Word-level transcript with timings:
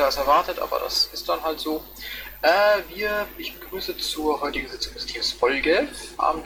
später 0.00 0.06
als 0.06 0.16
erwartet, 0.16 0.58
aber 0.58 0.78
das 0.80 1.10
ist 1.12 1.28
dann 1.28 1.42
halt 1.42 1.60
so. 1.60 1.84
Äh, 2.42 2.48
wir, 2.88 3.26
ich 3.36 3.58
begrüße 3.58 3.98
zur 3.98 4.40
heutigen 4.40 4.68
Sitzung 4.68 4.94
des 4.94 5.04
Teams 5.04 5.32
Folge 5.32 5.88
am 6.16 6.42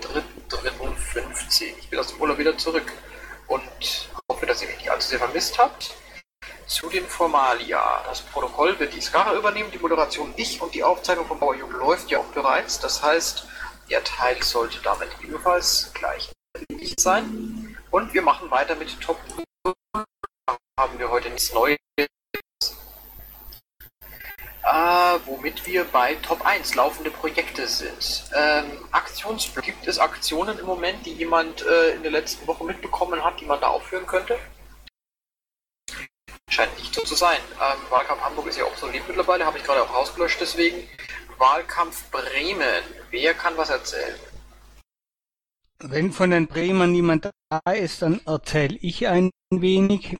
3.3.15. 0.50 1.62
Ich 1.78 1.88
bin 1.88 2.00
aus 2.00 2.08
dem 2.08 2.20
Urlaub 2.20 2.38
wieder 2.38 2.58
zurück 2.58 2.92
und 3.46 3.62
hoffe, 4.28 4.46
dass 4.46 4.60
ihr 4.62 4.68
mich 4.68 4.78
nicht 4.78 4.90
allzu 4.90 5.08
sehr 5.10 5.18
vermisst 5.18 5.56
habt. 5.58 5.94
Zu 6.66 6.88
den 6.88 7.06
Formalia. 7.06 8.02
Das 8.08 8.22
Protokoll 8.22 8.78
wird 8.80 8.92
die 8.92 9.00
Skara 9.00 9.34
übernehmen, 9.36 9.70
die 9.70 9.78
Moderation 9.78 10.32
ich 10.36 10.60
und 10.60 10.74
die 10.74 10.82
Aufzeichnung 10.82 11.26
von 11.26 11.38
Bauer 11.38 11.54
Jung 11.54 11.70
läuft 11.70 12.10
ja 12.10 12.18
auch 12.18 12.32
bereits. 12.34 12.80
Das 12.80 13.02
heißt, 13.02 13.46
der 13.88 14.02
Teil 14.02 14.42
sollte 14.42 14.78
damit 14.82 15.10
ebenfalls 15.22 15.92
gleich 15.94 16.32
sein. 16.98 17.76
Und 17.92 18.14
wir 18.14 18.22
machen 18.22 18.50
weiter 18.50 18.74
mit 18.74 19.00
Top 19.00 19.18
haben 20.76 20.98
wir 20.98 21.08
heute 21.08 21.30
nichts 21.30 21.52
Neues. 21.52 21.78
Äh, 24.64 25.18
womit 25.26 25.66
wir 25.66 25.84
bei 25.84 26.14
Top 26.16 26.46
1 26.46 26.74
laufende 26.74 27.10
Projekte 27.10 27.68
sind. 27.68 28.24
Ähm, 28.34 28.64
Aktions 28.92 29.52
gibt 29.62 29.86
es 29.86 29.98
Aktionen 29.98 30.58
im 30.58 30.64
Moment, 30.64 31.04
die 31.04 31.12
jemand 31.12 31.66
äh, 31.66 31.90
in 31.94 32.02
der 32.02 32.10
letzten 32.10 32.46
Woche 32.46 32.64
mitbekommen 32.64 33.22
hat, 33.22 33.38
die 33.40 33.44
man 33.44 33.60
da 33.60 33.68
aufführen 33.68 34.06
könnte? 34.06 34.38
Scheint 36.48 36.78
nicht 36.78 36.94
so 36.94 37.02
zu 37.02 37.14
sein. 37.14 37.40
Ähm, 37.60 37.78
Wahlkampf 37.90 38.22
Hamburg 38.22 38.46
ist 38.46 38.58
ja 38.58 38.64
obsolet 38.64 39.06
mittlerweile, 39.06 39.44
habe 39.44 39.58
ich 39.58 39.64
gerade 39.64 39.82
auch 39.82 39.92
rausgelöscht, 39.92 40.40
deswegen. 40.40 40.88
Wahlkampf 41.36 42.10
Bremen. 42.10 42.84
Wer 43.10 43.34
kann 43.34 43.56
was 43.58 43.68
erzählen? 43.68 44.14
Wenn 45.80 46.10
von 46.12 46.30
den 46.30 46.46
Bremern 46.46 46.92
niemand 46.92 47.28
da 47.50 47.72
ist, 47.72 48.00
dann 48.00 48.20
erzähle 48.24 48.78
ich 48.80 49.08
ein 49.08 49.30
wenig. 49.50 50.16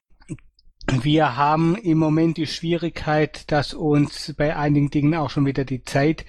Wir 0.87 1.37
haben 1.37 1.77
im 1.77 1.99
Moment 1.99 2.37
die 2.37 2.47
Schwierigkeit, 2.47 3.51
dass 3.51 3.73
uns 3.73 4.35
bei 4.37 4.55
einigen 4.55 4.91
Dingen 4.91 5.15
auch 5.15 5.31
schon 5.31 5.47
wieder 5.47 5.65
die 5.65 5.83
Zeit 5.83 6.27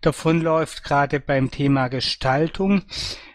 davonläuft, 0.00 0.84
gerade 0.84 1.18
beim 1.18 1.50
Thema 1.50 1.88
Gestaltung. 1.88 2.82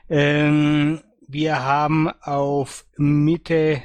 Ähm, 0.09 1.01
wir 1.27 1.63
haben 1.63 2.09
auf 2.21 2.85
Mitte 2.97 3.81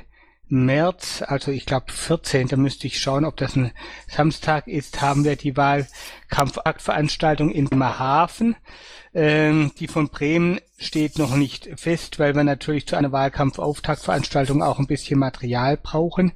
März, 0.48 1.24
also 1.26 1.50
ich 1.50 1.66
glaube 1.66 1.90
14. 1.90 2.48
Da 2.48 2.56
müsste 2.56 2.86
ich 2.86 3.00
schauen, 3.00 3.24
ob 3.24 3.36
das 3.36 3.56
ein 3.56 3.72
Samstag 4.08 4.68
ist, 4.68 5.00
haben 5.02 5.24
wir 5.24 5.34
die 5.34 5.56
Wahlkampfaktveranstaltung 5.56 7.50
in 7.50 7.64
Bremerhaven. 7.64 8.54
Ähm, 9.12 9.72
die 9.78 9.88
von 9.88 10.08
Bremen 10.08 10.60
steht 10.78 11.18
noch 11.18 11.34
nicht 11.34 11.68
fest, 11.76 12.18
weil 12.18 12.36
wir 12.36 12.44
natürlich 12.44 12.86
zu 12.86 12.96
einer 12.96 13.12
Wahlkampfauftaktveranstaltung 13.12 14.62
auch 14.62 14.78
ein 14.78 14.86
bisschen 14.86 15.18
Material 15.18 15.76
brauchen. 15.76 16.32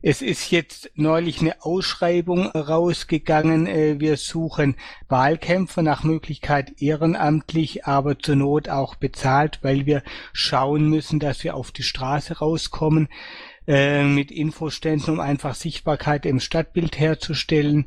Es 0.00 0.22
ist 0.22 0.52
jetzt 0.52 0.92
neulich 0.94 1.40
eine 1.40 1.64
Ausschreibung 1.64 2.46
rausgegangen. 2.46 3.66
Äh, 3.66 3.98
wir 3.98 4.16
suchen 4.16 4.76
Wahlkämpfer 5.08 5.82
nach 5.82 6.04
Möglichkeit 6.04 6.80
ehrenamtlich, 6.80 7.84
aber 7.84 8.16
zur 8.16 8.36
Not 8.36 8.68
auch 8.68 8.94
bezahlt, 8.94 9.58
weil 9.62 9.86
wir 9.86 10.04
schauen 10.32 10.88
müssen, 10.88 11.18
dass 11.18 11.42
wir 11.42 11.56
auf 11.56 11.72
die 11.72 11.82
Straße 11.82 12.38
rauskommen. 12.38 13.08
Äh, 13.68 14.04
mit 14.04 14.30
Infoständen, 14.30 15.12
um 15.12 15.20
einfach 15.20 15.54
Sichtbarkeit 15.54 16.24
im 16.24 16.40
Stadtbild 16.40 16.98
herzustellen. 16.98 17.84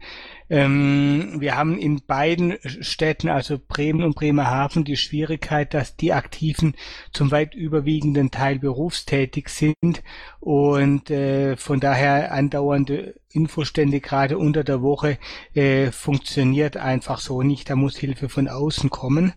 Ähm, 0.48 1.38
wir 1.40 1.58
haben 1.58 1.76
in 1.76 2.06
beiden 2.06 2.60
Städten, 2.64 3.30
also 3.30 3.58
Bremen 3.58 4.04
und 4.04 4.14
Bremerhaven, 4.14 4.84
die 4.84 4.96
Schwierigkeit, 4.96 5.74
dass 5.74 5.96
die 5.96 6.14
Aktiven 6.14 6.76
zum 7.14 7.32
weit 7.32 7.56
überwiegenden 7.56 8.30
Teil 8.30 8.60
berufstätig 8.60 9.50
sind 9.50 10.04
und 10.40 11.10
äh, 11.10 11.58
von 11.58 11.80
daher 11.80 12.32
andauernde 12.32 13.16
Infostände 13.32 14.02
gerade 14.02 14.38
unter 14.38 14.64
der 14.64 14.84
Woche 14.84 15.18
äh, 15.56 15.90
funktioniert 15.90 16.78
einfach 16.78 17.20
so 17.20 17.42
nicht. 17.42 17.72
Da 17.72 17.76
muss 17.76 17.98
Hilfe 17.98 18.30
von 18.30 18.48
außen 18.48 18.92
kommen. 18.92 19.34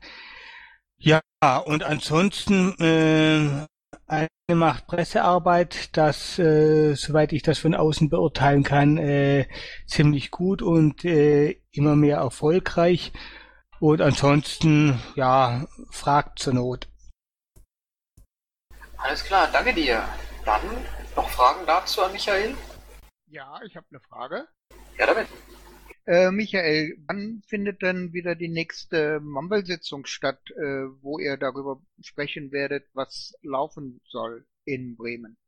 Ja, 0.99 1.23
und 1.65 1.85
ansonsten 1.85 2.75
äh, 2.81 3.67
eine 4.07 4.29
macht 4.53 4.87
Pressearbeit, 4.87 5.97
das, 5.97 6.39
äh, 6.39 6.95
soweit 6.95 7.33
ich 7.33 7.43
das 7.43 7.59
von 7.59 7.75
außen 7.75 8.11
beurteilen 8.11 8.63
kann, 8.63 8.99
äh, 8.99 9.47
ziemlich 9.87 10.31
gut 10.31 10.63
und 10.63 11.05
äh, 11.05 11.61
immer 11.73 11.97
mehr 11.97 12.19
erfolgreich. 12.19 13.13
Und 13.81 14.01
ansonsten, 14.01 15.01
ja, 15.15 15.67
fragt 15.91 16.39
zur 16.39 16.55
Not. 16.55 16.89
Alles 18.97 19.25
klar, 19.25 19.49
danke 19.53 19.75
dir. 19.75 20.03
Dann 20.45 20.63
noch 21.17 21.29
Fragen 21.29 21.67
dazu 21.67 22.03
an 22.03 22.13
Michael? 22.13 22.55
Ja, 23.27 23.61
ich 23.67 23.77
habe 23.77 23.87
eine 23.91 24.01
Frage. 24.01 24.47
Ja, 24.99 25.07
damit. 25.07 25.29
Äh, 26.07 26.31
Michael, 26.31 26.99
wann 27.07 27.43
findet 27.47 27.81
denn 27.81 28.13
wieder 28.13 28.35
die 28.35 28.49
nächste 28.49 29.21
Mumble-Sitzung 29.21 30.05
statt, 30.05 30.41
äh, 30.51 30.87
wo 31.01 31.19
ihr 31.19 31.39
darüber 31.39 31.81
sprechen 32.03 32.53
werdet, 32.53 32.85
was 32.93 33.33
laufen 33.43 34.01
soll 34.05 34.45
in 34.67 34.97
Bremen? 34.97 35.39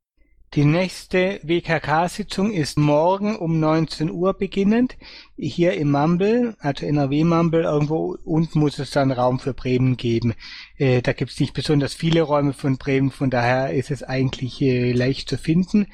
Die 0.54 0.64
nächste 0.64 1.40
WKK-Sitzung 1.42 2.50
ist 2.52 2.78
morgen 2.78 3.36
um 3.36 3.60
19 3.60 4.10
Uhr 4.10 4.32
beginnend, 4.32 4.96
hier 5.36 5.74
im 5.74 5.90
Mumble, 5.90 6.56
also 6.60 6.86
NRW 6.86 7.24
Mumble, 7.24 7.64
irgendwo 7.64 8.16
unten 8.24 8.60
muss 8.60 8.78
es 8.78 8.90
dann 8.90 9.10
Raum 9.10 9.38
für 9.38 9.52
Bremen 9.52 9.98
geben. 9.98 10.32
Äh, 10.78 11.02
da 11.02 11.12
gibt 11.12 11.32
es 11.32 11.40
nicht 11.40 11.52
besonders 11.52 11.92
viele 11.92 12.22
Räume 12.22 12.54
von 12.54 12.78
Bremen, 12.78 13.10
von 13.10 13.28
daher 13.28 13.74
ist 13.74 13.90
es 13.90 14.02
eigentlich 14.02 14.62
äh, 14.62 14.92
leicht 14.92 15.28
zu 15.28 15.36
finden. 15.36 15.88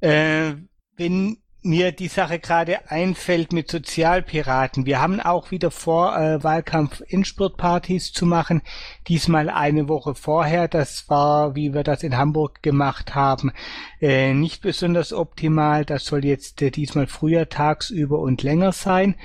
Äh, 0.00 0.54
wenn 0.96 1.39
mir 1.62 1.92
die 1.92 2.08
Sache 2.08 2.38
gerade 2.38 2.90
einfällt 2.90 3.52
mit 3.52 3.70
Sozialpiraten. 3.70 4.86
Wir 4.86 5.00
haben 5.00 5.20
auch 5.20 5.50
wieder 5.50 5.70
vor, 5.70 6.16
äh, 6.16 6.42
Wahlkampf-Endspurt-Partys 6.42 8.12
zu 8.12 8.24
machen. 8.24 8.62
Diesmal 9.08 9.50
eine 9.50 9.88
Woche 9.88 10.14
vorher. 10.14 10.68
Das 10.68 11.08
war, 11.08 11.54
wie 11.54 11.74
wir 11.74 11.82
das 11.82 12.02
in 12.02 12.16
Hamburg 12.16 12.62
gemacht 12.62 13.14
haben, 13.14 13.52
äh, 14.00 14.32
nicht 14.32 14.62
besonders 14.62 15.12
optimal. 15.12 15.84
Das 15.84 16.04
soll 16.04 16.24
jetzt 16.24 16.62
äh, 16.62 16.70
diesmal 16.70 17.06
früher 17.06 17.48
tagsüber 17.48 18.18
und 18.18 18.42
länger 18.42 18.72
sein. 18.72 19.16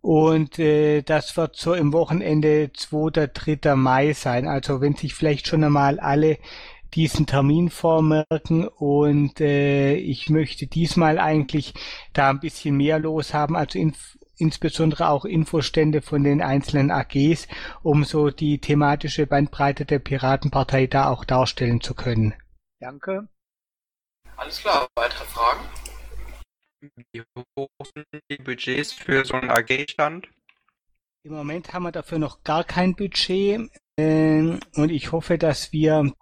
Und 0.00 0.58
äh, 0.58 1.02
das 1.02 1.36
wird 1.36 1.56
so 1.56 1.74
im 1.74 1.92
Wochenende 1.92 2.70
2. 2.72 3.28
3. 3.32 3.74
Mai 3.74 4.12
sein. 4.12 4.46
Also 4.46 4.80
wenn 4.80 4.94
sich 4.94 5.14
vielleicht 5.14 5.48
schon 5.48 5.64
einmal 5.64 5.98
alle 5.98 6.38
diesen 6.94 7.26
Termin 7.26 7.70
vormerken 7.70 8.66
und 8.66 9.40
äh, 9.40 9.94
ich 9.94 10.30
möchte 10.30 10.66
diesmal 10.66 11.18
eigentlich 11.18 11.74
da 12.12 12.30
ein 12.30 12.40
bisschen 12.40 12.76
mehr 12.76 12.98
los 12.98 13.34
haben, 13.34 13.56
also 13.56 13.78
insbesondere 14.38 15.08
auch 15.08 15.24
Infostände 15.24 16.00
von 16.00 16.24
den 16.24 16.42
einzelnen 16.42 16.90
AGs, 16.90 17.48
um 17.82 18.04
so 18.04 18.30
die 18.30 18.60
thematische 18.60 19.26
Bandbreite 19.26 19.84
der 19.84 19.98
Piratenpartei 19.98 20.86
da 20.86 21.10
auch 21.10 21.24
darstellen 21.24 21.80
zu 21.80 21.94
können. 21.94 22.34
Danke. 22.80 23.28
Alles 24.36 24.60
klar, 24.60 24.86
weitere 24.94 25.24
Fragen? 25.24 25.64
Wie 27.12 27.22
hoch 27.36 27.68
sind 27.92 28.22
die 28.30 28.36
Budgets 28.36 28.92
für 28.92 29.24
so 29.24 29.34
einen 29.34 29.50
AG-Stand? 29.50 30.28
Im 31.24 31.32
Moment 31.32 31.72
haben 31.72 31.82
wir 31.82 31.92
dafür 31.92 32.18
noch 32.18 32.44
gar 32.44 32.62
kein 32.62 32.94
Budget 32.94 33.68
äh, 33.96 34.58
und 34.76 34.90
ich 34.90 35.10
hoffe, 35.10 35.38
dass 35.38 35.72
wir 35.72 36.12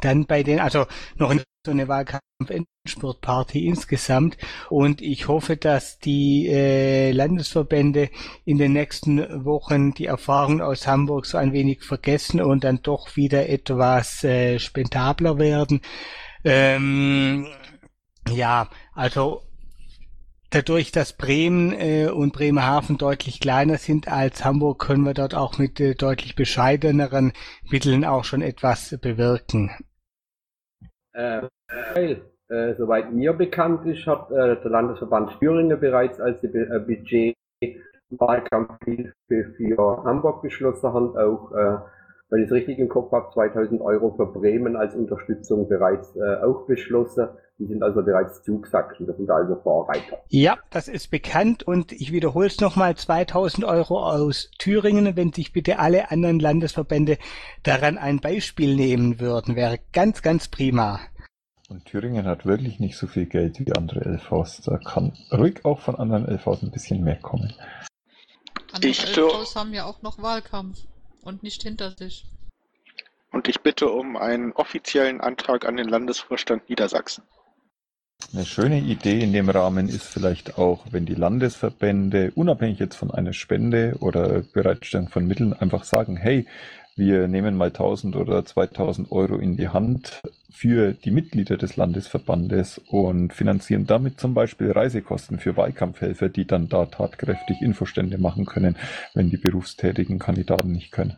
dann 0.00 0.26
bei 0.26 0.42
den, 0.42 0.60
also 0.60 0.86
noch 1.16 1.34
so 1.64 1.70
eine 1.70 1.86
Wahlkampf-Endspurtparty 1.86 3.66
insgesamt 3.66 4.36
und 4.68 5.00
ich 5.00 5.28
hoffe, 5.28 5.56
dass 5.56 5.98
die 5.98 6.48
äh, 6.48 7.12
Landesverbände 7.12 8.10
in 8.44 8.58
den 8.58 8.72
nächsten 8.72 9.44
Wochen 9.44 9.94
die 9.94 10.06
Erfahrung 10.06 10.60
aus 10.60 10.86
Hamburg 10.88 11.26
so 11.26 11.38
ein 11.38 11.52
wenig 11.52 11.84
vergessen 11.84 12.40
und 12.40 12.64
dann 12.64 12.82
doch 12.82 13.16
wieder 13.16 13.48
etwas 13.48 14.24
äh, 14.24 14.58
spendabler 14.58 15.38
werden. 15.38 15.82
Ähm, 16.44 17.46
ja, 18.28 18.68
also 18.94 19.42
dadurch, 20.52 20.92
dass 20.92 21.12
Bremen 21.12 21.72
äh, 21.72 22.08
und 22.08 22.32
Bremerhaven 22.32 22.98
deutlich 22.98 23.40
kleiner 23.40 23.78
sind 23.78 24.08
als 24.08 24.44
Hamburg, 24.44 24.78
können 24.78 25.04
wir 25.04 25.14
dort 25.14 25.34
auch 25.34 25.58
mit 25.58 25.80
äh, 25.80 25.94
deutlich 25.94 26.36
bescheideneren 26.36 27.32
Mitteln 27.70 28.04
auch 28.04 28.24
schon 28.24 28.42
etwas 28.42 28.96
bewirken. 29.00 29.70
Äh, 31.14 31.48
äh, 32.48 32.74
soweit 32.76 33.12
mir 33.12 33.32
bekannt 33.32 33.86
ist, 33.86 34.06
hat 34.06 34.30
äh, 34.30 34.60
der 34.60 34.70
Landesverband 34.70 35.38
Thüringen 35.38 35.80
bereits 35.80 36.20
als 36.20 36.42
äh, 36.44 36.78
Budget 36.86 37.34
Wahlkampfhilfe 38.10 39.54
für 39.56 40.04
Hamburg 40.04 40.42
beschlossen 40.42 40.92
hat, 40.92 41.16
auch, 41.16 41.52
äh, 41.52 41.78
wenn 42.32 42.44
ich 42.44 42.46
es 42.46 42.52
richtig 42.52 42.78
im 42.78 42.88
Kopf 42.88 43.12
habe, 43.12 43.30
2000 43.34 43.82
Euro 43.82 44.14
für 44.16 44.24
Bremen 44.24 44.74
als 44.74 44.94
Unterstützung 44.94 45.68
bereits 45.68 46.16
äh, 46.16 46.42
auch 46.42 46.66
beschlossen. 46.66 47.28
Die 47.58 47.66
sind 47.66 47.82
also 47.82 48.02
bereits 48.02 48.42
zugesagt 48.42 48.98
und 48.98 49.06
das 49.06 49.18
sind 49.18 49.30
also 49.30 49.56
Vorreiter. 49.56 50.18
Ja, 50.28 50.56
das 50.70 50.88
ist 50.88 51.10
bekannt 51.10 51.62
und 51.62 51.92
ich 51.92 52.10
wiederhole 52.10 52.46
es 52.46 52.58
nochmal, 52.58 52.96
2000 52.96 53.66
Euro 53.66 54.02
aus 54.02 54.50
Thüringen, 54.58 55.14
wenn 55.14 55.34
sich 55.34 55.52
bitte 55.52 55.78
alle 55.78 56.10
anderen 56.10 56.40
Landesverbände 56.40 57.18
daran 57.64 57.98
ein 57.98 58.20
Beispiel 58.20 58.76
nehmen 58.76 59.20
würden, 59.20 59.54
wäre 59.54 59.78
ganz, 59.92 60.22
ganz 60.22 60.48
prima. 60.48 61.00
Und 61.68 61.84
Thüringen 61.84 62.24
hat 62.24 62.46
wirklich 62.46 62.80
nicht 62.80 62.96
so 62.96 63.06
viel 63.06 63.26
Geld 63.26 63.60
wie 63.60 63.72
andere 63.74 64.08
LVs. 64.08 64.62
Da 64.64 64.78
kann 64.78 65.12
ruhig 65.30 65.66
auch 65.66 65.80
von 65.80 65.96
anderen 65.96 66.26
LVs 66.26 66.62
ein 66.62 66.70
bisschen 66.70 67.04
mehr 67.04 67.16
kommen. 67.16 67.52
Andere 68.72 68.90
Ich 68.90 69.16
LVs 69.16 69.54
haben 69.54 69.74
ja 69.74 69.84
auch 69.84 70.00
noch 70.00 70.22
Wahlkampf 70.22 70.78
und 71.22 71.42
nicht 71.42 71.62
hinter 71.62 71.92
sich. 71.92 72.26
Und 73.30 73.48
ich 73.48 73.60
bitte 73.60 73.88
um 73.88 74.16
einen 74.16 74.52
offiziellen 74.52 75.20
Antrag 75.20 75.64
an 75.64 75.76
den 75.76 75.88
Landesvorstand 75.88 76.68
Niedersachsen. 76.68 77.24
Eine 78.32 78.44
schöne 78.44 78.78
Idee 78.78 79.20
in 79.20 79.32
dem 79.32 79.48
Rahmen 79.48 79.88
ist 79.88 80.06
vielleicht 80.06 80.56
auch, 80.56 80.86
wenn 80.90 81.06
die 81.06 81.14
Landesverbände, 81.14 82.32
unabhängig 82.34 82.78
jetzt 82.78 82.94
von 82.94 83.10
einer 83.10 83.32
Spende 83.32 83.96
oder 84.00 84.42
Bereitstellung 84.52 85.08
von 85.08 85.26
Mitteln, 85.26 85.52
einfach 85.52 85.84
sagen, 85.84 86.16
hey, 86.16 86.46
wir 86.96 87.26
nehmen 87.28 87.56
mal 87.56 87.68
1000 87.68 88.16
oder 88.16 88.44
2000 88.44 89.10
Euro 89.12 89.36
in 89.36 89.56
die 89.56 89.68
Hand 89.68 90.20
für 90.50 90.92
die 90.92 91.10
Mitglieder 91.10 91.56
des 91.56 91.76
Landesverbandes 91.76 92.78
und 92.86 93.32
finanzieren 93.32 93.86
damit 93.86 94.20
zum 94.20 94.34
Beispiel 94.34 94.70
Reisekosten 94.70 95.38
für 95.38 95.56
Wahlkampfhelfer, 95.56 96.28
die 96.28 96.46
dann 96.46 96.68
da 96.68 96.86
tatkräftig 96.86 97.62
Infostände 97.62 98.18
machen 98.18 98.44
können, 98.44 98.76
wenn 99.14 99.30
die 99.30 99.38
berufstätigen 99.38 100.18
Kandidaten 100.18 100.72
nicht 100.72 100.92
können. 100.92 101.16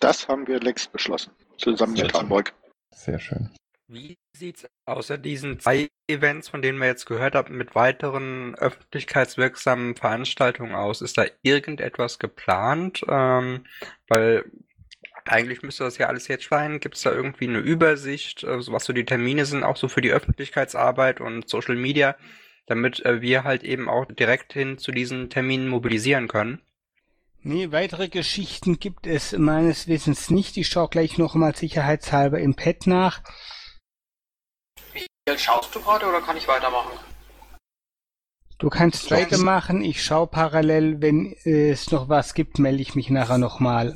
Das 0.00 0.28
haben 0.28 0.46
wir 0.46 0.60
längst 0.60 0.92
beschlossen. 0.92 1.32
Zusammen 1.58 1.96
Sehr 1.96 2.04
mit 2.04 2.12
schön. 2.12 2.20
Hamburg. 2.20 2.54
Sehr 2.94 3.18
schön. 3.18 3.50
Wie 3.86 4.16
sieht's 4.34 4.66
außer 4.86 5.18
diesen 5.18 5.60
zwei 5.60 5.88
Events, 6.08 6.48
von 6.48 6.62
denen 6.62 6.78
wir 6.78 6.86
jetzt 6.86 7.04
gehört 7.04 7.34
haben, 7.34 7.56
mit 7.56 7.74
weiteren 7.74 8.54
öffentlichkeitswirksamen 8.54 9.94
Veranstaltungen 9.94 10.74
aus? 10.74 11.02
Ist 11.02 11.18
da 11.18 11.26
irgendetwas 11.42 12.18
geplant? 12.18 13.04
Ähm, 13.08 13.64
weil 14.08 14.44
eigentlich 15.24 15.62
müsste 15.62 15.84
das 15.84 15.98
ja 15.98 16.08
alles 16.08 16.28
jetzt 16.28 16.48
sein. 16.48 16.80
Gibt 16.80 16.96
es 16.96 17.02
da 17.02 17.12
irgendwie 17.12 17.48
eine 17.48 17.58
Übersicht, 17.58 18.44
äh, 18.44 18.60
so 18.60 18.72
was 18.72 18.84
so 18.84 18.92
die 18.92 19.04
Termine 19.04 19.46
sind, 19.46 19.64
auch 19.64 19.76
so 19.76 19.88
für 19.88 20.00
die 20.00 20.12
Öffentlichkeitsarbeit 20.12 21.20
und 21.20 21.48
Social 21.48 21.76
Media, 21.76 22.16
damit 22.66 23.04
äh, 23.04 23.20
wir 23.20 23.44
halt 23.44 23.62
eben 23.62 23.88
auch 23.88 24.06
direkt 24.06 24.52
hin 24.52 24.78
zu 24.78 24.92
diesen 24.92 25.30
Terminen 25.30 25.68
mobilisieren 25.68 26.28
können? 26.28 26.60
Nee, 27.42 27.72
weitere 27.72 28.08
Geschichten 28.08 28.78
gibt 28.78 29.06
es 29.06 29.32
meines 29.32 29.86
Wissens 29.86 30.30
nicht. 30.30 30.56
Ich 30.56 30.68
schaue 30.68 30.88
gleich 30.88 31.18
nochmal 31.18 31.54
sicherheitshalber 31.54 32.40
im 32.40 32.54
Pad 32.54 32.86
nach. 32.86 33.22
Michael, 34.94 35.38
schaust 35.38 35.74
du 35.74 35.80
gerade 35.80 36.06
oder 36.06 36.22
kann 36.22 36.38
ich 36.38 36.48
weitermachen? 36.48 36.92
Du 38.58 38.70
kannst 38.70 39.10
weitermachen. 39.10 39.82
Ich 39.82 40.02
schaue 40.02 40.26
parallel. 40.26 41.02
Wenn 41.02 41.34
es 41.44 41.90
noch 41.90 42.08
was 42.08 42.32
gibt, 42.32 42.58
melde 42.58 42.80
ich 42.80 42.94
mich 42.94 43.10
nachher 43.10 43.36
nochmal. 43.36 43.94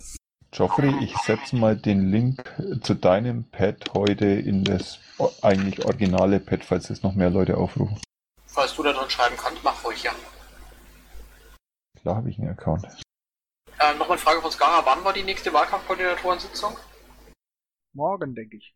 Geoffrey, 0.51 0.95
ich 1.05 1.15
setze 1.19 1.57
mal 1.57 1.77
den 1.77 2.11
Link 2.11 2.43
zu 2.83 2.95
deinem 2.95 3.45
Pad 3.51 3.93
heute 3.95 4.27
in 4.27 4.65
das 4.65 4.99
eigentlich 5.43 5.85
originale 5.85 6.41
Pad, 6.41 6.65
falls 6.65 6.89
es 6.91 7.03
noch 7.03 7.15
mehr 7.15 7.31
Leute 7.31 7.59
aufrufen. 7.59 8.01
Falls 8.47 8.75
du 8.75 8.83
da 8.83 8.93
drin 8.93 9.11
schreiben 9.11 9.37
kannst, 9.37 9.63
mach 9.63 9.85
ruhig, 9.85 10.03
ja. 10.03 10.13
Klar 12.01 12.17
habe 12.17 12.31
ich 12.31 12.39
einen 12.39 12.49
Account. 12.49 12.85
Äh, 13.79 13.93
Nochmal 13.93 14.13
eine 14.13 14.19
Frage 14.19 14.41
von 14.41 14.51
Skara. 14.51 14.85
Wann 14.87 15.05
war 15.05 15.13
die 15.13 15.23
nächste 15.23 15.53
Wahlkampfkoordinatorensitzung? 15.53 16.77
Morgen, 17.95 18.35
denke 18.35 18.57
ich. 18.57 18.75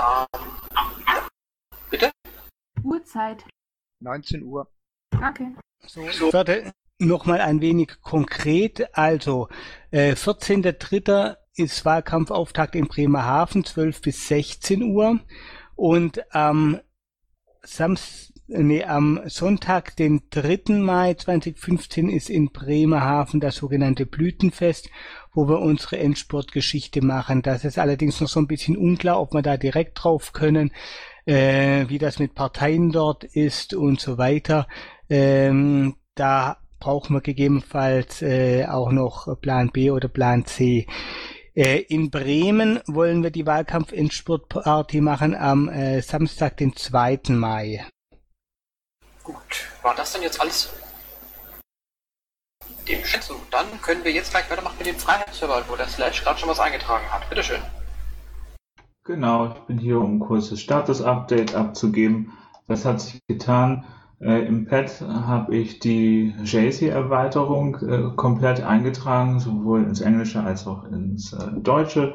Ähm, 0.00 0.26
bitte? 1.90 2.10
Uhrzeit. 2.82 3.44
19 4.00 4.42
Uhr. 4.42 4.66
Okay. 5.14 5.54
So, 5.86 6.00
ich 6.08 6.20
werde 6.32 6.72
nochmal 6.98 7.40
ein 7.40 7.60
wenig 7.60 8.00
konkret. 8.02 8.96
Also, 8.96 9.48
äh, 9.90 10.14
14.03. 10.14 11.36
ist 11.56 11.84
Wahlkampfauftakt 11.84 12.74
in 12.74 12.88
Bremerhaven, 12.88 13.64
12 13.64 14.00
bis 14.00 14.28
16 14.28 14.82
Uhr. 14.82 15.20
Und 15.76 16.34
am 16.34 16.80
Samst 17.62 18.34
nee, 18.46 18.84
am 18.84 19.20
Sonntag, 19.26 19.96
den 19.96 20.22
3. 20.30 20.74
Mai 20.74 21.14
2015, 21.14 22.08
ist 22.08 22.30
in 22.30 22.50
Bremerhaven 22.50 23.40
das 23.40 23.56
sogenannte 23.56 24.06
Blütenfest, 24.06 24.90
wo 25.32 25.48
wir 25.48 25.60
unsere 25.60 25.98
Endsportgeschichte 25.98 27.02
machen. 27.02 27.42
Das 27.42 27.64
ist 27.64 27.78
allerdings 27.78 28.20
noch 28.20 28.28
so 28.28 28.40
ein 28.40 28.46
bisschen 28.46 28.76
unklar, 28.76 29.20
ob 29.20 29.32
wir 29.32 29.42
da 29.42 29.56
direkt 29.56 30.02
drauf 30.02 30.32
können, 30.32 30.72
äh, 31.26 31.88
wie 31.88 31.98
das 31.98 32.18
mit 32.18 32.34
Parteien 32.34 32.90
dort 32.90 33.24
ist 33.24 33.74
und 33.74 34.00
so 34.00 34.18
weiter. 34.18 34.68
Ähm, 35.08 35.96
da 36.14 36.58
brauchen 36.84 37.16
wir 37.16 37.22
gegebenenfalls 37.22 38.20
äh, 38.20 38.66
auch 38.66 38.92
noch 38.92 39.40
Plan 39.40 39.70
B 39.70 39.90
oder 39.90 40.08
Plan 40.08 40.44
C. 40.44 40.86
Äh, 41.54 41.78
in 41.88 42.10
Bremen 42.10 42.78
wollen 42.86 43.22
wir 43.22 43.30
die 43.30 43.46
Wahlkampf-Endspurt-Party 43.46 45.00
machen 45.00 45.34
am 45.34 45.70
äh, 45.70 46.02
Samstag, 46.02 46.58
den 46.58 46.76
2. 46.76 47.20
Mai. 47.28 47.86
Gut, 49.22 49.70
war 49.80 49.94
das 49.94 50.12
denn 50.12 50.20
jetzt 50.20 50.38
alles? 50.38 50.74
Dem 52.86 52.98
so. 53.22 53.40
Dann 53.50 53.80
können 53.80 54.04
wir 54.04 54.12
jetzt 54.12 54.32
gleich 54.32 54.50
weitermachen 54.50 54.76
mit 54.76 54.86
dem 54.86 54.96
Freiheitsserver, 54.96 55.64
wo 55.68 55.76
der 55.76 55.88
Slash 55.88 56.22
gerade 56.22 56.38
schon 56.38 56.50
was 56.50 56.60
eingetragen 56.60 57.10
hat. 57.10 57.26
Bitteschön. 57.30 57.62
Genau, 59.04 59.46
ich 59.46 59.60
bin 59.60 59.78
hier, 59.78 60.00
um 60.00 60.16
ein 60.16 60.20
kurzes 60.20 60.60
Status-Update 60.60 61.54
abzugeben. 61.54 62.32
Was 62.66 62.84
hat 62.84 63.00
sich 63.00 63.22
getan? 63.26 63.86
Äh, 64.20 64.46
Im 64.46 64.66
Pad 64.66 65.00
habe 65.00 65.56
ich 65.56 65.80
die 65.80 66.34
JACI-Erweiterung 66.44 67.76
äh, 67.82 68.16
komplett 68.16 68.62
eingetragen, 68.62 69.40
sowohl 69.40 69.82
ins 69.84 70.00
Englische 70.00 70.42
als 70.42 70.66
auch 70.66 70.84
ins 70.84 71.32
äh, 71.32 71.52
Deutsche. 71.60 72.14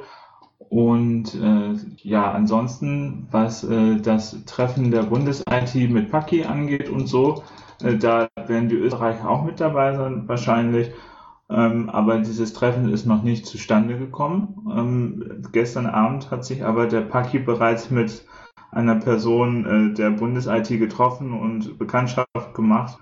Und 0.69 1.33
äh, 1.35 1.73
ja, 1.97 2.31
ansonsten, 2.31 3.27
was 3.31 3.63
äh, 3.63 3.97
das 3.97 4.45
Treffen 4.45 4.91
der 4.91 5.03
Bundes-IT 5.03 5.89
mit 5.89 6.11
Paki 6.11 6.43
angeht 6.43 6.89
und 6.89 7.07
so, 7.07 7.43
äh, 7.83 7.97
da 7.97 8.27
werden 8.35 8.69
die 8.69 8.75
Österreicher 8.75 9.29
auch 9.29 9.43
mit 9.43 9.59
dabei 9.59 9.95
sein, 9.95 10.27
wahrscheinlich. 10.27 10.91
Ähm, 11.49 11.89
aber 11.89 12.19
dieses 12.19 12.53
Treffen 12.53 12.93
ist 12.93 13.07
noch 13.07 13.23
nicht 13.23 13.47
zustande 13.47 13.97
gekommen. 13.97 14.67
Ähm, 14.71 15.43
gestern 15.51 15.87
Abend 15.87 16.29
hat 16.29 16.45
sich 16.45 16.63
aber 16.63 16.85
der 16.85 17.01
Paki 17.01 17.39
bereits 17.39 17.89
mit 17.89 18.23
einer 18.71 18.95
Person 18.95 19.65
äh, 19.65 19.93
der 19.93 20.11
Bundes-IT 20.11 20.67
getroffen 20.67 21.33
und 21.33 21.77
Bekanntschaft 21.77 22.53
gemacht. 22.53 22.97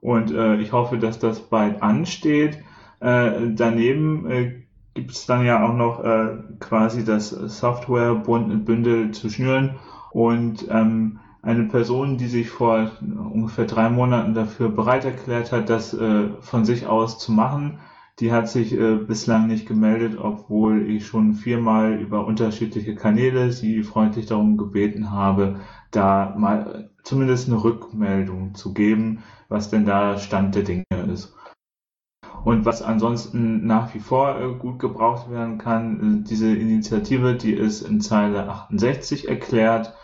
Und 0.00 0.32
äh, 0.32 0.56
ich 0.56 0.72
hoffe, 0.72 0.98
dass 0.98 1.18
das 1.18 1.40
bald 1.40 1.82
ansteht. 1.82 2.62
Äh, 3.00 3.52
daneben 3.54 4.30
äh, 4.30 4.62
gibt 4.94 5.12
es 5.12 5.26
dann 5.26 5.44
ja 5.44 5.66
auch 5.66 5.74
noch 5.74 6.02
äh, 6.02 6.38
quasi 6.58 7.04
das 7.04 7.30
Software-Bündel 7.30 9.10
zu 9.12 9.28
schnüren. 9.28 9.76
Und 10.12 10.66
ähm, 10.70 11.20
eine 11.42 11.64
Person, 11.64 12.18
die 12.18 12.26
sich 12.26 12.50
vor 12.50 12.90
ungefähr 13.00 13.64
drei 13.64 13.88
Monaten 13.88 14.34
dafür 14.34 14.68
bereit 14.68 15.04
erklärt 15.04 15.52
hat, 15.52 15.70
das 15.70 15.94
äh, 15.94 16.28
von 16.40 16.64
sich 16.64 16.86
aus 16.86 17.18
zu 17.18 17.32
machen, 17.32 17.78
die 18.20 18.32
hat 18.32 18.48
sich 18.48 18.72
äh, 18.72 18.96
bislang 18.96 19.46
nicht 19.46 19.66
gemeldet, 19.66 20.18
obwohl 20.20 20.88
ich 20.88 21.06
schon 21.06 21.34
viermal 21.34 21.94
über 21.94 22.26
unterschiedliche 22.26 22.94
Kanäle 22.94 23.50
sie 23.50 23.82
freundlich 23.82 24.26
darum 24.26 24.58
gebeten 24.58 25.10
habe, 25.10 25.60
da 25.90 26.34
mal 26.36 26.90
zumindest 27.02 27.48
eine 27.48 27.64
Rückmeldung 27.64 28.54
zu 28.54 28.74
geben, 28.74 29.22
was 29.48 29.70
denn 29.70 29.86
da 29.86 30.18
Stand 30.18 30.54
der 30.54 30.62
Dinge 30.62 30.84
ist. 31.12 31.34
Und 32.44 32.64
was 32.64 32.82
ansonsten 32.82 33.66
nach 33.66 33.94
wie 33.94 34.00
vor 34.00 34.38
äh, 34.38 34.54
gut 34.54 34.78
gebraucht 34.78 35.30
werden 35.30 35.58
kann, 35.58 36.22
äh, 36.22 36.28
diese 36.28 36.54
Initiative, 36.54 37.34
die 37.34 37.52
ist 37.52 37.82
in 37.82 38.00
Zeile 38.00 38.48
68 38.48 39.28
erklärt 39.28 39.94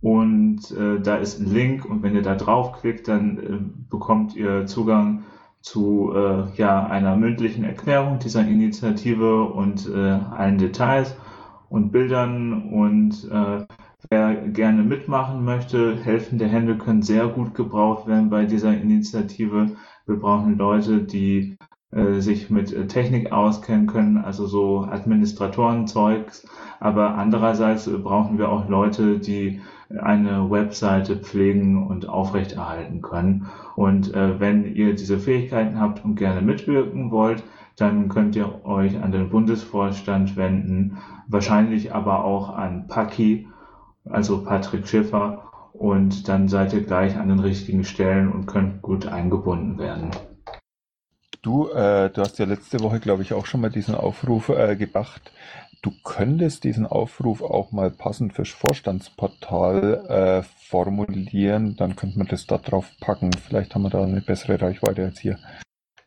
und 0.00 0.70
äh, 0.72 1.00
da 1.00 1.16
ist 1.16 1.40
ein 1.40 1.50
Link 1.50 1.86
und 1.86 2.02
wenn 2.02 2.14
ihr 2.14 2.22
da 2.22 2.34
draufklickt, 2.34 3.08
dann 3.08 3.38
äh, 3.38 3.58
bekommt 3.90 4.36
ihr 4.36 4.66
Zugang 4.66 5.24
zu 5.64 6.12
äh, 6.14 6.44
ja, 6.56 6.86
einer 6.86 7.16
mündlichen 7.16 7.64
Erklärung 7.64 8.18
dieser 8.18 8.46
Initiative 8.46 9.44
und 9.44 9.88
äh, 9.88 9.98
allen 9.98 10.58
Details 10.58 11.16
und 11.70 11.90
Bildern 11.90 12.68
und 12.70 13.26
äh, 13.32 13.64
wer 14.10 14.34
gerne 14.48 14.82
mitmachen 14.82 15.42
möchte, 15.42 15.96
helfende 15.96 16.46
Hände 16.46 16.76
können 16.76 17.00
sehr 17.00 17.28
gut 17.28 17.54
gebraucht 17.54 18.06
werden 18.06 18.28
bei 18.28 18.44
dieser 18.44 18.74
Initiative. 18.74 19.74
Wir 20.06 20.16
brauchen 20.16 20.58
Leute, 20.58 21.02
die 21.02 21.56
äh, 21.92 22.20
sich 22.20 22.50
mit 22.50 22.70
äh, 22.74 22.86
Technik 22.86 23.32
auskennen 23.32 23.86
können, 23.86 24.18
also 24.18 24.46
so 24.46 24.80
Administratoren-Zeugs. 24.82 26.46
Aber 26.78 27.14
andererseits 27.14 27.88
brauchen 28.02 28.36
wir 28.36 28.50
auch 28.50 28.68
Leute, 28.68 29.18
die 29.18 29.62
eine 29.90 30.50
Webseite 30.50 31.16
pflegen 31.16 31.86
und 31.86 32.08
aufrechterhalten 32.08 33.02
können. 33.02 33.46
Und 33.76 34.14
äh, 34.14 34.40
wenn 34.40 34.64
ihr 34.74 34.94
diese 34.94 35.18
Fähigkeiten 35.18 35.80
habt 35.80 36.04
und 36.04 36.16
gerne 36.16 36.42
mitwirken 36.42 37.10
wollt, 37.10 37.42
dann 37.76 38.08
könnt 38.08 38.36
ihr 38.36 38.64
euch 38.64 39.02
an 39.02 39.12
den 39.12 39.30
Bundesvorstand 39.30 40.36
wenden, 40.36 40.98
wahrscheinlich 41.26 41.94
aber 41.94 42.24
auch 42.24 42.50
an 42.50 42.86
Paki, 42.86 43.48
also 44.04 44.44
Patrick 44.44 44.86
Schiffer, 44.86 45.50
und 45.72 46.28
dann 46.28 46.48
seid 46.48 46.72
ihr 46.72 46.82
gleich 46.82 47.16
an 47.16 47.28
den 47.28 47.40
richtigen 47.40 47.82
Stellen 47.82 48.30
und 48.30 48.46
könnt 48.46 48.80
gut 48.80 49.06
eingebunden 49.06 49.76
werden. 49.78 50.12
Du, 51.42 51.68
äh, 51.68 52.10
du 52.10 52.22
hast 52.22 52.38
ja 52.38 52.46
letzte 52.46 52.80
Woche, 52.80 53.00
glaube 53.00 53.22
ich, 53.22 53.34
auch 53.34 53.44
schon 53.44 53.60
mal 53.60 53.70
diesen 53.70 53.94
Aufruf 53.94 54.48
äh, 54.48 54.76
gemacht. 54.76 55.32
Du 55.84 55.92
könntest 56.02 56.64
diesen 56.64 56.86
Aufruf 56.86 57.42
auch 57.42 57.70
mal 57.70 57.90
passend 57.90 58.32
fürs 58.32 58.48
Vorstandsportal 58.48 60.06
äh, 60.08 60.42
formulieren, 60.42 61.76
dann 61.76 61.94
könnte 61.94 62.16
man 62.16 62.26
das 62.26 62.46
da 62.46 62.56
drauf 62.56 62.90
packen. 63.00 63.32
Vielleicht 63.34 63.74
haben 63.74 63.82
wir 63.82 63.90
da 63.90 64.02
eine 64.02 64.22
bessere 64.22 64.58
Reichweite 64.58 65.04
als 65.04 65.20
hier. 65.20 65.38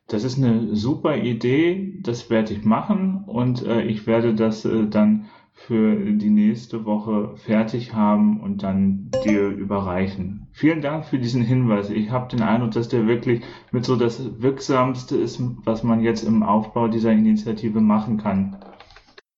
Das 0.07 0.23
ist 0.23 0.39
eine 0.39 0.75
super 0.75 1.15
Idee, 1.17 1.99
das 2.01 2.31
werde 2.31 2.55
ich 2.55 2.65
machen 2.65 3.23
und 3.27 3.67
äh, 3.67 3.83
ich 3.83 4.07
werde 4.07 4.33
das 4.33 4.65
äh, 4.65 4.87
dann 4.87 5.25
für 5.53 5.95
die 5.95 6.31
nächste 6.31 6.85
Woche 6.85 7.35
fertig 7.35 7.93
haben 7.93 8.41
und 8.41 8.63
dann 8.63 9.11
dir 9.25 9.49
überreichen. 9.49 10.47
Vielen 10.53 10.81
Dank 10.81 11.05
für 11.05 11.19
diesen 11.19 11.43
Hinweis. 11.43 11.91
Ich 11.91 12.09
habe 12.09 12.35
den 12.35 12.41
Eindruck, 12.41 12.71
dass 12.71 12.89
der 12.89 13.05
wirklich 13.05 13.43
mit 13.71 13.85
so 13.85 13.95
das 13.95 14.41
Wirksamste 14.41 15.17
ist, 15.17 15.39
was 15.65 15.83
man 15.83 16.01
jetzt 16.01 16.23
im 16.23 16.41
Aufbau 16.41 16.87
dieser 16.87 17.11
Initiative 17.11 17.79
machen 17.79 18.17
kann. 18.17 18.57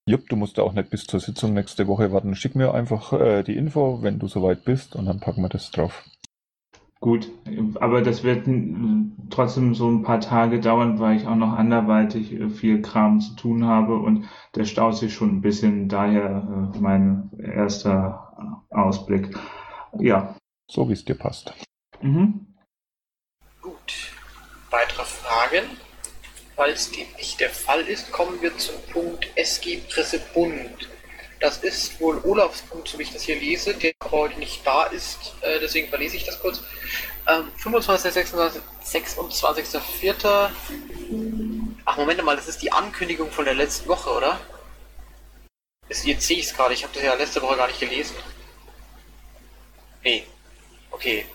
Jupp, 0.09 0.27
du 0.27 0.35
musst 0.35 0.57
auch 0.57 0.73
nicht 0.73 0.89
bis 0.89 1.05
zur 1.05 1.19
Sitzung 1.19 1.53
nächste 1.53 1.87
Woche 1.87 2.11
warten. 2.11 2.33
Schick 2.33 2.55
mir 2.55 2.73
einfach 2.73 3.13
äh, 3.13 3.43
die 3.43 3.55
Info, 3.55 4.01
wenn 4.01 4.17
du 4.17 4.27
soweit 4.27 4.65
bist, 4.65 4.95
und 4.95 5.05
dann 5.05 5.19
packen 5.19 5.43
wir 5.43 5.49
das 5.49 5.69
drauf. 5.69 6.03
Gut, 6.99 7.29
aber 7.79 8.01
das 8.01 8.23
wird 8.23 8.47
trotzdem 9.29 9.75
so 9.75 9.87
ein 9.87 10.01
paar 10.01 10.19
Tage 10.19 10.59
dauern, 10.59 10.97
weil 10.97 11.15
ich 11.15 11.27
auch 11.27 11.35
noch 11.35 11.53
anderweitig 11.53 12.33
äh, 12.33 12.49
viel 12.49 12.81
Kram 12.81 13.19
zu 13.19 13.35
tun 13.35 13.65
habe 13.65 13.99
und 13.99 14.25
der 14.55 14.65
staut 14.65 14.97
sich 14.97 15.13
schon 15.13 15.29
ein 15.29 15.41
bisschen, 15.41 15.89
daher 15.89 16.71
äh, 16.73 16.79
mein 16.79 17.29
erster 17.37 18.65
Ausblick. 18.71 19.37
Ja. 19.99 20.35
So 20.67 20.89
wie 20.89 20.93
es 20.93 21.05
dir 21.05 21.15
passt. 21.15 21.53
Mhm. 22.01 22.47
Gut. 23.61 24.11
Weitere 24.71 25.03
Fragen? 25.03 25.88
Falls 26.59 26.91
dem 26.91 27.07
nicht 27.15 27.39
der 27.39 27.51
Fall 27.51 27.87
ist, 27.87 28.11
kommen 28.11 28.41
wir 28.41 28.57
zum 28.57 28.75
Punkt 28.91 29.29
SG 29.35 29.77
Presse 29.77 30.19
Bund. 30.33 30.89
Das 31.39 31.59
ist 31.59 32.01
wohl 32.01 32.19
Olafs 32.25 32.63
Punkt, 32.63 32.89
so 32.89 32.99
wie 32.99 33.03
ich 33.03 33.13
das 33.13 33.21
hier 33.21 33.39
lese, 33.39 33.75
der 33.75 33.93
aber 33.99 34.17
heute 34.17 34.39
nicht 34.39 34.67
da 34.67 34.83
ist, 34.83 35.35
äh, 35.39 35.61
deswegen 35.61 35.87
verlese 35.87 36.17
ich 36.17 36.25
das 36.25 36.37
kurz. 36.41 36.61
Ähm, 37.29 37.49
25. 37.55 38.11
26. 38.11 38.61
26.04. 38.83 40.49
Ach, 41.85 41.95
Moment 41.95 42.21
mal, 42.25 42.35
das 42.35 42.49
ist 42.49 42.61
die 42.61 42.73
Ankündigung 42.73 43.31
von 43.31 43.45
der 43.45 43.53
letzten 43.53 43.87
Woche, 43.87 44.09
oder? 44.09 44.37
Ist, 45.87 46.05
jetzt 46.05 46.27
sehe 46.27 46.39
ich 46.39 46.47
es 46.47 46.53
gerade, 46.53 46.73
ich 46.73 46.83
habe 46.83 46.93
das 46.93 47.03
ja 47.03 47.13
letzte 47.13 47.41
Woche 47.41 47.55
gar 47.55 47.67
nicht 47.67 47.79
gelesen. 47.79 48.17
Nee. 50.03 50.27
Okay. 50.91 51.25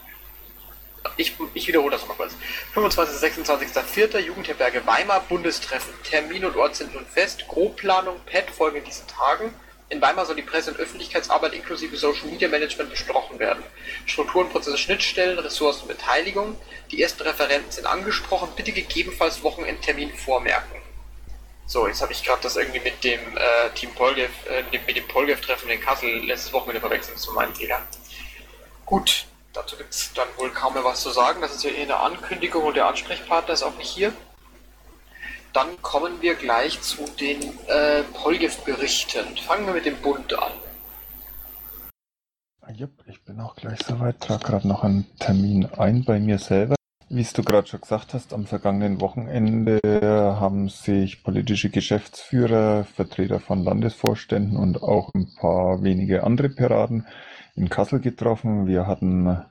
Ich, 1.16 1.36
ich 1.54 1.68
wiederhole 1.68 1.92
das 1.92 2.00
nochmal 2.00 2.16
kurz. 2.16 2.34
25. 2.72 3.46
26.04. 3.46 4.18
Jugendherberge 4.18 4.84
Weimar, 4.86 5.20
Bundestreffen. 5.28 5.94
Termin 6.02 6.44
und 6.44 6.56
Ort 6.56 6.76
sind 6.76 6.94
nun 6.94 7.06
fest. 7.06 7.46
Grobplanung, 7.48 8.20
PET 8.26 8.50
folgen 8.50 8.78
in 8.78 8.84
diesen 8.84 9.06
Tagen. 9.06 9.54
In 9.90 10.00
Weimar 10.00 10.26
soll 10.26 10.36
die 10.36 10.42
Presse- 10.42 10.70
und 10.70 10.80
Öffentlichkeitsarbeit 10.80 11.52
inklusive 11.52 11.96
Social 11.96 12.26
Media 12.26 12.48
Management 12.48 12.90
besprochen 12.90 13.38
werden. 13.38 13.62
Strukturen, 14.06 14.48
Prozesse, 14.48 14.78
Schnittstellen, 14.78 15.38
Ressourcen, 15.38 15.86
Beteiligung. 15.86 16.58
Die 16.90 17.02
ersten 17.02 17.22
Referenten 17.22 17.70
sind 17.70 17.86
angesprochen. 17.86 18.48
Bitte 18.56 18.72
gegebenenfalls 18.72 19.42
Wochenendtermin 19.42 20.12
vormerken. 20.14 20.80
So, 21.66 21.86
jetzt 21.86 22.02
habe 22.02 22.12
ich 22.12 22.22
gerade 22.24 22.42
das 22.42 22.56
irgendwie 22.56 22.80
mit 22.80 23.04
dem 23.04 23.20
äh, 23.36 23.70
Team 23.74 23.90
Polgev, 23.94 24.30
äh, 24.50 24.64
mit 24.86 24.96
dem 24.96 25.08
Polgev-Treffen 25.08 25.70
in 25.70 25.80
Kassel 25.80 26.24
letztes 26.26 26.52
Wochenende 26.52 26.80
verwechselt, 26.80 27.18
so 27.18 27.32
mein 27.32 27.54
Fehler. 27.54 27.82
Gut, 28.84 29.26
dazu 29.54 29.76
gibt 29.76 29.94
es 29.94 30.12
dann 30.12 30.28
wohl 30.36 30.50
kaum 30.50 30.74
mehr 30.74 30.84
was 30.84 31.00
zu 31.00 31.10
sagen. 31.10 31.40
Das 31.40 31.54
ist 31.54 31.64
ja 31.64 31.70
eher 31.70 31.84
eine 31.84 31.96
Ankündigung 31.96 32.64
und 32.64 32.76
der 32.76 32.86
Ansprechpartner 32.86 33.54
ist 33.54 33.62
auch 33.62 33.76
nicht 33.76 33.88
hier. 33.88 34.12
Dann 35.52 35.80
kommen 35.82 36.20
wir 36.20 36.34
gleich 36.34 36.82
zu 36.82 37.04
den 37.20 37.40
äh, 37.68 38.02
Polgef-Berichten. 38.12 39.36
Fangen 39.36 39.66
wir 39.66 39.74
mit 39.74 39.86
dem 39.86 39.96
Bund 40.02 40.36
an. 40.36 40.52
Jupp, 42.74 43.04
ich 43.06 43.22
bin 43.22 43.38
auch 43.40 43.54
gleich 43.54 43.78
soweit. 43.86 44.20
Trage 44.20 44.44
gerade 44.46 44.66
noch 44.66 44.82
einen 44.82 45.06
Termin 45.18 45.66
ein 45.76 46.04
bei 46.04 46.18
mir 46.18 46.38
selber. 46.38 46.74
Wie 47.08 47.22
du 47.22 47.44
gerade 47.44 47.68
schon 47.68 47.82
gesagt 47.82 48.14
hast, 48.14 48.32
am 48.32 48.46
vergangenen 48.46 49.00
Wochenende 49.00 49.78
haben 49.84 50.68
sich 50.68 51.22
politische 51.22 51.70
Geschäftsführer, 51.70 52.84
Vertreter 52.84 53.38
von 53.38 53.62
Landesvorständen 53.62 54.56
und 54.56 54.82
auch 54.82 55.10
ein 55.14 55.32
paar 55.36 55.84
wenige 55.84 56.24
andere 56.24 56.48
Piraten 56.48 57.06
in 57.56 57.68
Kassel 57.68 58.00
getroffen. 58.00 58.66
Wir 58.66 58.86
hatten 58.86 59.42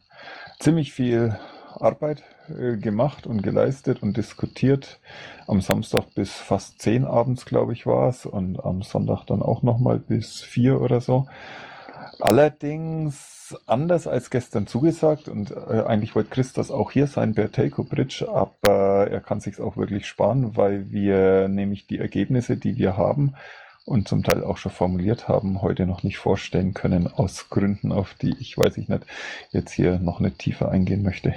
ziemlich 0.59 0.93
viel 0.93 1.37
Arbeit 1.79 2.23
äh, 2.49 2.77
gemacht 2.77 3.25
und 3.27 3.41
geleistet 3.41 4.03
und 4.03 4.17
diskutiert. 4.17 4.99
Am 5.47 5.61
Samstag 5.61 6.13
bis 6.15 6.31
fast 6.31 6.81
zehn 6.81 7.05
abends, 7.05 7.45
glaube 7.45 7.73
ich, 7.73 7.85
war 7.85 8.09
es. 8.09 8.25
Und 8.25 8.63
am 8.63 8.81
Sonntag 8.81 9.25
dann 9.25 9.41
auch 9.41 9.63
nochmal 9.63 9.99
bis 9.99 10.41
vier 10.41 10.81
oder 10.81 11.01
so. 11.01 11.27
Allerdings 12.19 13.57
anders 13.67 14.07
als 14.07 14.29
gestern 14.29 14.67
zugesagt 14.67 15.27
und 15.27 15.51
äh, 15.51 15.83
eigentlich 15.85 16.15
wollte 16.15 16.29
Chris 16.29 16.53
das 16.53 16.71
auch 16.71 16.91
hier 16.91 17.07
sein 17.07 17.33
bei 17.33 17.47
Telco 17.47 17.83
Bridge, 17.83 18.27
aber 18.31 19.07
er 19.09 19.19
kann 19.19 19.41
sich 19.41 19.59
auch 19.59 19.77
wirklich 19.77 20.07
sparen, 20.07 20.55
weil 20.55 20.91
wir 20.91 21.47
nämlich 21.49 21.85
die 21.87 21.99
Ergebnisse, 21.99 22.57
die 22.57 22.77
wir 22.77 22.97
haben 22.97 23.35
und 23.85 24.07
zum 24.07 24.23
Teil 24.23 24.43
auch 24.43 24.57
schon 24.57 24.71
formuliert 24.71 25.27
haben, 25.27 25.61
heute 25.61 25.85
noch 25.85 26.03
nicht 26.03 26.17
vorstellen 26.17 26.73
können 26.73 27.07
aus 27.07 27.49
Gründen, 27.49 27.91
auf 27.91 28.13
die 28.15 28.35
ich 28.39 28.57
weiß 28.57 28.77
ich 28.77 28.87
nicht 28.87 29.05
jetzt 29.51 29.71
hier 29.71 29.99
noch 29.99 30.19
nicht 30.19 30.39
tiefer 30.39 30.69
eingehen 30.69 31.03
möchte. 31.03 31.35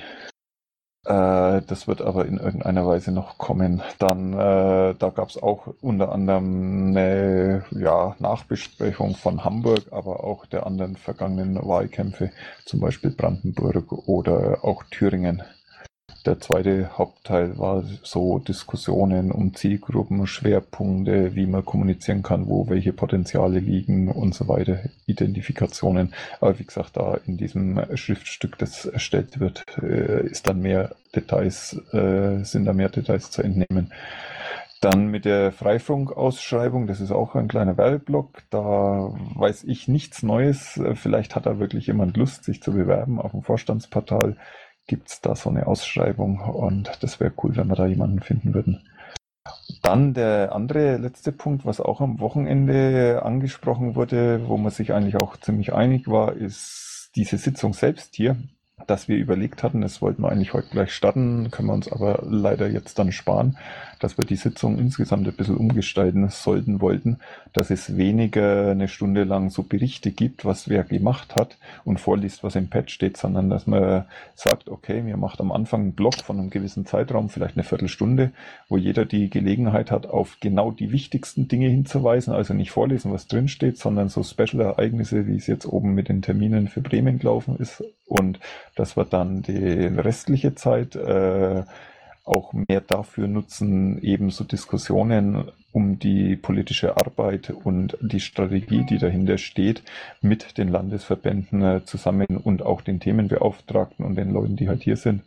Äh, 1.07 1.63
das 1.63 1.87
wird 1.87 2.03
aber 2.03 2.27
in 2.27 2.39
irgendeiner 2.39 2.85
Weise 2.87 3.13
noch 3.13 3.39
kommen. 3.39 3.83
Dann, 3.99 4.33
äh, 4.33 4.95
da 4.99 5.11
gab 5.15 5.29
es 5.31 5.41
auch 5.41 5.69
unter 5.81 6.11
anderem 6.11 6.89
eine 6.89 7.65
ja, 7.71 8.17
Nachbesprechung 8.19 9.15
von 9.15 9.45
Hamburg, 9.45 9.85
aber 9.93 10.25
auch 10.25 10.47
der 10.47 10.67
anderen 10.67 10.97
vergangenen 10.97 11.57
Wahlkämpfe, 11.65 12.33
zum 12.65 12.81
Beispiel 12.81 13.11
Brandenburg 13.11 13.93
oder 14.09 14.65
auch 14.65 14.83
Thüringen. 14.91 15.45
Der 16.27 16.41
zweite 16.41 16.99
Hauptteil 16.99 17.57
war 17.57 17.85
so 18.03 18.41
Diskussionen 18.41 19.31
um 19.31 19.55
Zielgruppen, 19.55 20.27
Schwerpunkte, 20.27 21.37
wie 21.37 21.47
man 21.47 21.65
kommunizieren 21.65 22.25
kann, 22.25 22.49
wo 22.49 22.69
welche 22.69 22.93
Potenziale 22.93 23.61
liegen 23.61 24.09
und 24.09 24.35
so 24.35 24.49
weiter, 24.49 24.81
Identifikationen. 25.07 26.13
Aber 26.41 26.59
wie 26.59 26.65
gesagt, 26.65 26.97
da 26.97 27.17
in 27.27 27.37
diesem 27.37 27.81
Schriftstück, 27.97 28.59
das 28.59 28.87
erstellt 28.87 29.39
wird, 29.39 29.65
äh, 29.81 30.27
ist 30.27 30.49
dann 30.49 30.61
mehr 30.61 30.97
Details, 31.15 31.81
äh, 31.93 32.43
sind 32.43 32.65
da 32.65 32.73
mehr 32.73 32.89
Details 32.89 33.31
zu 33.31 33.43
entnehmen. 33.43 33.93
Dann 34.81 35.07
mit 35.07 35.27
der 35.27 35.53
Freifunkausschreibung, 35.53 36.89
das 36.89 37.01
ist 37.01 37.13
auch 37.13 37.37
ein 37.37 37.47
kleiner 37.47 37.79
Werbeblock, 37.79 38.43
da 38.51 39.13
weiß 39.37 39.63
ich 39.65 39.87
nichts 39.87 40.25
Neues. 40.25 40.81
Vielleicht 40.95 41.37
hat 41.37 41.47
da 41.47 41.61
wirklich 41.61 41.87
jemand 41.87 42.17
Lust, 42.17 42.45
sich 42.45 42.63
zu 42.63 42.73
bewerben 42.73 43.21
auf 43.21 43.31
dem 43.31 43.43
Vorstandsportal 43.43 44.37
gibt 44.87 45.09
es 45.09 45.21
da 45.21 45.35
so 45.35 45.51
eine 45.51 45.67
Ausschreibung 45.67 46.41
und 46.41 46.91
das 47.01 47.21
wäre 47.21 47.33
cool, 47.43 47.57
wenn 47.57 47.69
wir 47.69 47.77
da 47.77 47.87
jemanden 47.87 48.21
finden 48.21 48.55
würden. 48.55 48.83
Dann 49.83 50.15
der 50.15 50.53
andere 50.53 50.97
letzte 50.97 51.33
Punkt, 51.33 51.65
was 51.65 51.81
auch 51.81 52.01
am 52.01 52.21
Wochenende 52.21 53.23
angesprochen 53.25 53.95
wurde, 53.95 54.49
wo 54.49 54.57
man 54.57 54.73
sich 54.73 54.93
eigentlich 54.93 55.17
auch 55.17 55.37
ziemlich 55.37 55.73
einig 55.73 56.09
war, 56.09 56.33
ist 56.33 57.11
diese 57.15 57.39
Sitzung 57.39 57.73
selbst 57.73 58.15
hier 58.15 58.37
dass 58.87 59.09
wir 59.09 59.17
überlegt 59.17 59.63
hatten, 59.63 59.81
das 59.81 60.03
wollten 60.03 60.23
wir 60.23 60.31
eigentlich 60.31 60.53
heute 60.53 60.69
gleich 60.69 60.93
starten, 60.93 61.51
können 61.51 61.69
wir 61.69 61.75
uns 61.75 61.91
aber 61.91 62.23
leider 62.23 62.69
jetzt 62.69 62.99
dann 62.99 63.11
sparen, 63.11 63.57
dass 64.01 64.19
wir 64.19 64.25
die 64.27 64.37
Sitzung 64.37 64.79
insgesamt 64.79 65.27
ein 65.27 65.35
bisschen 65.35 65.57
umgestalten 65.57 66.29
sollten 66.29 66.83
wollten, 66.83 67.19
dass 67.55 67.71
es 67.71 67.97
weniger 67.97 68.71
eine 68.71 68.89
Stunde 68.89 69.25
lang 69.25 69.49
so 69.49 69.63
Berichte 69.63 70.11
gibt, 70.11 70.45
was 70.45 70.69
wer 70.69 70.85
gemacht 70.85 71.37
hat 71.37 71.57
und 71.85 72.01
vorliest, 72.01 72.45
was 72.45 72.55
im 72.55 72.69
Pad 72.69 72.91
steht, 72.91 73.17
sondern 73.17 73.49
dass 73.49 73.67
man 73.67 74.05
sagt, 74.35 74.69
okay, 74.69 75.01
mir 75.01 75.17
macht 75.17 75.41
am 75.41 75.53
Anfang 75.53 75.81
einen 75.81 75.95
Block 75.95 76.17
von 76.17 76.39
einem 76.39 76.51
gewissen 76.51 76.85
Zeitraum, 76.85 77.31
vielleicht 77.31 77.57
eine 77.57 77.65
Viertelstunde, 77.65 78.33
wo 78.69 78.77
jeder 78.77 79.07
die 79.07 79.31
Gelegenheit 79.31 79.91
hat, 79.91 80.07
auf 80.07 80.37
genau 80.41 80.71
die 80.71 80.93
wichtigsten 80.93 81.49
Dinge 81.49 81.69
hinzuweisen, 81.69 82.35
also 82.35 82.53
nicht 82.53 82.73
vorlesen, 82.73 83.11
was 83.11 83.27
drin 83.27 83.49
steht, 83.49 83.79
sondern 83.79 84.11
so 84.11 84.23
Special-Ereignisse, 84.23 85.27
wie 85.27 85.37
es 85.37 85.47
jetzt 85.47 85.65
oben 85.65 85.95
mit 85.95 86.11
den 86.11 86.21
Terminen 86.21 86.69
für 86.69 86.83
Bremen 86.83 87.19
gelaufen 87.19 87.57
ist 87.57 87.83
und 88.07 88.39
dass 88.77 88.97
wir 88.97 89.05
dann 89.05 89.43
die 89.43 89.87
restliche 89.87 90.55
Zeit 90.55 90.95
äh, 90.95 91.65
auch 92.25 92.53
mehr 92.53 92.81
dafür 92.81 93.29
nutzen, 93.29 94.03
eben 94.03 94.31
so 94.31 94.45
Diskussionen 94.45 95.51
um 95.73 95.99
die 95.99 96.37
politische 96.37 96.97
Arbeit 96.97 97.51
und 97.51 97.99
die 98.01 98.21
Strategie, 98.21 98.85
die 98.85 98.99
dahinter 98.99 99.39
steht, 99.39 99.83
mit 100.23 100.57
den 100.59 100.69
Landesverbänden 100.69 101.63
äh, 101.63 101.85
zusammen 101.85 102.39
und 102.43 102.63
auch 102.63 102.81
den 102.81 102.99
Themenbeauftragten 102.99 104.05
und 104.05 104.17
den 104.17 104.33
Leuten, 104.33 104.57
die 104.57 104.69
halt 104.69 104.83
hier 104.83 104.97
sind, 104.97 105.23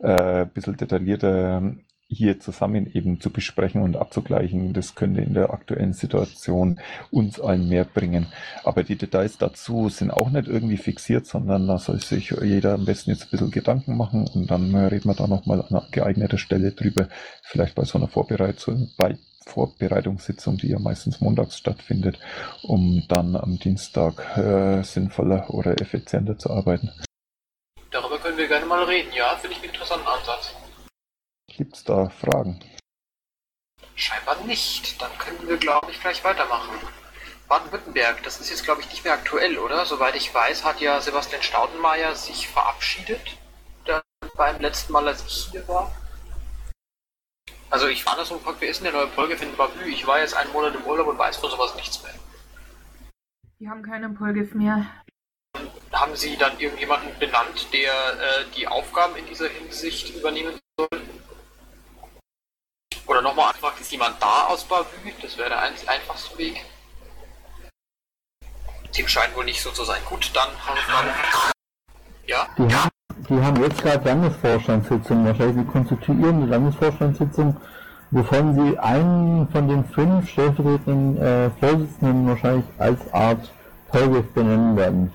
äh, 0.00 0.42
ein 0.42 0.48
bisschen 0.50 0.76
detaillierter 0.76 1.74
hier 2.08 2.38
zusammen 2.40 2.90
eben 2.92 3.20
zu 3.20 3.30
besprechen 3.30 3.82
und 3.82 3.96
abzugleichen. 3.96 4.72
Das 4.72 4.94
könnte 4.94 5.20
in 5.20 5.34
der 5.34 5.50
aktuellen 5.50 5.92
Situation 5.92 6.80
uns 7.10 7.40
allen 7.40 7.68
mehr 7.68 7.84
bringen. 7.84 8.26
Aber 8.62 8.84
die 8.84 8.96
Details 8.96 9.38
dazu 9.38 9.88
sind 9.88 10.10
auch 10.10 10.30
nicht 10.30 10.48
irgendwie 10.48 10.76
fixiert, 10.76 11.26
sondern 11.26 11.66
da 11.66 11.78
soll 11.78 12.00
sich 12.00 12.30
jeder 12.30 12.74
am 12.74 12.84
besten 12.84 13.10
jetzt 13.10 13.24
ein 13.24 13.30
bisschen 13.30 13.50
Gedanken 13.50 13.96
machen 13.96 14.28
und 14.34 14.50
dann 14.50 14.74
reden 14.74 15.08
wir 15.08 15.14
da 15.14 15.26
nochmal 15.26 15.62
an 15.62 15.82
geeigneter 15.90 16.38
Stelle 16.38 16.72
drüber. 16.72 17.08
Vielleicht 17.42 17.74
bei 17.74 17.84
so 17.84 17.98
einer 17.98 18.08
Vorbereitung, 18.08 18.90
bei 18.96 19.18
Vorbereitungssitzung, 19.46 20.56
die 20.56 20.68
ja 20.68 20.78
meistens 20.78 21.20
montags 21.20 21.58
stattfindet, 21.58 22.18
um 22.62 23.04
dann 23.08 23.36
am 23.36 23.58
Dienstag 23.58 24.36
äh, 24.38 24.82
sinnvoller 24.82 25.50
oder 25.50 25.80
effizienter 25.80 26.38
zu 26.38 26.50
arbeiten. 26.50 26.90
Darüber 27.90 28.18
können 28.18 28.38
wir 28.38 28.48
gerne 28.48 28.66
mal 28.66 28.84
reden, 28.84 29.10
ja, 29.14 29.36
finde 29.36 29.56
ich 29.56 29.62
einen 29.62 29.72
interessanten 29.72 30.06
Ansatz. 30.06 30.54
Gibt 31.56 31.76
es 31.76 31.84
da 31.84 32.08
Fragen? 32.08 32.60
Scheinbar 33.94 34.40
nicht. 34.44 35.00
Dann 35.00 35.16
können 35.18 35.46
wir, 35.46 35.56
glaube 35.56 35.90
ich, 35.90 36.00
gleich 36.00 36.24
weitermachen. 36.24 36.74
Baden-Württemberg, 37.48 38.22
das 38.22 38.40
ist 38.40 38.50
jetzt, 38.50 38.64
glaube 38.64 38.80
ich, 38.80 38.90
nicht 38.90 39.04
mehr 39.04 39.12
aktuell, 39.12 39.58
oder? 39.58 39.84
Soweit 39.86 40.16
ich 40.16 40.34
weiß, 40.34 40.64
hat 40.64 40.80
ja 40.80 41.00
Sebastian 41.00 41.42
Staudenmayer 41.42 42.16
sich 42.16 42.48
verabschiedet 42.48 43.38
beim 44.36 44.60
letzten 44.60 44.92
Mal, 44.92 45.06
als 45.06 45.24
ich 45.26 45.50
hier 45.50 45.66
war. 45.68 45.92
Also 47.70 47.86
ich 47.88 48.04
war 48.06 48.16
da 48.16 48.24
so 48.24 48.36
gefragt, 48.36 48.58
wer 48.60 48.70
ist 48.70 48.78
denn 48.78 48.92
der 48.92 49.00
neue 49.00 49.06
Polge 49.08 49.36
von 49.36 49.54
Bavü? 49.56 49.84
Ich 49.84 50.06
war 50.06 50.20
jetzt 50.20 50.34
einen 50.34 50.52
Monat 50.52 50.74
im 50.74 50.84
Urlaub 50.84 51.06
und 51.08 51.18
weiß 51.18 51.36
von 51.36 51.50
sowas 51.50 51.74
nichts 51.76 52.02
mehr. 52.02 52.14
Wir 53.58 53.70
haben 53.70 53.82
keinen 53.82 54.14
Polgif 54.14 54.54
mehr. 54.54 54.86
Haben 55.92 56.16
Sie 56.16 56.36
dann 56.36 56.58
irgendjemanden 56.58 57.16
benannt, 57.18 57.72
der 57.72 57.92
äh, 57.92 58.44
die 58.56 58.66
Aufgaben 58.66 59.16
in 59.16 59.26
dieser 59.26 59.48
Hinsicht 59.48 60.16
übernehmen 60.16 60.58
soll? 60.76 60.88
Oder 63.14 63.22
nochmal 63.22 63.50
angefragt, 63.50 63.80
ist 63.80 63.92
jemand 63.92 64.20
da 64.20 64.48
aus 64.48 64.64
Bavü? 64.64 65.12
Das 65.22 65.38
wäre 65.38 65.48
der 65.50 65.60
ein 65.60 65.72
einfachste 65.86 66.36
Weg. 66.36 66.64
Dem 68.98 69.06
scheint 69.06 69.36
wohl 69.36 69.44
nicht 69.44 69.62
so 69.62 69.70
zu 69.70 69.84
sein. 69.84 70.02
Gut, 70.06 70.32
dann 70.34 70.48
haben 70.66 70.76
wir 70.76 71.52
Ja? 72.26 72.48
Die 72.58 72.74
haben, 72.74 72.90
die 73.28 73.40
haben 73.40 73.62
jetzt 73.62 73.80
gerade 73.80 74.04
Landesvorstandssitzung, 74.04 75.24
wahrscheinlich 75.26 75.64
die 75.64 75.70
konstituierende 75.70 76.46
Landesvorstandssitzung, 76.46 77.56
wovon 78.10 78.54
sie 78.56 78.78
einen 78.80 79.48
von 79.48 79.68
den 79.68 79.84
fünf 79.84 80.28
stellvertretenden 80.32 81.16
äh, 81.22 81.50
Vorsitzenden 81.60 82.26
wahrscheinlich 82.26 82.66
als 82.78 83.14
Art 83.14 83.48
Polgef 83.92 84.26
benennen 84.32 84.76
werden. 84.76 85.12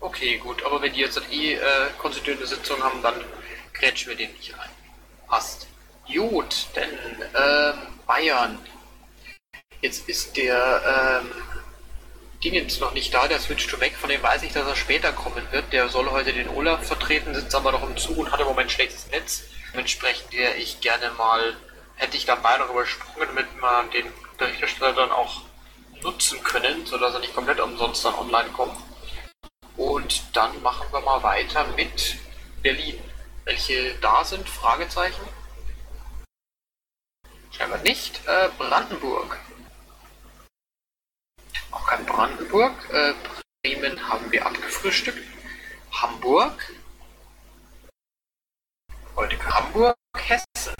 Okay, 0.00 0.38
gut, 0.38 0.60
aber 0.66 0.82
wenn 0.82 0.92
die 0.92 1.02
jetzt 1.02 1.22
eh 1.30 1.54
äh, 1.54 1.60
konstituierende 1.98 2.48
Sitzung 2.48 2.82
haben, 2.82 3.00
dann 3.00 3.14
grätschen 3.74 4.08
wir 4.08 4.16
den 4.16 4.32
nicht 4.32 4.58
rein. 4.58 4.70
Passt. 5.28 5.68
Gut, 6.12 6.66
denn 6.76 6.88
ähm, 7.34 7.74
Bayern. 8.06 8.58
Jetzt 9.80 10.08
ist 10.08 10.36
der 10.36 11.20
ähm, 11.22 11.30
Dingens 12.42 12.78
noch 12.78 12.92
nicht 12.92 13.12
da, 13.12 13.26
der 13.26 13.40
Switch 13.40 13.66
to 13.66 13.76
Mac, 13.76 13.92
von 13.94 14.08
dem 14.08 14.22
weiß 14.22 14.44
ich, 14.44 14.52
dass 14.52 14.66
er 14.66 14.76
später 14.76 15.12
kommen 15.12 15.42
wird. 15.50 15.72
Der 15.72 15.88
soll 15.88 16.08
heute 16.10 16.32
den 16.32 16.48
Olaf 16.48 16.86
vertreten, 16.86 17.34
sitzt 17.34 17.54
aber 17.54 17.72
noch 17.72 17.82
im 17.82 17.96
Zug 17.96 18.18
und 18.18 18.30
hat 18.30 18.40
im 18.40 18.46
Moment 18.46 18.70
schlechtes 18.70 19.08
Netz. 19.08 19.44
Dementsprechend 19.72 20.32
wäre 20.32 20.54
ich 20.54 20.80
gerne 20.80 21.10
mal, 21.18 21.56
hätte 21.96 22.16
ich 22.16 22.24
dabei 22.24 22.56
noch 22.58 22.70
übersprungen, 22.70 23.28
damit 23.28 23.60
man 23.60 23.90
den 23.90 24.06
Berichterstatter 24.38 24.92
dann 24.92 25.10
auch 25.10 25.42
nutzen 26.02 26.42
können, 26.44 26.86
sodass 26.86 27.14
er 27.14 27.20
nicht 27.20 27.34
komplett 27.34 27.58
umsonst 27.58 28.04
dann 28.04 28.14
online 28.14 28.50
kommt. 28.50 28.76
Und 29.76 30.22
dann 30.36 30.62
machen 30.62 30.86
wir 30.92 31.00
mal 31.00 31.22
weiter 31.22 31.66
mit 31.76 32.16
Berlin. 32.62 32.98
Welche 33.44 33.94
da 34.00 34.24
sind? 34.24 34.48
Fragezeichen? 34.48 35.22
Scheinbar 37.56 37.78
nicht. 37.78 38.20
Äh, 38.26 38.48
Brandenburg. 38.58 39.38
Auch 41.70 41.86
kein 41.86 42.04
Brandenburg. 42.04 42.72
Äh, 42.92 43.14
Bremen 43.62 43.98
haben 44.08 44.30
wir 44.30 44.44
abgefrühstückt. 44.44 45.24
Hamburg. 45.90 46.74
Heute 49.16 49.38
Hamburg. 49.46 49.96
Hessen. 50.16 50.74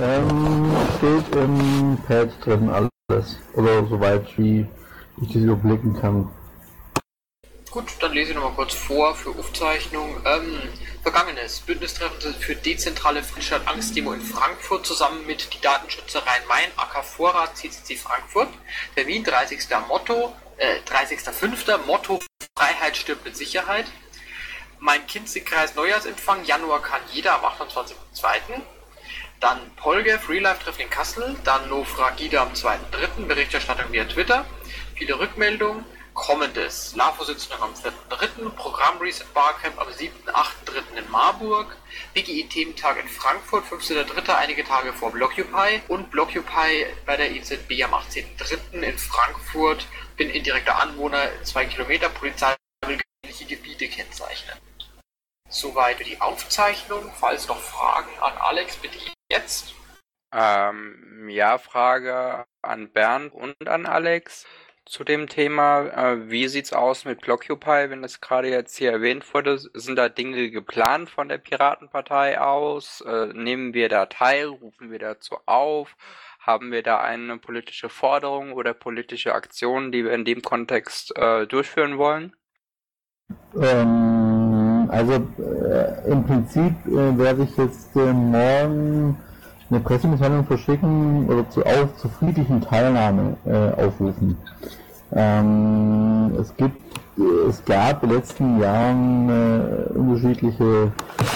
Ähm, 0.00 0.76
steht 0.96 1.36
im 1.36 1.98
Pad 2.06 2.30
drin 2.44 2.70
alles. 2.70 3.38
Oder 3.52 3.86
soweit 3.86 4.38
wie 4.38 4.66
ich 5.20 5.28
das 5.28 5.36
überblicken 5.42 6.00
kann. 6.00 6.30
Gut, 7.74 7.90
dann 7.98 8.12
lese 8.12 8.30
ich 8.30 8.36
nochmal 8.36 8.52
kurz 8.52 8.72
vor 8.72 9.16
für 9.16 9.30
Aufzeichnung. 9.30 10.22
Ähm, 10.24 10.62
Vergangenes. 11.02 11.58
Bündnistreffen 11.58 12.32
für 12.34 12.54
dezentrale 12.54 13.20
Friedstadt 13.20 13.66
Angstdemo 13.66 14.12
in 14.12 14.20
Frankfurt 14.20 14.86
zusammen 14.86 15.26
mit 15.26 15.52
die 15.52 15.60
Datenschützer 15.60 16.24
Rhein-Main, 16.24 16.70
AK 16.76 17.04
Vorrat, 17.04 17.56
CCC 17.56 17.96
Frankfurt. 17.96 18.46
Termin 18.94 19.24
30. 19.24 19.58
Motto, 19.88 20.36
äh, 20.58 20.82
30.05. 20.88 21.78
Motto 21.84 22.20
Freiheit 22.56 22.96
stirbt 22.96 23.24
mit 23.24 23.36
Sicherheit. 23.36 23.86
Mein 24.78 25.04
Kinzigkreis 25.08 25.74
Neujahrsempfang, 25.74 26.44
Januar 26.44 26.80
kann 26.80 27.00
jeder 27.12 27.34
am 27.34 27.44
28.02. 27.44 28.62
Dann 29.40 29.58
Polge, 29.74 30.20
Free 30.20 30.38
Life 30.38 30.62
Treffen 30.62 30.82
in 30.82 30.90
Kassel. 30.90 31.34
Dann 31.42 31.68
Nofragida 31.68 32.40
am 32.40 32.52
2.03. 32.52 33.26
Berichterstattung 33.26 33.90
via 33.90 34.04
Twitter. 34.04 34.46
Viele 34.94 35.18
Rückmeldungen. 35.18 35.84
Kommendes. 36.14 36.94
LAFO-Sitzung 36.94 37.60
am 37.60 37.74
4.3., 37.74 38.48
Programm 38.50 38.98
Reset 38.98 39.26
Barcamp 39.34 39.78
am 39.80 39.88
7.8.3. 39.88 40.96
in 40.96 41.10
Marburg, 41.10 41.76
BGI-Thementag 42.14 43.00
in 43.00 43.08
Frankfurt, 43.08 43.64
15.3. 43.64 44.34
einige 44.34 44.64
Tage 44.64 44.92
vor 44.92 45.10
Blockupy 45.10 45.82
und 45.88 46.10
Blockupy 46.10 46.86
bei 47.04 47.16
der 47.16 47.32
EZB 47.32 47.82
am 47.82 47.94
18.3. 47.94 48.80
in 48.80 48.98
Frankfurt. 48.98 49.86
Bin 50.16 50.30
indirekter 50.30 50.80
Anwohner, 50.80 51.28
2 51.42 51.66
Kilometer, 51.66 52.08
Polizei 52.08 52.54
will 52.86 52.98
Gebiete 53.46 53.88
kennzeichnen. 53.88 54.58
Soweit 55.48 56.04
die 56.06 56.20
Aufzeichnung. 56.20 57.12
Falls 57.18 57.48
noch 57.48 57.60
Fragen 57.60 58.10
an 58.20 58.32
Alex, 58.38 58.76
bitte 58.76 58.98
jetzt. 59.30 59.74
Ähm, 60.32 61.28
ja, 61.28 61.58
Frage 61.58 62.44
an 62.62 62.90
Bernd 62.90 63.32
und 63.34 63.68
an 63.68 63.86
Alex 63.86 64.46
zu 64.86 65.04
dem 65.04 65.28
Thema. 65.28 65.86
Äh, 65.86 66.30
wie 66.30 66.48
sieht's 66.48 66.72
aus 66.72 67.04
mit 67.04 67.20
Blockupy, 67.20 67.90
wenn 67.90 68.02
das 68.02 68.20
gerade 68.20 68.48
jetzt 68.48 68.76
hier 68.76 68.92
erwähnt 68.92 69.32
wurde? 69.32 69.58
Sind 69.58 69.96
da 69.96 70.08
Dinge 70.08 70.50
geplant 70.50 71.10
von 71.10 71.28
der 71.28 71.38
Piratenpartei 71.38 72.40
aus? 72.40 73.00
Äh, 73.02 73.26
nehmen 73.34 73.74
wir 73.74 73.88
da 73.88 74.06
teil? 74.06 74.46
Rufen 74.46 74.90
wir 74.90 74.98
dazu 74.98 75.36
auf? 75.46 75.96
Haben 76.40 76.72
wir 76.72 76.82
da 76.82 77.00
eine 77.00 77.38
politische 77.38 77.88
Forderung 77.88 78.52
oder 78.52 78.74
politische 78.74 79.34
Aktion, 79.34 79.92
die 79.92 80.04
wir 80.04 80.12
in 80.12 80.24
dem 80.24 80.42
Kontext 80.42 81.16
äh, 81.16 81.46
durchführen 81.46 81.96
wollen? 81.96 82.36
Ähm, 83.56 84.90
also 84.90 85.14
äh, 85.14 86.10
im 86.10 86.24
Prinzip 86.26 86.74
äh, 86.86 87.18
werde 87.18 87.44
ich 87.44 87.56
jetzt 87.56 87.96
äh, 87.96 88.12
morgen 88.12 89.18
eine 89.70 89.80
Pressemitteilung 89.80 90.44
verschicken 90.44 91.26
oder 91.28 91.48
zu, 91.50 91.64
auf, 91.64 91.96
zur 91.96 92.10
friedlichen 92.10 92.60
Teilnahme 92.60 93.36
äh, 93.46 93.82
aufrufen. 93.82 94.36
Ähm, 95.12 96.32
es 96.40 96.54
gibt, 96.56 96.80
es 97.48 97.64
gab 97.64 98.02
in 98.02 98.08
den 98.08 98.18
letzten 98.18 98.60
Jahren 98.60 99.28
äh, 99.28 99.98
unterschiedliche 99.98 100.92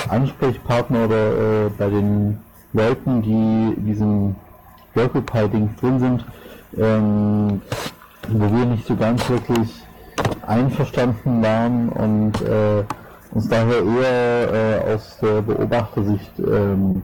Ansprechpartner 0.09 1.05
oder 1.05 1.67
äh, 1.67 1.71
bei 1.77 1.89
den 1.89 2.39
Leuten, 2.73 3.23
die 3.23 3.75
in 3.79 3.87
diesem 3.87 4.37
Occupy-Ding 4.95 5.77
drin 5.81 6.01
sind, 6.01 6.25
ähm, 6.77 7.63
wo 8.29 8.57
wir 8.57 8.67
nicht 8.67 8.87
so 8.87 8.97
ganz 8.97 9.29
wirklich 9.31 9.83
einverstanden 10.47 11.43
waren 11.43 11.89
und 11.91 12.41
äh, 12.43 12.85
uns 13.31 13.49
daher 13.49 13.83
eher 13.85 14.83
äh, 14.85 14.95
aus 14.95 15.19
der 15.21 15.43
Beobachtersicht 15.43 16.33
ähm, 16.39 17.03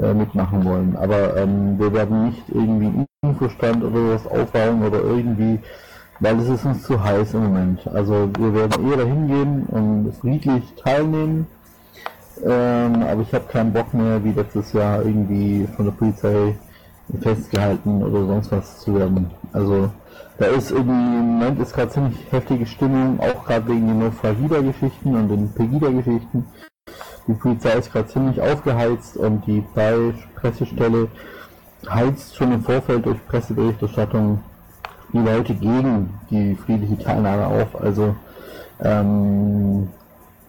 äh, 0.00 0.14
mitmachen 0.14 0.64
wollen. 0.64 0.96
Aber 0.96 1.36
ähm, 1.36 1.78
wir 1.78 1.92
werden 1.92 2.26
nicht 2.26 2.42
irgendwie 2.48 3.06
Infostand 3.22 3.82
oder 3.84 4.14
was 4.14 4.26
aufbauen 4.26 4.82
oder 4.82 5.00
irgendwie, 5.00 5.60
weil 6.20 6.38
es 6.38 6.48
ist 6.48 6.64
uns 6.64 6.82
zu 6.82 7.02
heiß 7.02 7.34
im 7.34 7.44
Moment. 7.44 7.86
Also 7.88 8.28
wir 8.38 8.54
werden 8.54 8.88
eher 8.88 8.96
dahin 8.96 9.26
gehen 9.26 9.62
und 9.70 10.14
friedlich 10.20 10.74
teilnehmen. 10.82 11.46
Ähm, 12.44 13.02
aber 13.02 13.22
ich 13.22 13.32
habe 13.32 13.44
keinen 13.46 13.72
Bock 13.72 13.94
mehr, 13.94 14.22
wie 14.24 14.32
letztes 14.32 14.72
Jahr 14.72 15.04
irgendwie 15.04 15.68
von 15.76 15.84
der 15.84 15.92
Polizei 15.92 16.56
festgehalten 17.20 18.02
oder 18.02 18.26
sonst 18.26 18.50
was 18.50 18.80
zu 18.80 18.94
werden. 18.96 19.30
Also 19.52 19.90
da 20.38 20.46
ist 20.46 20.70
irgendwie 20.70 21.16
im 21.16 21.38
Moment 21.38 21.60
ist 21.60 21.74
gerade 21.74 21.90
ziemlich 21.90 22.16
heftige 22.30 22.66
Stimmung, 22.66 23.20
auch 23.20 23.44
gerade 23.44 23.68
wegen 23.68 23.86
den 23.86 24.00
Nofragida-Geschichten 24.00 25.14
und 25.14 25.28
den 25.28 25.52
Pegida-Geschichten. 25.54 26.44
Die 27.26 27.34
Polizei 27.34 27.72
ist 27.72 27.92
gerade 27.92 28.08
ziemlich 28.08 28.40
aufgeheizt 28.40 29.16
und 29.16 29.46
die 29.46 29.62
Pressestelle 30.34 31.08
heizt 31.88 32.36
schon 32.36 32.52
im 32.52 32.62
Vorfeld 32.62 33.06
durch 33.06 33.24
Presseberichterstattung 33.26 34.42
die 35.12 35.18
Leute 35.18 35.54
gegen 35.54 36.18
die 36.30 36.54
friedliche 36.54 36.98
Teilnahme 36.98 37.46
auf. 37.46 37.80
Also 37.80 38.16
ähm, 38.82 39.88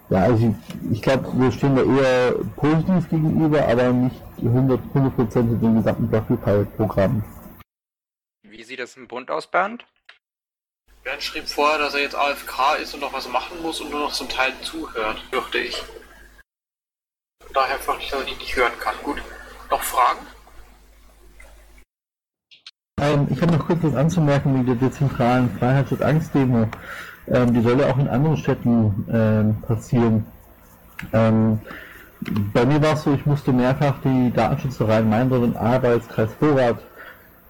Ja, 0.10 0.20
also 0.20 0.48
ich, 0.48 0.92
ich 0.92 1.02
glaube, 1.02 1.28
wir 1.34 1.52
stehen 1.52 1.76
da 1.76 1.84
eher 1.84 2.36
positiv 2.56 3.10
gegenüber, 3.10 3.68
aber 3.68 3.92
nicht 3.92 4.22
100, 4.38 4.80
100% 4.94 5.60
dem 5.60 5.78
gesamten 5.78 6.08
Blockupy-Programm. 6.08 7.24
Wie 8.44 8.64
sieht 8.64 8.80
das 8.80 8.96
im 8.98 9.08
Bund 9.08 9.32
aus, 9.32 9.48
Bernd? 9.48 9.86
Bernd 11.04 11.24
schrieb 11.24 11.48
vorher, 11.48 11.80
dass 11.80 11.96
er 11.96 12.02
jetzt 12.02 12.16
AFK 12.16 12.78
ist 12.82 12.94
und 12.94 13.00
noch 13.00 13.14
was 13.14 13.28
machen 13.30 13.62
muss 13.62 13.82
und 13.82 13.90
nur 13.92 14.02
noch 14.02 14.14
zum 14.14 14.30
Teil 14.30 14.54
zuhört, 14.62 15.24
fürchte 15.32 15.58
ich. 15.58 15.84
Daher 17.56 17.78
fürchte 17.80 18.04
ich, 18.04 18.12
dass 18.12 18.20
er 18.20 18.26
die 18.26 18.36
nicht 18.36 18.56
hören 18.56 18.74
kann. 18.82 18.96
Gut. 19.02 19.22
Noch 19.72 19.82
Fragen? 19.82 20.20
Ähm, 23.00 23.28
ich 23.30 23.42
habe 23.42 23.54
noch 23.54 23.66
kurz 23.66 23.80
was 23.82 23.96
anzumerken 23.96 24.54
wegen 24.54 24.66
der 24.66 24.90
dezentralen 24.90 25.50
Freiheits- 25.58 25.94
und 25.94 26.04
Angstdemo. 26.04 26.68
Ähm, 27.28 27.54
die 27.54 27.62
soll 27.62 27.80
ja 27.80 27.90
auch 27.90 27.98
in 27.98 28.10
anderen 28.10 28.36
Städten 28.36 29.08
ähm, 29.10 29.62
passieren. 29.62 30.26
Ähm, 31.14 31.60
bei 32.54 32.66
mir 32.66 32.82
war 32.82 32.94
es 32.94 33.04
so, 33.04 33.14
ich 33.14 33.26
musste 33.26 33.54
mehrfach 33.54 33.96
die 34.04 34.32
Datenschützer 34.34 35.02
Main 35.04 35.32
und 35.32 35.56
Arbeitskreis 35.56 36.34
Vorrat 36.38 36.80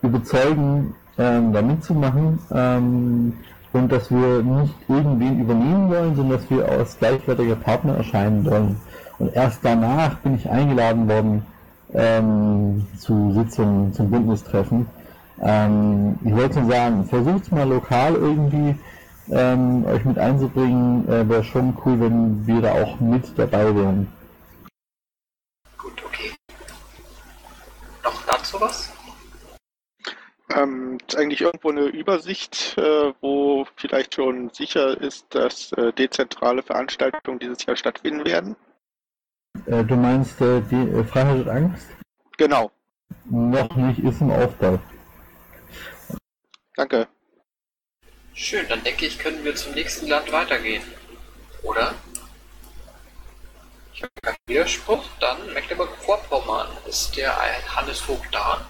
überzeugen, 0.01 0.95
ähm, 1.17 1.51
da 1.51 1.61
mitzumachen 1.61 2.39
ähm, 2.51 3.33
und 3.73 3.91
dass 3.91 4.11
wir 4.11 4.43
nicht 4.43 4.73
irgendwen 4.87 5.41
übernehmen 5.41 5.89
wollen, 5.89 6.15
sondern 6.15 6.39
dass 6.39 6.49
wir 6.49 6.67
als 6.67 6.97
gleichwertiger 6.99 7.55
Partner 7.55 7.97
erscheinen 7.97 8.45
wollen. 8.45 8.79
Und 9.19 9.33
erst 9.35 9.59
danach 9.63 10.17
bin 10.19 10.35
ich 10.35 10.49
eingeladen 10.49 11.07
worden 11.07 11.45
ähm, 11.93 12.85
zu 12.97 13.31
Sitzungen, 13.33 13.93
zum 13.93 14.11
Bündnistreffen. 14.11 14.87
Ähm, 15.41 16.17
ich 16.23 16.33
wollte 16.35 16.61
nur 16.61 16.71
sagen, 16.71 17.05
versucht 17.05 17.51
mal 17.51 17.67
lokal 17.67 18.15
irgendwie 18.15 18.75
ähm, 19.31 19.85
euch 19.85 20.03
mit 20.05 20.17
einzubringen. 20.17 21.07
Äh, 21.07 21.27
Wäre 21.27 21.43
schon 21.43 21.77
cool, 21.85 21.99
wenn 21.99 22.47
wir 22.47 22.61
da 22.61 22.73
auch 22.73 22.99
mit 22.99 23.37
dabei 23.37 23.75
wären. 23.75 24.07
Gut, 25.77 26.03
okay. 26.05 26.31
Noch 28.03 28.25
dazu 28.25 28.59
was? 28.59 28.91
Ähm, 30.55 30.97
ist 31.05 31.17
eigentlich 31.17 31.41
irgendwo 31.41 31.69
eine 31.69 31.85
Übersicht, 31.85 32.77
äh, 32.77 33.13
wo 33.19 33.65
vielleicht 33.75 34.15
schon 34.15 34.49
sicher 34.51 34.99
ist, 35.01 35.33
dass 35.35 35.71
äh, 35.73 35.91
dezentrale 35.91 36.63
Veranstaltungen 36.63 37.39
dieses 37.39 37.65
Jahr 37.65 37.75
stattfinden 37.75 38.25
werden? 38.25 38.55
Äh, 39.67 39.83
du 39.83 39.95
meinst 39.95 40.39
äh, 40.41 40.61
die 40.61 40.75
äh, 40.75 41.03
Freiheit 41.03 41.37
und 41.37 41.49
Angst? 41.49 41.87
Genau. 42.37 42.71
Noch 43.25 43.75
nicht, 43.75 43.99
ist 43.99 44.21
im 44.21 44.31
Aufbau. 44.31 44.79
Danke. 46.75 47.07
Schön, 48.33 48.67
dann 48.67 48.83
denke 48.83 49.05
ich, 49.05 49.17
können 49.17 49.43
wir 49.43 49.55
zum 49.55 49.73
nächsten 49.73 50.07
Land 50.07 50.31
weitergehen. 50.31 50.83
Oder? 51.63 51.95
Ich 53.93 54.03
habe 54.03 54.11
keinen 54.21 54.35
Widerspruch. 54.47 55.03
Dann 55.19 55.53
Mecklenburg-Vorpommern. 55.53 56.67
Ist 56.85 57.15
der 57.15 57.33
Hannes 57.75 58.01
Vogt 58.01 58.27
da? 58.33 58.67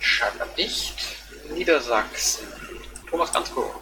Scheinbar 0.00 0.48
nicht. 0.56 0.98
Niedersachsen. 1.50 2.48
Thomas 3.08 3.32
Gansko. 3.32 3.72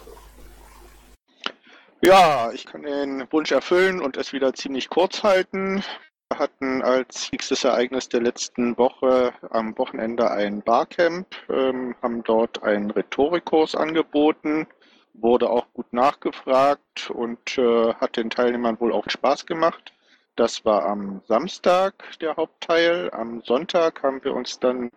Ja, 2.01 2.51
ich 2.51 2.65
kann 2.67 2.83
den 2.83 3.25
Wunsch 3.31 3.51
erfüllen 3.51 4.01
und 4.01 4.17
es 4.17 4.31
wieder 4.31 4.53
ziemlich 4.53 4.87
kurz 4.89 5.23
halten. 5.23 5.83
Wir 6.29 6.39
hatten 6.39 6.83
als 6.83 7.31
nächstes 7.31 7.63
Ereignis 7.63 8.07
der 8.07 8.21
letzten 8.21 8.77
Woche 8.77 9.33
am 9.49 9.75
Wochenende 9.79 10.29
ein 10.29 10.61
Barcamp, 10.61 11.27
ähm, 11.49 11.95
haben 12.03 12.23
dort 12.23 12.61
einen 12.61 12.91
Rhetorikkurs 12.91 13.73
angeboten, 13.75 14.67
wurde 15.13 15.49
auch 15.49 15.65
gut 15.73 15.91
nachgefragt 15.91 17.09
und 17.09 17.57
äh, 17.57 17.93
hat 17.95 18.15
den 18.17 18.29
Teilnehmern 18.29 18.79
wohl 18.79 18.93
auch 18.93 19.09
Spaß 19.09 19.47
gemacht. 19.47 19.91
Das 20.35 20.65
war 20.65 20.85
am 20.85 21.21
Samstag 21.27 21.95
der 22.21 22.35
Hauptteil. 22.35 23.09
Am 23.11 23.41
Sonntag 23.41 24.03
haben 24.03 24.23
wir 24.23 24.35
uns 24.35 24.59
dann 24.59 24.91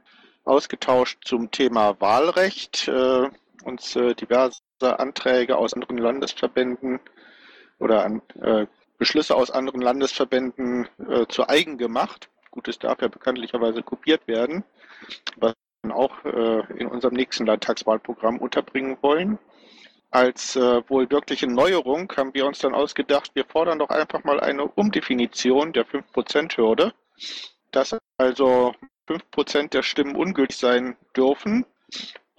ausgetauscht 0.44 1.24
zum 1.24 1.50
Thema 1.50 1.98
Wahlrecht, 1.98 2.88
äh, 2.88 3.30
uns 3.64 3.96
äh, 3.96 4.14
diverse 4.14 4.60
Anträge 4.82 5.56
aus 5.56 5.74
anderen 5.74 5.98
Landesverbänden 5.98 7.00
oder 7.78 8.04
an, 8.04 8.22
äh, 8.40 8.66
Beschlüsse 8.98 9.34
aus 9.34 9.50
anderen 9.50 9.80
Landesverbänden 9.80 10.88
äh, 11.08 11.26
zu 11.26 11.48
eigen 11.48 11.78
gemacht. 11.78 12.28
Gut, 12.50 12.68
es 12.68 12.78
darf 12.78 13.00
ja 13.00 13.08
bekanntlicherweise 13.08 13.82
kopiert 13.82 14.26
werden, 14.26 14.64
was 15.36 15.54
wir 15.82 15.94
auch 15.94 16.24
äh, 16.24 16.60
in 16.78 16.86
unserem 16.88 17.14
nächsten 17.14 17.46
Landtagswahlprogramm 17.46 18.38
unterbringen 18.38 18.98
wollen. 19.00 19.38
Als 20.10 20.56
äh, 20.56 20.82
wohl 20.88 21.08
wirkliche 21.10 21.46
Neuerung 21.46 22.12
haben 22.16 22.34
wir 22.34 22.44
uns 22.44 22.58
dann 22.58 22.74
ausgedacht, 22.74 23.30
wir 23.34 23.44
fordern 23.44 23.78
doch 23.78 23.90
einfach 23.90 24.24
mal 24.24 24.40
eine 24.40 24.64
Umdefinition 24.64 25.72
der 25.72 25.86
5%-Hürde, 25.86 26.92
dass 27.70 27.96
also 28.18 28.74
5% 29.08 29.70
der 29.70 29.82
Stimmen 29.82 30.16
ungültig 30.16 30.58
sein 30.58 30.96
dürfen. 31.16 31.64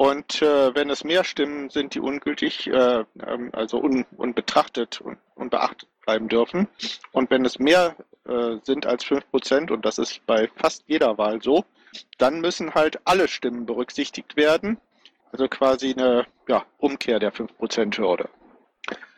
Und 0.01 0.41
äh, 0.41 0.73
wenn 0.73 0.89
es 0.89 1.03
mehr 1.03 1.23
Stimmen 1.23 1.69
sind, 1.69 1.93
die 1.93 1.99
ungültig, 1.99 2.65
äh, 2.65 3.03
ähm, 3.23 3.51
also 3.53 3.77
un, 3.77 4.03
unbetrachtet 4.17 4.99
und 4.99 5.19
unbeachtet 5.35 5.87
bleiben 6.03 6.27
dürfen. 6.27 6.67
Und 7.11 7.29
wenn 7.29 7.45
es 7.45 7.59
mehr 7.59 7.95
äh, 8.27 8.55
sind 8.63 8.87
als 8.87 9.05
5%, 9.05 9.71
und 9.71 9.85
das 9.85 9.99
ist 9.99 10.25
bei 10.25 10.49
fast 10.55 10.85
jeder 10.87 11.19
Wahl 11.19 11.39
so, 11.43 11.65
dann 12.17 12.41
müssen 12.41 12.73
halt 12.73 12.99
alle 13.03 13.27
Stimmen 13.27 13.67
berücksichtigt 13.67 14.35
werden. 14.35 14.77
Also 15.33 15.47
quasi 15.47 15.93
eine 15.95 16.25
ja, 16.47 16.65
Umkehr 16.79 17.19
der 17.19 17.31
5%-Hürde. 17.31 18.27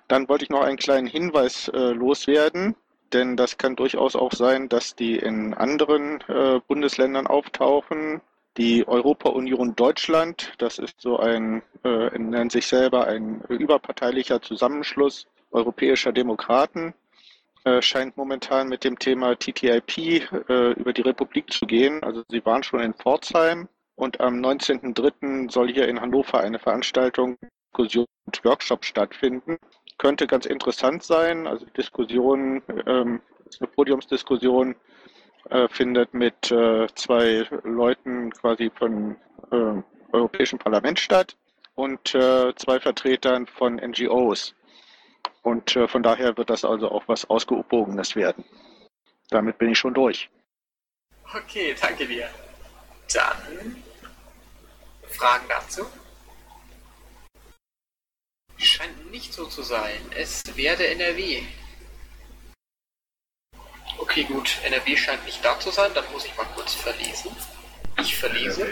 Dann 0.09 0.27
wollte 0.27 0.43
ich 0.43 0.49
noch 0.49 0.63
einen 0.63 0.75
kleinen 0.75 1.07
Hinweis 1.07 1.69
äh, 1.69 1.93
loswerden 1.93 2.75
denn 3.13 3.37
das 3.37 3.59
kann 3.59 3.75
durchaus 3.75 4.15
auch 4.15 4.33
sein, 4.33 4.69
dass 4.69 4.95
die 4.95 5.17
in 5.17 5.53
anderen 5.53 6.21
äh, 6.27 6.59
Bundesländern 6.67 7.27
auftauchen. 7.27 8.21
Die 8.57 8.87
Europa-Union 8.87 9.75
Deutschland, 9.75 10.53
das 10.59 10.77
ist 10.77 11.01
so 11.01 11.17
ein, 11.17 11.63
äh, 11.83 12.17
nennt 12.17 12.51
sich 12.51 12.67
selber 12.67 13.07
ein 13.07 13.41
überparteilicher 13.49 14.41
Zusammenschluss 14.41 15.25
europäischer 15.51 16.11
Demokraten, 16.11 16.93
äh, 17.63 17.81
scheint 17.81 18.15
momentan 18.15 18.69
mit 18.69 18.83
dem 18.83 18.99
Thema 18.99 19.35
TTIP 19.35 19.97
äh, 19.97 20.71
über 20.73 20.93
die 20.93 21.01
Republik 21.01 21.51
zu 21.51 21.65
gehen. 21.65 22.03
Also 22.03 22.23
sie 22.29 22.45
waren 22.45 22.63
schon 22.63 22.81
in 22.81 22.93
Pforzheim 22.93 23.67
und 23.95 24.21
am 24.21 24.35
19.03. 24.39 25.51
soll 25.51 25.71
hier 25.71 25.87
in 25.87 25.99
Hannover 25.99 26.39
eine 26.39 26.59
Veranstaltung, 26.59 27.37
Diskussion 27.71 28.05
und 28.25 28.45
Workshop 28.45 28.85
stattfinden 28.85 29.57
könnte 29.97 30.27
ganz 30.27 30.45
interessant 30.45 31.03
sein. 31.03 31.47
Also 31.47 31.65
Diskussion, 31.77 32.61
ähm, 32.85 33.21
eine 33.59 33.67
Podiumsdiskussion 33.67 34.75
äh, 35.49 35.67
findet 35.69 36.13
mit 36.13 36.51
äh, 36.51 36.87
zwei 36.95 37.47
Leuten 37.63 38.31
quasi 38.31 38.71
von 38.73 39.15
äh, 39.51 39.81
Europäischen 40.11 40.59
Parlament 40.59 40.99
statt 40.99 41.35
und 41.75 42.13
äh, 42.15 42.53
zwei 42.55 42.79
Vertretern 42.79 43.47
von 43.47 43.75
NGOs. 43.75 44.55
Und 45.41 45.75
äh, 45.75 45.87
von 45.87 46.03
daher 46.03 46.37
wird 46.37 46.49
das 46.49 46.63
also 46.63 46.89
auch 46.89 47.03
was 47.07 47.29
Ausgewogenes 47.29 48.15
werden. 48.15 48.45
Damit 49.29 49.57
bin 49.57 49.71
ich 49.71 49.79
schon 49.79 49.93
durch. 49.93 50.29
Okay, 51.33 51.75
danke 51.79 52.05
dir. 52.05 52.29
Dann 53.13 53.83
Fragen 55.07 55.45
dazu? 55.49 55.85
Scheint 58.57 59.11
nicht 59.11 59.33
so 59.33 59.45
zu 59.45 59.61
sein. 59.61 59.99
Es 60.15 60.43
werde 60.55 60.87
NRW. 60.87 61.43
Okay, 64.13 64.25
gut. 64.25 64.59
NRW 64.63 64.95
scheint 64.95 65.25
nicht 65.25 65.43
da 65.43 65.59
zu 65.59 65.71
sein. 65.71 65.89
Dann 65.95 66.03
muss 66.11 66.23
ich 66.23 66.37
mal 66.37 66.45
kurz 66.53 66.75
verlesen. 66.75 67.31
Ich 67.99 68.15
verlese. 68.15 68.67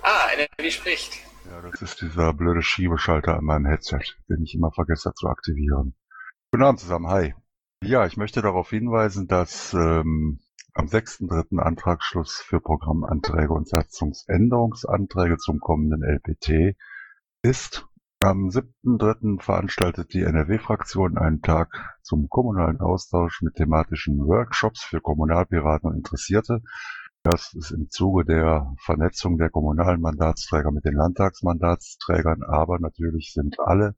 Ah, 0.00 0.28
NRW 0.32 0.70
spricht. 0.70 1.18
Ja, 1.50 1.60
das 1.60 1.82
ist 1.82 2.00
dieser 2.00 2.32
blöde 2.32 2.62
Schiebeschalter 2.62 3.36
an 3.36 3.44
meinem 3.44 3.66
Headset, 3.66 4.00
den 4.30 4.42
ich 4.42 4.54
immer 4.54 4.72
vergesse 4.72 5.12
zu 5.12 5.26
aktivieren. 5.28 5.94
Guten 6.50 6.64
Abend 6.64 6.80
zusammen, 6.80 7.08
hi. 7.08 7.34
Ja, 7.84 8.06
ich 8.06 8.16
möchte 8.16 8.40
darauf 8.40 8.70
hinweisen, 8.70 9.28
dass 9.28 9.74
ähm, 9.74 10.40
am 10.72 10.86
6.3. 10.86 11.58
Antragsschluss 11.58 12.40
für 12.40 12.58
Programmanträge 12.58 13.52
und 13.52 13.68
Satzungsänderungsanträge 13.68 15.36
zum 15.36 15.60
kommenden 15.60 16.02
LPT 16.02 16.74
ist. 17.42 17.86
Am 18.24 18.50
7.3. 18.50 19.42
veranstaltet 19.42 20.14
die 20.14 20.22
NRW-Fraktion 20.22 21.18
einen 21.18 21.42
Tag 21.42 21.98
zum 22.02 22.28
kommunalen 22.28 22.78
Austausch 22.78 23.42
mit 23.42 23.56
thematischen 23.56 24.18
Workshops 24.20 24.84
für 24.84 25.00
Kommunalpiraten 25.00 25.90
und 25.90 25.96
Interessierte. 25.96 26.62
Das 27.24 27.52
ist 27.52 27.72
im 27.72 27.90
Zuge 27.90 28.24
der 28.24 28.76
Vernetzung 28.78 29.38
der 29.38 29.50
kommunalen 29.50 30.00
Mandatsträger 30.00 30.70
mit 30.70 30.84
den 30.84 30.94
Landtagsmandatsträgern, 30.94 32.44
aber 32.44 32.78
natürlich 32.78 33.32
sind 33.32 33.58
alle 33.58 33.96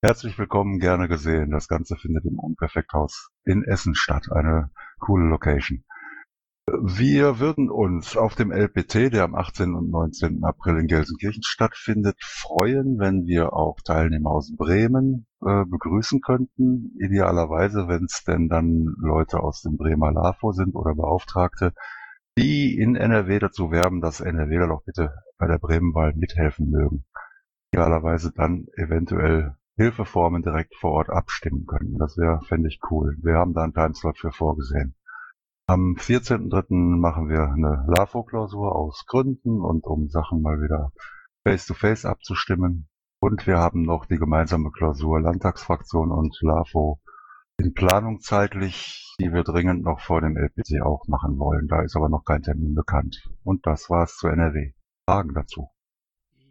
herzlich 0.00 0.38
willkommen, 0.38 0.78
gerne 0.78 1.06
gesehen. 1.06 1.50
Das 1.50 1.68
Ganze 1.68 1.96
findet 1.96 2.24
im 2.24 2.38
Unperfekthaus 2.38 3.28
in 3.44 3.64
Essen 3.64 3.94
statt, 3.94 4.32
eine 4.32 4.70
coole 4.98 5.28
Location. 5.28 5.84
Wir 6.82 7.38
würden 7.38 7.70
uns 7.70 8.16
auf 8.16 8.34
dem 8.34 8.52
LPT, 8.52 9.12
der 9.12 9.24
am 9.24 9.34
18. 9.34 9.74
und 9.74 9.90
19. 9.90 10.44
April 10.44 10.78
in 10.78 10.86
Gelsenkirchen 10.86 11.42
stattfindet, 11.42 12.16
freuen, 12.20 12.98
wenn 12.98 13.26
wir 13.26 13.52
auch 13.52 13.80
Teilnehmer 13.80 14.30
aus 14.30 14.54
Bremen 14.56 15.26
äh, 15.40 15.64
begrüßen 15.64 16.20
könnten. 16.20 16.96
Idealerweise, 17.00 17.88
wenn 17.88 18.04
es 18.04 18.24
denn 18.24 18.48
dann 18.48 18.94
Leute 18.98 19.40
aus 19.40 19.62
dem 19.62 19.76
Bremer 19.76 20.12
LAFO 20.12 20.52
sind 20.52 20.74
oder 20.74 20.94
Beauftragte, 20.94 21.72
die 22.36 22.78
in 22.78 22.96
NRW 22.96 23.38
dazu 23.38 23.70
werben, 23.70 24.00
dass 24.00 24.20
NRWler 24.20 24.68
doch 24.68 24.82
bitte 24.84 25.12
bei 25.38 25.46
der 25.46 25.58
Bremenwahl 25.58 26.14
mithelfen 26.14 26.70
mögen. 26.70 27.04
Idealerweise 27.72 28.32
dann 28.34 28.66
eventuell 28.76 29.56
Hilfeformen 29.76 30.42
direkt 30.42 30.74
vor 30.74 30.92
Ort 30.92 31.10
abstimmen 31.10 31.66
können. 31.66 31.98
Das 31.98 32.16
wäre, 32.16 32.40
fände 32.42 32.68
ich 32.68 32.80
cool. 32.90 33.16
Wir 33.22 33.34
haben 33.34 33.54
da 33.54 33.62
einen 33.62 33.74
Timeslot 33.74 34.18
für 34.18 34.32
vorgesehen. 34.32 34.94
Am 35.70 35.96
14.3. 35.98 36.96
machen 36.98 37.28
wir 37.28 37.42
eine 37.42 37.84
LAFO-Klausur 37.94 38.74
aus 38.74 39.04
Gründen 39.06 39.60
und 39.60 39.84
um 39.84 40.08
Sachen 40.08 40.40
mal 40.40 40.62
wieder 40.62 40.92
face-to-face 41.46 42.06
abzustimmen. 42.06 42.88
Und 43.20 43.46
wir 43.46 43.58
haben 43.58 43.82
noch 43.82 44.06
die 44.06 44.16
gemeinsame 44.16 44.70
Klausur 44.70 45.20
Landtagsfraktion 45.20 46.10
und 46.10 46.34
LAFO 46.40 47.02
in 47.58 47.74
Planung 47.74 48.20
zeitlich, 48.20 49.14
die 49.20 49.30
wir 49.30 49.44
dringend 49.44 49.84
noch 49.84 50.00
vor 50.00 50.22
dem 50.22 50.38
LPC 50.38 50.80
auch 50.80 51.06
machen 51.06 51.38
wollen. 51.38 51.68
Da 51.68 51.82
ist 51.82 51.96
aber 51.96 52.08
noch 52.08 52.24
kein 52.24 52.42
Termin 52.42 52.74
bekannt. 52.74 53.28
Und 53.44 53.66
das 53.66 53.90
war's 53.90 54.16
zu 54.16 54.28
NRW. 54.28 54.72
Fragen 55.06 55.34
dazu? 55.34 55.68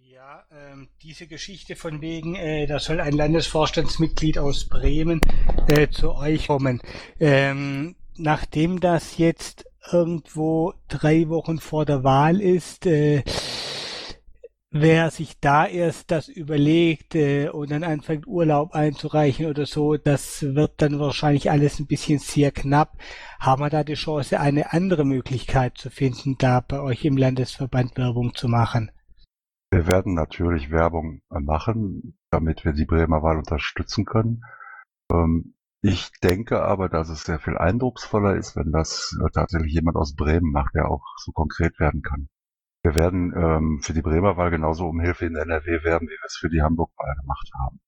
Ja, 0.03 0.43
ähm, 0.51 0.89
diese 1.01 1.25
Geschichte 1.25 1.75
von 1.75 2.01
wegen, 2.01 2.35
äh, 2.35 2.67
da 2.67 2.77
soll 2.77 2.99
ein 2.99 3.13
Landesvorstandsmitglied 3.13 4.37
aus 4.37 4.65
Bremen 4.69 5.21
äh, 5.69 5.89
zu 5.89 6.13
euch 6.13 6.45
kommen. 6.45 6.81
Ähm, 7.19 7.95
nachdem 8.19 8.79
das 8.79 9.17
jetzt 9.17 9.65
irgendwo 9.91 10.73
drei 10.87 11.29
Wochen 11.29 11.59
vor 11.59 11.85
der 11.85 12.03
Wahl 12.03 12.41
ist, 12.41 12.85
äh, 12.85 13.23
wer 14.71 15.11
sich 15.11 15.39
da 15.39 15.65
erst 15.65 16.11
das 16.11 16.27
überlegt 16.27 17.15
äh, 17.15 17.49
und 17.49 17.71
dann 17.71 17.83
anfängt 17.83 18.27
Urlaub 18.27 18.73
einzureichen 18.73 19.45
oder 19.45 19.65
so, 19.65 19.97
das 19.97 20.43
wird 20.55 20.81
dann 20.81 20.99
wahrscheinlich 20.99 21.49
alles 21.49 21.79
ein 21.79 21.87
bisschen 21.87 22.19
sehr 22.19 22.51
knapp. 22.51 22.97
Haben 23.39 23.61
wir 23.61 23.69
da 23.69 23.83
die 23.83 23.93
Chance, 23.93 24.39
eine 24.39 24.73
andere 24.73 25.05
Möglichkeit 25.05 25.77
zu 25.77 25.89
finden, 25.89 26.37
da 26.37 26.59
bei 26.59 26.79
euch 26.81 27.05
im 27.05 27.17
Landesverband 27.17 27.97
Werbung 27.97 28.35
zu 28.35 28.47
machen? 28.47 28.91
Wir 29.71 29.87
werden 29.87 30.13
natürlich 30.13 30.71
Werbung 30.71 31.21
machen, 31.29 32.17
damit 32.31 32.63
wir 32.63 32.71
die 32.71 32.85
Bremer 32.85 33.21
Wahl 33.21 33.37
unterstützen 33.37 34.05
können. 34.05 34.43
Ähm, 35.11 35.55
ich 35.81 36.11
denke 36.23 36.61
aber, 36.61 36.89
dass 36.89 37.09
es 37.09 37.23
sehr 37.23 37.39
viel 37.39 37.57
eindrucksvoller 37.57 38.35
ist, 38.35 38.55
wenn 38.55 38.71
das 38.71 39.15
äh, 39.23 39.29
tatsächlich 39.31 39.73
jemand 39.73 39.97
aus 39.97 40.15
Bremen 40.15 40.51
macht, 40.51 40.73
der 40.75 40.89
auch 40.89 41.03
so 41.17 41.31
konkret 41.31 41.79
werden 41.79 42.01
kann. 42.01 42.29
Wir 42.83 42.95
werden 42.95 43.33
ähm, 43.35 43.79
für 43.81 43.93
die 43.93 44.01
Bremer 44.01 44.37
Wahl 44.37 44.49
genauso 44.49 44.87
um 44.87 44.99
Hilfe 44.99 45.25
in 45.25 45.35
NRW 45.35 45.83
werben, 45.83 46.07
wie 46.07 46.11
wir 46.11 46.25
es 46.25 46.37
für 46.37 46.49
die 46.49 46.61
Hamburg-Wahl 46.61 47.15
gemacht 47.19 47.49
haben. 47.59 47.79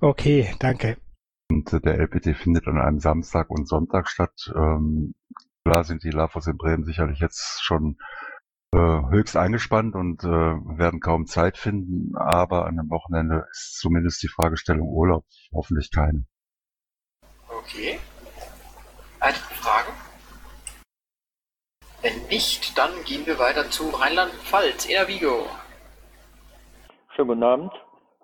Okay, 0.00 0.54
danke. 0.58 0.98
Und 1.50 1.72
äh, 1.72 1.80
der 1.80 1.98
LPT 1.98 2.36
findet 2.36 2.66
an 2.68 2.78
einem 2.78 3.00
Samstag 3.00 3.50
und 3.50 3.66
Sonntag 3.66 4.08
statt. 4.08 4.52
Ähm, 4.54 5.14
klar 5.64 5.84
sind 5.84 6.04
die 6.04 6.10
LAFOS 6.10 6.46
in 6.46 6.56
Bremen 6.56 6.84
sicherlich 6.84 7.18
jetzt 7.18 7.62
schon 7.62 7.98
äh, 8.72 8.78
höchst 8.78 9.36
eingespannt 9.36 9.94
und 9.94 10.22
äh, 10.22 10.28
werden 10.28 11.00
kaum 11.00 11.26
Zeit 11.26 11.56
finden, 11.56 12.16
aber 12.16 12.66
an 12.66 12.78
einem 12.78 12.90
Wochenende 12.90 13.46
ist 13.50 13.78
zumindest 13.78 14.22
die 14.22 14.28
Fragestellung 14.28 14.88
Urlaub 14.88 15.24
hoffentlich 15.52 15.90
keine. 15.90 16.24
Okay. 17.72 18.00
Weitere 19.20 19.54
Fragen? 19.54 19.92
Wenn 22.02 22.26
nicht, 22.28 22.76
dann 22.76 22.90
gehen 23.04 23.24
wir 23.26 23.38
weiter 23.38 23.70
zu 23.70 23.90
Rheinland-Pfalz. 23.90 24.88
Eda 24.88 25.06
Vigo. 25.06 25.46
Schönen 27.14 27.28
guten 27.28 27.42
Abend. 27.44 27.72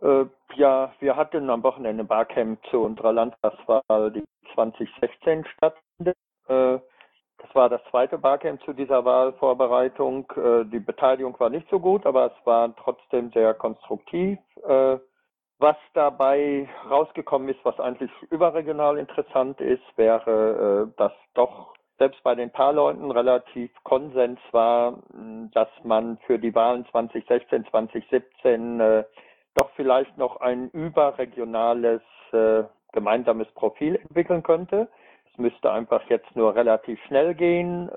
Äh, 0.03 0.25
ja, 0.57 0.93
wir 0.99 1.15
hatten 1.15 1.49
am 1.49 1.63
Wochenende 1.63 2.03
Barcamp 2.03 2.59
zu 2.71 2.81
unserer 2.81 3.13
Landtagswahl, 3.13 4.11
die 4.11 4.25
2016 4.55 5.45
stattfindet. 5.45 6.17
Äh, 6.49 6.79
das 7.39 7.55
war 7.55 7.69
das 7.69 7.83
zweite 7.91 8.19
Barcamp 8.19 8.65
zu 8.65 8.73
dieser 8.73 9.05
Wahlvorbereitung. 9.05 10.29
Äh, 10.33 10.65
die 10.65 10.81
Beteiligung 10.81 11.39
war 11.39 11.51
nicht 11.51 11.69
so 11.71 11.79
gut, 11.79 12.05
aber 12.05 12.27
es 12.27 12.47
war 12.47 12.75
trotzdem 12.77 13.31
sehr 13.31 13.55
konstruktiv. 13.55 14.39
Was 15.59 15.77
dabei 15.95 16.69
rausgekommen 16.91 17.49
ist, 17.49 17.65
was 17.65 17.81
eigentlich 17.81 18.11
überregional 18.31 18.99
interessant 18.99 19.59
ist, 19.61 19.83
wäre, 19.97 20.91
äh, 20.93 20.99
dass 20.99 21.13
doch 21.33 21.75
selbst 21.99 22.23
bei 22.23 22.35
den 22.35 22.51
paar 22.51 22.75
Leuten 22.75 23.11
relativ 23.11 23.71
Konsens 23.83 24.39
war, 24.53 24.99
dass 25.55 25.69
man 25.83 26.19
für 26.27 26.39
die 26.39 26.55
Wahlen 26.55 26.85
2016, 26.91 27.65
2017 27.71 28.81
äh, 28.81 29.05
doch 29.55 29.71
vielleicht 29.77 30.19
noch 30.19 30.43
ein 30.43 30.69
überregionales 30.73 32.03
äh, 32.33 32.65
gemeinsames 32.93 33.51
Profil 33.53 33.97
entwickeln 33.97 34.43
könnte. 34.43 34.89
Es 35.33 35.39
müsste 35.39 35.73
einfach 35.73 36.03
jetzt 36.11 36.37
nur 36.37 36.55
relativ 36.55 37.03
schnell 37.05 37.35
gehen. 37.35 37.91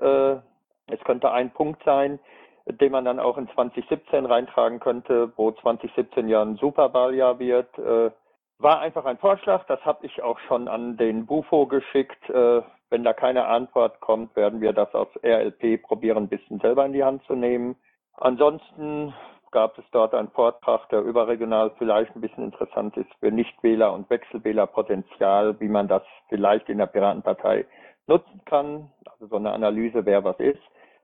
Es 0.88 1.00
könnte 1.04 1.30
ein 1.32 1.50
Punkt 1.50 1.82
sein, 1.84 2.18
den 2.66 2.92
man 2.92 3.04
dann 3.04 3.20
auch 3.20 3.38
in 3.38 3.48
2017 3.50 4.26
reintragen 4.26 4.80
könnte, 4.80 5.32
wo 5.36 5.52
2017 5.52 6.28
ja 6.28 6.42
ein 6.42 6.56
Superwahljahr 6.56 7.38
wird. 7.38 7.76
Äh, 7.78 8.10
war 8.58 8.80
einfach 8.80 9.06
ein 9.06 9.18
Vorschlag, 9.18 9.64
das 9.66 9.82
habe 9.84 10.06
ich 10.06 10.22
auch 10.22 10.38
schon 10.40 10.68
an 10.68 10.96
den 10.96 11.26
Bufo 11.26 11.66
geschickt. 11.66 12.28
Äh, 12.28 12.62
wenn 12.90 13.04
da 13.04 13.12
keine 13.12 13.46
Antwort 13.46 14.00
kommt, 14.00 14.36
werden 14.36 14.60
wir 14.60 14.72
das 14.72 14.92
aus 14.94 15.08
RLP 15.24 15.82
probieren, 15.82 16.24
ein 16.24 16.28
bisschen 16.28 16.58
selber 16.60 16.84
in 16.84 16.92
die 16.92 17.04
Hand 17.04 17.22
zu 17.24 17.34
nehmen. 17.34 17.76
Ansonsten 18.14 19.14
gab 19.50 19.78
es 19.78 19.84
dort 19.92 20.14
einen 20.14 20.30
Vortrag, 20.30 20.88
der 20.90 21.00
überregional 21.02 21.72
vielleicht 21.78 22.14
ein 22.14 22.20
bisschen 22.20 22.44
interessant 22.44 22.96
ist 22.96 23.10
für 23.18 23.30
Nichtwähler 23.30 23.92
und 23.92 24.08
Wechselwählerpotenzial, 24.10 25.58
wie 25.60 25.68
man 25.68 25.88
das 25.88 26.02
vielleicht 26.28 26.68
in 26.68 26.78
der 26.78 26.86
Piratenpartei 26.86 27.64
nutzen 28.06 28.42
kann. 28.44 28.90
Also 29.06 29.26
so 29.26 29.36
eine 29.36 29.52
Analyse, 29.52 30.04
wer 30.04 30.22
was 30.24 30.38
ist. 30.38 30.60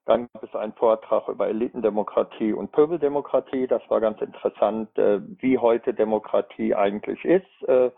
Dann 0.07 0.29
gab 0.33 0.45
es 0.45 0.55
einen 0.55 0.73
Vortrag 0.75 1.29
über 1.29 1.49
Elitendemokratie 1.49 2.53
und 2.53 2.71
Pöbeldemokratie. 2.71 3.67
Das 3.67 3.83
war 3.89 4.01
ganz 4.01 4.21
interessant, 4.21 4.97
äh, 4.97 5.21
wie 5.41 5.59
heute 5.59 5.93
Demokratie 5.93 6.75
eigentlich 6.77 7.25
ist. 7.25 7.69
Äh, 7.69 7.91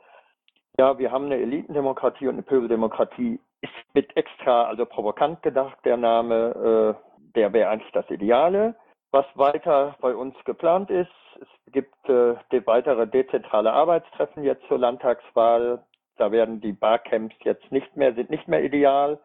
ja, 0.79 0.99
wir 0.99 1.13
haben 1.13 1.27
eine 1.27 1.37
Elitendemokratie 1.37 2.27
und 2.27 2.35
eine 2.35 2.43
Pöbeldemokratie. 2.43 3.39
Ist 3.61 3.73
mit 3.93 4.17
extra, 4.17 4.65
also 4.65 4.87
provokant 4.87 5.43
gedacht, 5.43 5.77
der 5.85 5.99
Name. 5.99 6.97
Äh, 6.97 7.09
der 7.35 7.53
wäre 7.53 7.69
eigentlich 7.69 7.93
das 7.93 8.09
Ideale. 8.09 8.75
Was 9.11 9.27
weiter 9.35 9.95
bei 10.01 10.15
uns 10.15 10.35
geplant 10.45 10.91
ist, 10.91 11.11
es 11.41 11.73
gibt 11.73 11.95
weitere 12.09 13.07
dezentrale 13.07 13.73
Arbeitstreffen 13.73 14.43
jetzt 14.43 14.67
zur 14.67 14.79
Landtagswahl. 14.79 15.85
Da 16.17 16.33
werden 16.33 16.61
die 16.61 16.73
Barcamps 16.73 17.37
jetzt 17.45 17.71
nicht 17.71 17.97
mehr, 17.97 18.15
sind 18.15 18.31
nicht 18.31 18.49
mehr 18.49 18.65
ideal. 18.65 19.19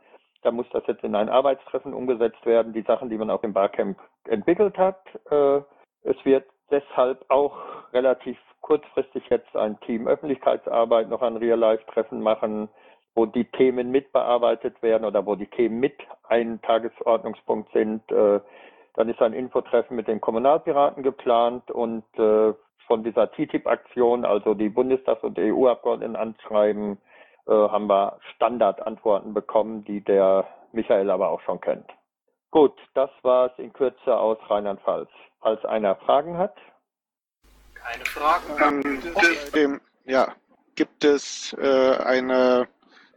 Da 0.43 0.51
muss 0.51 0.67
das 0.71 0.84
jetzt 0.88 1.03
in 1.03 1.15
ein 1.15 1.29
Arbeitstreffen 1.29 1.93
umgesetzt 1.93 2.45
werden, 2.45 2.73
die 2.73 2.82
Sachen, 2.84 3.10
die 3.10 3.17
man 3.17 3.29
auf 3.29 3.41
dem 3.41 3.53
Barcamp 3.53 3.97
entwickelt 4.25 4.77
hat. 4.77 4.99
Äh, 5.32 5.62
es 6.03 6.17
wird 6.23 6.45
deshalb 6.69 7.23
auch 7.29 7.58
relativ 7.93 8.38
kurzfristig 8.62 9.23
jetzt 9.29 9.56
ein 9.56 9.79
Team 9.82 10.08
Öffentlichkeitsarbeit 10.08 11.10
noch 11.10 11.21
ein 11.21 11.38
Real-Life-Treffen 11.38 12.21
machen, 12.21 12.69
wo 13.15 13.25
die 13.25 13.45
Themen 13.45 13.91
mitbearbeitet 13.91 14.82
werden 14.82 15.06
oder 15.06 15.25
wo 15.25 15.36
die 15.36 15.47
Themen 15.47 15.79
mit 15.79 15.95
ein 16.23 16.62
Tagesordnungspunkt 16.62 17.71
sind. 17.73 18.10
Äh, 18.12 18.39
dann 18.95 19.10
ist 19.10 19.21
ein 19.21 19.34
Infotreffen 19.34 19.95
mit 19.95 20.08
den 20.08 20.21
Kommunalpiraten 20.21 21.03
geplant 21.03 21.71
und 21.71 22.03
äh, 22.17 22.53
von 22.88 23.03
dieser 23.03 23.32
TTIP-Aktion, 23.32 24.25
also 24.25 24.53
die 24.53 24.69
Bundestags- 24.69 25.23
und 25.23 25.39
EU-Abgeordneten 25.39 26.15
anschreiben, 26.15 26.97
äh, 27.47 27.51
haben 27.51 27.88
wir 27.88 28.19
Standardantworten 28.36 29.34
bekommen, 29.34 29.84
die 29.86 30.01
der 30.01 30.47
Michael 30.71 31.10
aber 31.10 31.29
auch 31.29 31.41
schon 31.41 31.62
kennt. 31.62 31.89
Gut, 32.51 32.77
das 32.93 33.10
war 33.23 33.47
es 33.47 33.58
in 33.58 33.73
Kürze 33.73 34.15
aus 34.15 34.38
Rheinland-Pfalz. 34.49 35.10
Falls 35.41 35.63
einer 35.65 35.95
Fragen 35.95 36.38
hat. 36.38 36.56
Keine 37.73 38.06
Fragen. 38.06 38.82
Ähm, 38.84 39.01
okay. 39.15 39.79
ja, 40.06 40.27
gibt 40.75 41.03
es 41.03 41.53
äh, 41.60 41.97
eine 41.97 42.67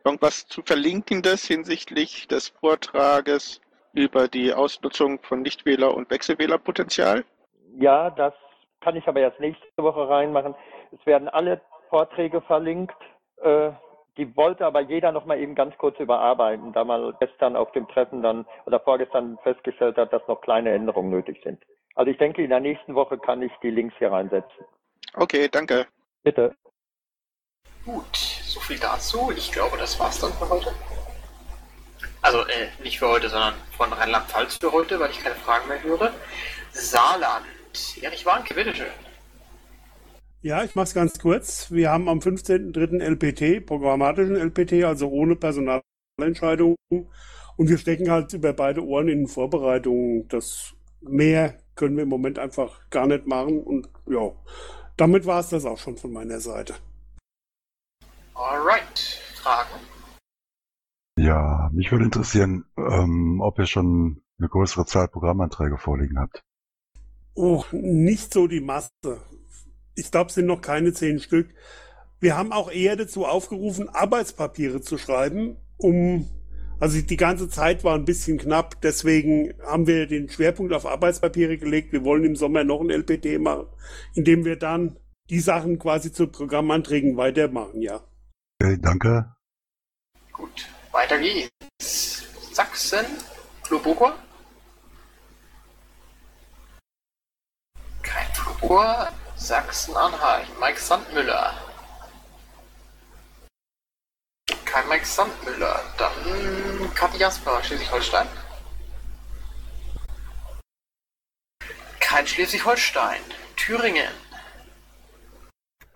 irgendwas 0.04 0.46
zu 0.46 0.62
verlinkendes 0.62 1.44
hinsichtlich 1.44 2.28
des 2.28 2.48
Vortrages 2.48 3.60
über 3.92 4.28
die 4.28 4.54
Ausnutzung 4.54 5.20
von 5.22 5.42
Nichtwähler- 5.42 5.94
und 5.94 6.10
Wechselwählerpotenzial? 6.10 7.24
Ja, 7.78 8.10
das 8.10 8.34
kann 8.80 8.96
ich 8.96 9.06
aber 9.08 9.20
erst 9.20 9.40
nächste 9.40 9.66
Woche 9.76 10.08
reinmachen. 10.08 10.54
Es 10.92 11.04
werden 11.06 11.28
alle 11.28 11.60
Vorträge 11.90 12.40
verlinkt. 12.42 12.96
Äh, 13.42 13.72
die 14.16 14.36
wollte 14.36 14.64
aber 14.64 14.80
jeder 14.80 15.12
noch 15.12 15.26
mal 15.26 15.38
eben 15.38 15.54
ganz 15.54 15.76
kurz 15.78 15.98
überarbeiten, 15.98 16.72
da 16.72 16.84
man 16.84 17.14
gestern 17.20 17.56
auf 17.56 17.72
dem 17.72 17.86
Treffen 17.88 18.22
dann 18.22 18.46
oder 18.64 18.80
vorgestern 18.80 19.38
festgestellt 19.42 19.96
hat, 19.96 20.12
dass 20.12 20.26
noch 20.26 20.40
kleine 20.40 20.70
Änderungen 20.72 21.10
nötig 21.10 21.40
sind. 21.44 21.62
Also 21.94 22.10
ich 22.10 22.18
denke, 22.18 22.42
in 22.42 22.50
der 22.50 22.60
nächsten 22.60 22.94
Woche 22.94 23.18
kann 23.18 23.42
ich 23.42 23.52
die 23.62 23.70
Links 23.70 23.94
hier 23.98 24.12
reinsetzen. 24.12 24.64
Okay, 25.14 25.48
danke. 25.48 25.86
Bitte. 26.22 26.54
Gut, 27.84 28.16
so 28.16 28.60
viel 28.60 28.78
dazu. 28.78 29.30
Ich 29.36 29.52
glaube, 29.52 29.76
das 29.78 29.98
war's 30.00 30.20
dann 30.20 30.32
für 30.32 30.48
heute. 30.48 30.72
Also 32.22 32.40
äh, 32.40 32.68
nicht 32.82 32.98
für 32.98 33.08
heute, 33.08 33.28
sondern 33.28 33.54
von 33.76 33.92
Rheinland-Pfalz 33.92 34.56
für 34.56 34.72
heute, 34.72 34.98
weil 34.98 35.10
ich 35.10 35.20
keine 35.22 35.36
Fragen 35.36 35.68
mehr 35.68 35.82
höre. 35.82 36.12
Saarland. 36.72 37.46
Erich 38.02 38.26
Warnke, 38.26 38.54
bitteschön. 38.54 39.05
Ja, 40.42 40.62
ich 40.62 40.74
mache 40.74 40.84
es 40.84 40.94
ganz 40.94 41.18
kurz. 41.18 41.70
Wir 41.70 41.90
haben 41.90 42.08
am 42.08 42.18
15.03. 42.18 43.02
LPT, 43.02 43.66
programmatischen 43.66 44.36
LPT, 44.36 44.84
also 44.84 45.08
ohne 45.08 45.34
Personalentscheidungen. 45.34 46.76
Und 46.90 47.68
wir 47.68 47.78
stecken 47.78 48.10
halt 48.10 48.32
über 48.32 48.52
beide 48.52 48.84
Ohren 48.84 49.08
in 49.08 49.26
Vorbereitungen. 49.26 50.28
Das 50.28 50.74
mehr 51.00 51.58
können 51.74 51.96
wir 51.96 52.04
im 52.04 52.08
Moment 52.08 52.38
einfach 52.38 52.88
gar 52.90 53.06
nicht 53.06 53.26
machen. 53.26 53.60
Und 53.60 53.88
ja, 54.06 54.32
damit 54.96 55.26
war 55.26 55.40
es 55.40 55.48
das 55.48 55.64
auch 55.64 55.78
schon 55.78 55.96
von 55.96 56.12
meiner 56.12 56.40
Seite. 56.40 56.74
Alright. 58.34 59.20
Fragen? 59.42 59.80
Ja, 61.18 61.70
mich 61.72 61.90
würde 61.90 62.04
interessieren, 62.04 62.66
ähm, 62.76 63.40
ob 63.40 63.58
ihr 63.58 63.66
schon 63.66 64.22
eine 64.38 64.48
größere 64.48 64.84
Zahl 64.84 65.08
Programmanträge 65.08 65.78
vorliegen 65.78 66.18
habt. 66.18 66.42
Oh, 67.34 67.64
nicht 67.72 68.32
so 68.32 68.46
die 68.46 68.60
Masse 68.60 68.90
ich 69.96 70.10
glaube, 70.10 70.28
es 70.28 70.34
sind 70.34 70.46
noch 70.46 70.60
keine 70.60 70.92
zehn 70.92 71.18
Stück. 71.18 71.48
Wir 72.20 72.36
haben 72.36 72.52
auch 72.52 72.70
eher 72.70 72.96
dazu 72.96 73.26
aufgerufen, 73.26 73.88
Arbeitspapiere 73.88 74.80
zu 74.80 74.96
schreiben, 74.96 75.56
um, 75.76 76.30
also 76.80 77.00
die 77.00 77.16
ganze 77.16 77.48
Zeit 77.48 77.84
war 77.84 77.94
ein 77.94 78.04
bisschen 78.04 78.38
knapp, 78.38 78.80
deswegen 78.82 79.54
haben 79.62 79.86
wir 79.86 80.06
den 80.06 80.28
Schwerpunkt 80.28 80.72
auf 80.72 80.86
Arbeitspapiere 80.86 81.58
gelegt. 81.58 81.92
Wir 81.92 82.04
wollen 82.04 82.24
im 82.24 82.36
Sommer 82.36 82.64
noch 82.64 82.80
ein 82.80 82.90
LPT 82.90 83.38
machen, 83.40 83.66
indem 84.14 84.44
wir 84.44 84.56
dann 84.56 84.98
die 85.28 85.40
Sachen 85.40 85.78
quasi 85.78 86.12
zu 86.12 86.28
Programmanträgen 86.28 87.16
weitermachen, 87.16 87.82
ja. 87.82 88.00
Okay, 88.60 88.78
danke. 88.80 89.34
Gut, 90.32 90.68
weiter 90.92 91.18
geht's. 91.18 92.24
Sachsen, 92.52 93.04
Fluboko. 93.64 94.12
Kein 98.02 98.26
Flubor. 98.32 99.08
Sachsen-Anhalt, 99.46 100.48
Mike 100.60 100.80
Sandmüller. 100.80 101.52
Kein 104.64 104.88
Mike 104.88 105.06
Sandmüller. 105.06 105.80
Dann 105.98 106.92
Kathi 106.96 107.18
Jasper, 107.18 107.62
Schleswig-Holstein. 107.62 108.26
Kein 112.00 112.26
Schleswig-Holstein. 112.26 113.20
Thüringen. 113.54 114.10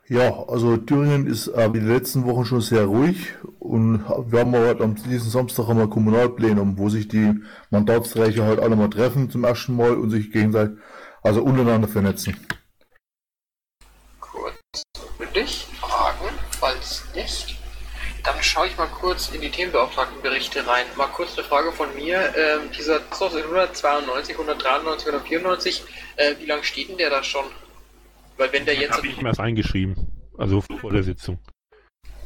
Ja, 0.06 0.44
also 0.46 0.76
Thüringen 0.76 1.26
ist 1.26 1.48
äh, 1.48 1.66
in 1.66 1.72
den 1.72 1.88
letzten 1.88 2.26
Wochen 2.26 2.44
schon 2.44 2.60
sehr 2.60 2.84
ruhig 2.84 3.34
und 3.58 4.04
wir 4.30 4.40
haben 4.40 4.54
heute 4.54 4.84
am 4.84 4.94
diesen 4.94 5.30
Samstag 5.30 5.68
einmal 5.68 5.88
Kommunalplenum, 5.88 6.78
wo 6.78 6.88
sich 6.88 7.08
die 7.08 7.34
Mandatsträger 7.70 8.44
halt 8.44 8.60
alle 8.60 8.76
mal 8.76 8.90
treffen 8.90 9.28
zum 9.28 9.42
ersten 9.42 9.74
Mal 9.74 9.96
und 9.96 10.10
sich 10.10 10.30
gegenseitig, 10.30 10.78
also 11.22 11.42
untereinander 11.42 11.88
vernetzen 11.88 12.36
dich 15.40 15.66
fragen? 15.80 16.28
Falls 16.58 17.04
nicht, 17.14 17.56
dann 18.22 18.42
schaue 18.42 18.66
ich 18.66 18.76
mal 18.76 18.86
kurz 18.86 19.30
in 19.30 19.40
die 19.40 19.50
Themenbeauftragtenberichte 19.50 20.66
rein. 20.66 20.84
Mal 20.96 21.06
kurz 21.06 21.36
eine 21.38 21.46
Frage 21.46 21.72
von 21.72 21.94
mir. 21.94 22.34
Ähm, 22.36 22.70
dieser 22.76 22.96
in 22.96 23.02
192, 23.12 24.34
193, 24.34 25.06
194, 25.06 25.82
äh, 26.16 26.34
wie 26.38 26.46
lange 26.46 26.64
steht 26.64 26.90
denn 26.90 26.98
der 26.98 27.10
da 27.10 27.22
schon? 27.22 27.44
Weil 28.36 28.52
wenn 28.52 28.64
der 28.66 28.74
jetzt... 28.74 28.96
Habe 28.96 29.06
ich 29.06 29.18
ihm 29.18 29.26
erst 29.26 29.40
eingeschrieben, 29.40 29.96
also 30.36 30.62
vor 30.80 30.92
der 30.92 31.02
Sitzung. 31.02 31.38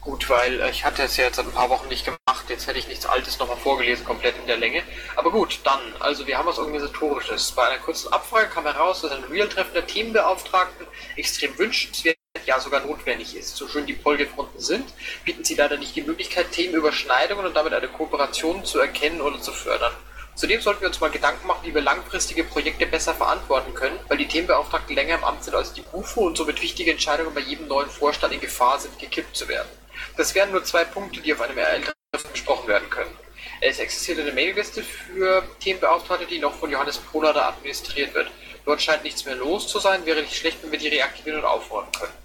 Gut, 0.01 0.29
weil 0.29 0.61
äh, 0.61 0.71
ich 0.71 0.85
hatte 0.85 1.03
es 1.03 1.17
ja 1.17 1.25
jetzt 1.25 1.37
seit 1.37 1.47
ein 1.47 1.53
paar 1.53 1.71
Wochen 1.71 1.89
nicht 1.89 2.05
gemacht. 2.05 2.45
Jetzt 2.49 2.67
hätte 2.67 2.79
ich 2.79 2.89
nichts 2.89 3.07
Altes 3.07 3.39
nochmal 3.39 3.57
vorgelesen, 3.57 4.05
komplett 4.05 4.37
in 4.39 4.47
der 4.47 4.59
Länge. 4.59 4.83
Aber 5.17 5.31
gut, 5.31 5.61
dann, 5.65 5.81
also 6.01 6.27
wir 6.27 6.37
haben 6.37 6.47
was 6.47 6.59
Organisatorisches. 6.59 7.53
Bei 7.53 7.69
einer 7.69 7.79
kurzen 7.79 8.13
Abfrage 8.13 8.49
kam 8.49 8.65
heraus, 8.65 9.03
dass 9.03 9.13
ein 9.13 9.25
Real-Treffen 9.25 9.73
der 9.73 9.87
Teambeauftragten 9.87 10.87
extrem 11.17 11.57
wünschenswert 11.57 12.17
ja 12.47 12.61
sogar 12.61 12.81
notwendig 12.81 13.37
ist. 13.37 13.57
So 13.57 13.69
schön 13.69 13.87
die 13.87 13.95
Polgefronten 13.95 14.61
sind, 14.61 14.93
bieten 15.25 15.45
sie 15.45 15.55
leider 15.55 15.77
nicht 15.77 15.97
die 15.97 16.03
Möglichkeit, 16.03 16.53
Themenüberschneidungen 16.53 17.47
und 17.47 17.55
damit 17.55 17.73
eine 17.73 17.89
Kooperation 17.89 18.65
zu 18.65 18.79
erkennen 18.79 19.21
oder 19.21 19.41
zu 19.41 19.53
fördern. 19.53 19.93
Zudem 20.35 20.61
sollten 20.61 20.81
wir 20.81 20.89
uns 20.89 21.01
mal 21.01 21.11
Gedanken 21.11 21.47
machen, 21.47 21.61
wie 21.63 21.75
wir 21.75 21.81
langfristige 21.81 22.43
Projekte 22.43 22.87
besser 22.87 23.15
verantworten 23.15 23.73
können, 23.73 23.99
weil 24.09 24.19
die 24.19 24.27
Themenbeauftragten 24.27 24.97
länger 24.97 25.15
im 25.15 25.25
Amt 25.25 25.45
sind 25.45 25.55
als 25.55 25.73
die 25.73 25.83
BUFO 25.83 26.23
und 26.23 26.37
somit 26.37 26.61
wichtige 26.61 26.91
Entscheidungen 26.91 27.33
bei 27.33 27.41
jedem 27.41 27.69
neuen 27.69 27.89
Vorstand 27.89 28.35
in 28.35 28.41
Gefahr 28.41 28.81
sind, 28.81 28.99
gekippt 28.99 29.37
zu 29.37 29.47
werden. 29.47 29.69
Das 30.17 30.35
wären 30.35 30.51
nur 30.51 30.65
zwei 30.65 30.85
Punkte, 30.85 31.21
die 31.21 31.33
auf 31.33 31.41
einem 31.41 31.57
RL-Treffen 31.57 32.33
besprochen 32.33 32.67
werden 32.67 32.91
können. 32.91 33.17
Es 33.61 33.79
existiert 33.79 34.19
eine 34.19 34.33
Mailliste 34.33 34.83
für 34.83 35.45
Themenbeauftragte, 35.61 36.27
die 36.27 36.41
noch 36.41 36.55
von 36.55 36.71
Johannes 36.71 36.99
Pohlader 36.99 37.47
administriert 37.47 38.13
wird. 38.15 38.29
Dort 38.65 38.83
scheint 38.83 39.05
nichts 39.05 39.25
mehr 39.25 39.37
los 39.37 39.69
zu 39.69 39.79
sein, 39.79 40.05
wäre 40.05 40.21
nicht 40.21 40.37
schlecht, 40.37 40.59
wenn 40.63 40.73
wir 40.73 40.79
die 40.79 40.89
reaktivieren 40.89 41.41
und 41.41 41.47
aufräumen 41.47 41.93
können. 41.93 42.24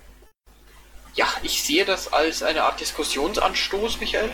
Ja, 1.15 1.27
ich 1.43 1.63
sehe 1.63 1.85
das 1.85 2.11
als 2.13 2.43
eine 2.43 2.63
Art 2.63 2.79
Diskussionsanstoß, 2.79 3.99
Michael. 3.99 4.29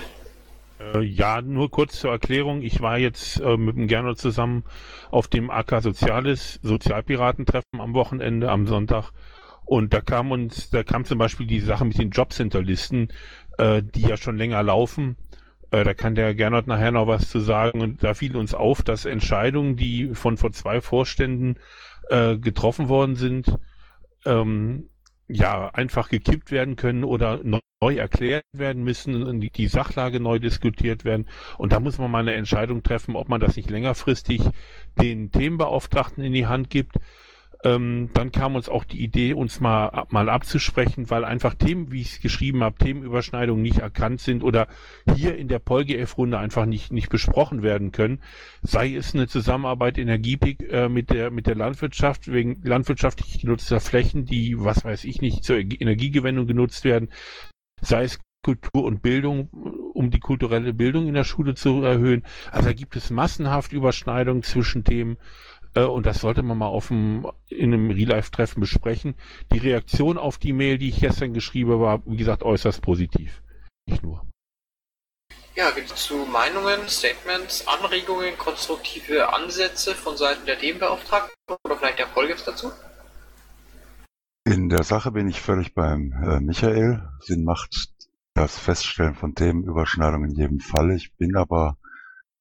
Äh, 0.80 1.02
ja, 1.02 1.42
nur 1.42 1.72
kurz 1.72 2.00
zur 2.00 2.12
Erklärung. 2.12 2.62
Ich 2.62 2.82
war 2.82 2.98
jetzt 2.98 3.40
äh, 3.40 3.58
mit 3.58 3.76
dem 3.76 3.88
Gernot 3.88 4.18
zusammen 4.18 4.64
auf 5.10 5.28
dem 5.28 5.50
AK 5.50 5.82
Soziales 5.82 6.60
Sozialpiratentreffen 6.64 7.80
am 7.80 7.94
Wochenende, 7.94 8.52
am 8.52 8.68
Sonntag. 8.68 9.12
Und 9.64 9.94
da 9.94 10.02
kam 10.02 10.32
uns, 10.32 10.70
da 10.70 10.84
kam 10.84 11.06
zum 11.06 11.18
Beispiel 11.18 11.48
die 11.48 11.60
Sache 11.60 11.86
mit 11.86 11.98
den 11.98 12.12
Jobcenterlisten, 12.12 13.12
äh, 13.58 13.82
die 13.82 14.02
ja 14.02 14.18
schon 14.18 14.38
länger 14.38 14.62
laufen. 14.62 15.18
Äh, 15.72 15.84
da 15.84 15.94
kann 15.94 16.14
der 16.14 16.36
Gernot 16.36 16.68
nachher 16.68 16.92
noch 16.92 17.08
was 17.08 17.30
zu 17.30 17.40
sagen. 17.40 17.82
Und 17.82 18.04
da 18.04 18.14
fiel 18.14 18.36
uns 18.36 18.54
auf, 18.54 18.84
dass 18.84 19.06
Entscheidungen, 19.06 19.76
die 19.76 20.14
von 20.14 20.38
vor 20.38 20.52
zwei 20.52 20.82
Vorständen 20.82 21.58
äh, 22.10 22.38
getroffen 22.38 22.90
worden 22.90 23.16
sind, 23.16 23.58
ähm, 24.26 24.90
ja 25.28 25.70
einfach 25.70 26.10
gekippt 26.10 26.52
werden 26.52 26.76
können 26.76 27.04
oder 27.04 27.42
neu 27.44 27.96
erklärt 27.96 28.46
werden 28.54 28.84
müssen, 28.84 29.42
die, 29.42 29.50
die 29.50 29.68
Sachlage 29.68 30.20
neu 30.20 30.40
diskutiert 30.40 31.04
werden. 31.04 31.28
Und 31.58 31.72
da 31.72 31.80
muss 31.80 31.98
man 31.98 32.12
mal 32.12 32.20
eine 32.20 32.34
Entscheidung 32.34 32.84
treffen, 32.84 33.16
ob 33.16 33.30
man 33.30 33.42
das 33.42 33.56
nicht 33.56 33.70
längerfristig 33.70 34.42
den 35.00 35.32
Themenbeauftragten 35.32 36.24
in 36.24 36.34
die 36.34 36.48
Hand 36.48 36.70
gibt 36.70 36.98
ähm, 37.66 38.12
dann 38.14 38.32
kam 38.32 38.56
uns 38.56 38.70
auch 38.70 38.84
die 38.84 39.04
Idee, 39.04 39.34
uns 39.34 39.60
mal, 39.60 40.06
mal 40.10 40.30
abzusprechen, 40.30 41.10
weil 41.10 41.26
einfach 41.26 41.56
Themen, 41.56 41.92
wie 41.92 42.02
ich 42.02 42.14
es 42.14 42.20
geschrieben 42.22 42.64
habe, 42.64 42.78
Themenüberschneidungen 42.78 43.64
nicht 43.64 43.80
erkannt 43.80 44.22
sind 44.22 44.44
oder 44.44 44.68
hier 45.16 45.36
in 45.36 45.48
der 45.48 45.58
PolGF-Runde 45.58 46.38
einfach 46.38 46.68
nicht, 46.68 46.94
nicht 46.94 47.10
besprochen 47.10 47.64
werden 47.64 47.92
können. 47.92 48.22
Sei 48.62 48.94
es 48.94 49.16
eine 49.16 49.28
Zusammenarbeit 49.28 49.98
Energiepeak 49.98 50.62
äh, 50.72 50.90
mit 50.90 51.10
der, 51.10 51.32
mit 51.32 51.48
der 51.48 51.56
Landwirtschaft, 51.56 52.32
wegen 52.32 52.62
landwirtschaftlich 52.64 53.42
genutzter 53.42 53.80
Flächen, 53.80 54.26
die, 54.26 54.56
was 54.60 54.86
weiß 54.86 55.04
ich 55.04 55.22
nicht, 55.22 55.44
zur 55.44 55.58
Energiegewinnung 55.58 56.46
genutzt 56.46 56.84
werden. 56.84 57.10
Sei 57.82 58.04
es 58.04 58.20
Kultur 58.46 58.84
und 58.84 59.02
Bildung, 59.02 59.50
um 59.96 60.12
die 60.12 60.20
kulturelle 60.20 60.72
Bildung 60.72 61.08
in 61.08 61.16
der 61.16 61.24
Schule 61.24 61.56
zu 61.56 61.82
erhöhen. 61.82 62.22
Also 62.52 62.68
da 62.68 62.74
gibt 62.74 62.96
es 62.96 63.10
massenhaft 63.10 63.74
Überschneidungen 63.74 64.44
zwischen 64.44 64.84
Themen 64.84 65.18
und 65.84 66.06
das 66.06 66.20
sollte 66.20 66.42
man 66.42 66.58
mal 66.58 66.68
auf 66.68 66.88
dem, 66.88 67.28
in 67.50 67.74
einem 67.74 67.92
Real-Life-Treffen 67.92 68.62
besprechen. 68.62 69.16
Die 69.52 69.58
Reaktion 69.58 70.18
auf 70.18 70.38
die 70.38 70.54
Mail, 70.54 70.78
die 70.78 70.90
ich 70.90 71.02
gestern 71.02 71.34
geschrieben 71.34 71.80
war, 71.80 72.02
wie 72.06 72.18
gesagt, 72.18 72.44
äußerst 72.44 72.82
positiv. 72.82 73.42
Nicht 73.86 74.04
nur. 74.04 74.26
Ja, 75.56 75.72
gibt 75.72 75.92
es 75.92 76.04
zu 76.04 76.18
Meinungen, 76.26 76.88
Statements, 76.88 77.66
Anregungen, 77.68 78.38
konstruktive 78.38 79.34
Ansätze 79.34 79.96
von 79.96 80.18
Seiten 80.18 80.46
der 80.46 80.60
Themenbeauftragten 80.60 81.34
oder 81.64 81.78
vielleicht 81.78 82.00
der 82.00 82.08
Folge 82.08 82.36
dazu? 82.46 82.72
In 84.44 84.70
der 84.70 84.84
Sache 84.84 85.12
bin 85.12 85.28
ich 85.28 85.42
völlig 85.42 85.74
beim 85.74 86.12
äh, 86.12 86.40
Michael. 86.40 87.08
Sinn 87.22 87.46
macht 87.46 87.90
das 88.34 88.60
Feststellen 88.60 89.16
von 89.16 89.34
Themenüberschneidungen 89.34 90.32
in 90.32 90.36
jedem 90.36 90.60
Fall. 90.60 90.92
Ich 90.92 91.16
bin 91.16 91.36
aber 91.38 91.78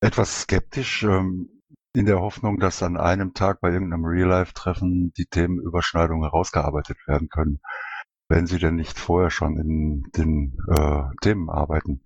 etwas 0.00 0.42
skeptisch. 0.42 1.04
Ähm, 1.04 1.48
in 1.94 2.07
der 2.07 2.20
Hoffnung, 2.20 2.59
dass 2.59 2.83
an 2.83 2.96
einem 2.96 3.35
Tag 3.35 3.61
bei 3.61 3.70
irgendeinem 3.70 4.04
Real-Life-Treffen 4.04 5.12
die 5.16 5.26
Themenüberschneidungen 5.26 6.24
herausgearbeitet 6.24 6.98
werden 7.07 7.28
können, 7.28 7.61
wenn 8.28 8.46
sie 8.46 8.59
denn 8.59 8.74
nicht 8.74 8.98
vorher 8.98 9.30
schon 9.30 9.57
in 9.57 10.02
den 10.16 10.59
äh, 10.68 11.02
Themenarbeiten 11.20 12.02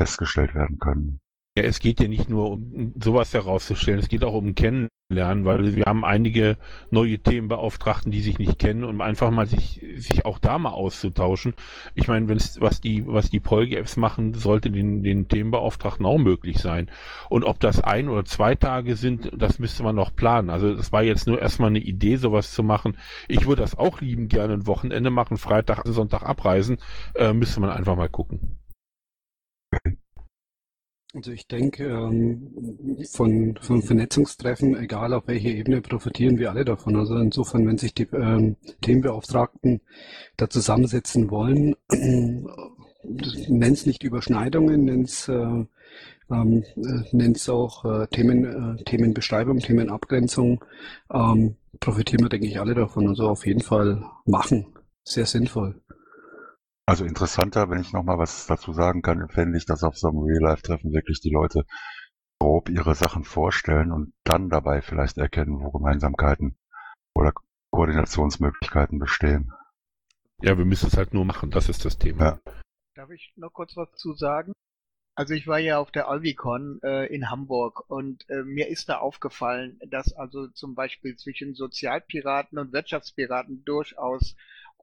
festgestellt 0.00 0.54
werden 0.54 0.78
können. 0.78 1.20
Ja, 1.58 1.64
es 1.64 1.80
geht 1.80 1.98
ja 1.98 2.06
nicht 2.06 2.30
nur 2.30 2.52
um 2.52 2.92
sowas 3.02 3.34
herauszustellen, 3.34 3.98
es 3.98 4.08
geht 4.08 4.22
auch 4.22 4.34
um 4.34 4.54
Kennenlernen, 4.54 5.44
weil 5.44 5.74
wir 5.74 5.86
haben 5.86 6.04
einige 6.04 6.56
neue 6.92 7.18
Themenbeauftragten, 7.18 8.12
die 8.12 8.20
sich 8.20 8.38
nicht 8.38 8.60
kennen, 8.60 8.84
um 8.84 9.00
einfach 9.00 9.32
mal 9.32 9.46
sich, 9.48 9.84
sich 9.96 10.24
auch 10.24 10.38
da 10.38 10.56
mal 10.60 10.70
auszutauschen. 10.70 11.54
Ich 11.96 12.06
meine, 12.06 12.28
wenn 12.28 12.36
es, 12.36 12.60
was 12.60 12.80
die, 12.80 13.04
was 13.08 13.30
die 13.30 13.40
Polge-Apps 13.40 13.96
machen, 13.96 14.34
sollte 14.34 14.70
den, 14.70 15.02
den 15.02 15.26
Themenbeauftragten 15.26 16.06
auch 16.06 16.18
möglich 16.18 16.58
sein. 16.58 16.92
Und 17.28 17.42
ob 17.42 17.58
das 17.58 17.80
ein 17.82 18.08
oder 18.08 18.24
zwei 18.24 18.54
Tage 18.54 18.94
sind, 18.94 19.32
das 19.36 19.58
müsste 19.58 19.82
man 19.82 19.96
noch 19.96 20.14
planen. 20.14 20.50
Also 20.50 20.76
das 20.76 20.92
war 20.92 21.02
jetzt 21.02 21.26
nur 21.26 21.40
erstmal 21.42 21.70
eine 21.70 21.80
Idee, 21.80 22.18
sowas 22.18 22.52
zu 22.54 22.62
machen. 22.62 22.96
Ich 23.26 23.48
würde 23.48 23.62
das 23.62 23.76
auch 23.76 24.00
lieben 24.00 24.28
gerne 24.28 24.52
ein 24.54 24.68
Wochenende 24.68 25.10
machen, 25.10 25.38
Freitag, 25.38 25.82
Sonntag 25.86 26.22
abreisen, 26.22 26.78
äh, 27.16 27.32
müsste 27.32 27.58
man 27.58 27.70
einfach 27.70 27.96
mal 27.96 28.08
gucken. 28.08 28.60
Also 31.14 31.32
ich 31.32 31.48
denke, 31.48 31.84
ähm, 31.84 32.98
von, 33.10 33.56
von 33.60 33.82
Vernetzungstreffen, 33.82 34.76
egal 34.76 35.14
auf 35.14 35.26
welcher 35.26 35.48
Ebene, 35.48 35.80
profitieren 35.80 36.38
wir 36.38 36.50
alle 36.50 36.66
davon. 36.66 36.96
Also 36.96 37.16
insofern, 37.16 37.66
wenn 37.66 37.78
sich 37.78 37.94
die 37.94 38.08
ähm, 38.12 38.56
Themenbeauftragten 38.82 39.80
da 40.36 40.50
zusammensetzen 40.50 41.30
wollen, 41.30 41.76
nenn 41.90 43.72
es 43.72 43.86
nicht 43.86 44.02
Überschneidungen, 44.02 44.84
nenn 44.84 45.02
es 45.02 45.28
äh, 45.28 45.64
ähm, 46.30 46.64
äh, 46.76 47.50
auch 47.50 47.84
äh, 47.86 48.06
Themen, 48.08 48.78
Themenbeschreibung, 48.84 49.60
Themenabgrenzung, 49.60 50.62
profitieren 51.80 52.24
wir, 52.24 52.28
denke 52.28 52.46
ich, 52.46 52.60
alle 52.60 52.74
davon. 52.74 53.08
Also 53.08 53.28
auf 53.28 53.46
jeden 53.46 53.62
Fall 53.62 54.04
machen. 54.26 54.66
Sehr 55.04 55.24
sinnvoll. 55.24 55.80
Also 56.88 57.04
interessanter, 57.04 57.68
wenn 57.68 57.82
ich 57.82 57.92
nochmal 57.92 58.16
was 58.16 58.46
dazu 58.46 58.72
sagen 58.72 59.02
kann, 59.02 59.28
fände 59.28 59.58
ich, 59.58 59.66
dass 59.66 59.84
auf 59.84 59.98
so 59.98 60.08
einem 60.08 60.20
Real-Life-Treffen 60.20 60.90
wirklich 60.90 61.20
die 61.20 61.28
Leute 61.28 61.66
grob 62.40 62.70
ihre 62.70 62.94
Sachen 62.94 63.24
vorstellen 63.24 63.92
und 63.92 64.14
dann 64.24 64.48
dabei 64.48 64.80
vielleicht 64.80 65.18
erkennen, 65.18 65.60
wo 65.60 65.70
Gemeinsamkeiten 65.70 66.56
oder 67.14 67.34
Koordinationsmöglichkeiten 67.72 68.98
bestehen. 68.98 69.52
Ja, 70.40 70.56
wir 70.56 70.64
müssen 70.64 70.86
es 70.86 70.96
halt 70.96 71.12
nur 71.12 71.26
machen, 71.26 71.50
das 71.50 71.68
ist 71.68 71.84
das 71.84 71.98
Thema. 71.98 72.24
Ja. 72.24 72.52
Darf 72.94 73.10
ich 73.10 73.34
noch 73.36 73.52
kurz 73.52 73.76
was 73.76 73.92
zu 73.92 74.14
sagen? 74.14 74.54
Also 75.14 75.34
ich 75.34 75.46
war 75.46 75.58
ja 75.58 75.76
auf 75.78 75.90
der 75.90 76.08
Alvicon 76.08 76.80
äh, 76.82 77.04
in 77.14 77.28
Hamburg 77.28 77.84
und 77.90 78.24
äh, 78.30 78.44
mir 78.44 78.68
ist 78.68 78.88
da 78.88 78.96
aufgefallen, 78.96 79.78
dass 79.90 80.14
also 80.14 80.48
zum 80.48 80.74
Beispiel 80.74 81.16
zwischen 81.16 81.54
Sozialpiraten 81.54 82.58
und 82.58 82.72
Wirtschaftspiraten 82.72 83.62
durchaus 83.66 84.36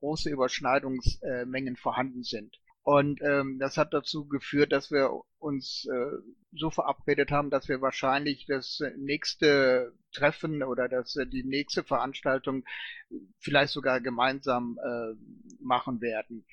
große 0.05 0.29
Überschneidungsmengen 0.29 1.75
vorhanden 1.77 2.21
sind. 2.21 2.59
Und 2.83 3.19
ähm, 3.23 3.57
das 3.57 3.77
hat 3.77 3.95
dazu 3.95 4.27
geführt, 4.27 4.71
dass 4.71 4.91
wir 4.91 5.09
uns 5.39 5.87
äh, 5.91 6.17
so 6.53 6.69
verabredet 6.69 7.31
haben, 7.31 7.49
dass 7.49 7.67
wir 7.67 7.81
wahrscheinlich 7.81 8.45
das 8.45 8.83
nächste 8.97 9.91
Treffen 10.13 10.61
oder 10.61 10.87
das, 10.87 11.15
äh, 11.15 11.25
die 11.25 11.43
nächste 11.43 11.83
Veranstaltung 11.83 12.63
vielleicht 13.39 13.73
sogar 13.73 14.01
gemeinsam 14.01 14.77
äh, 14.77 15.15
machen 15.59 15.99
werden. 15.99 16.45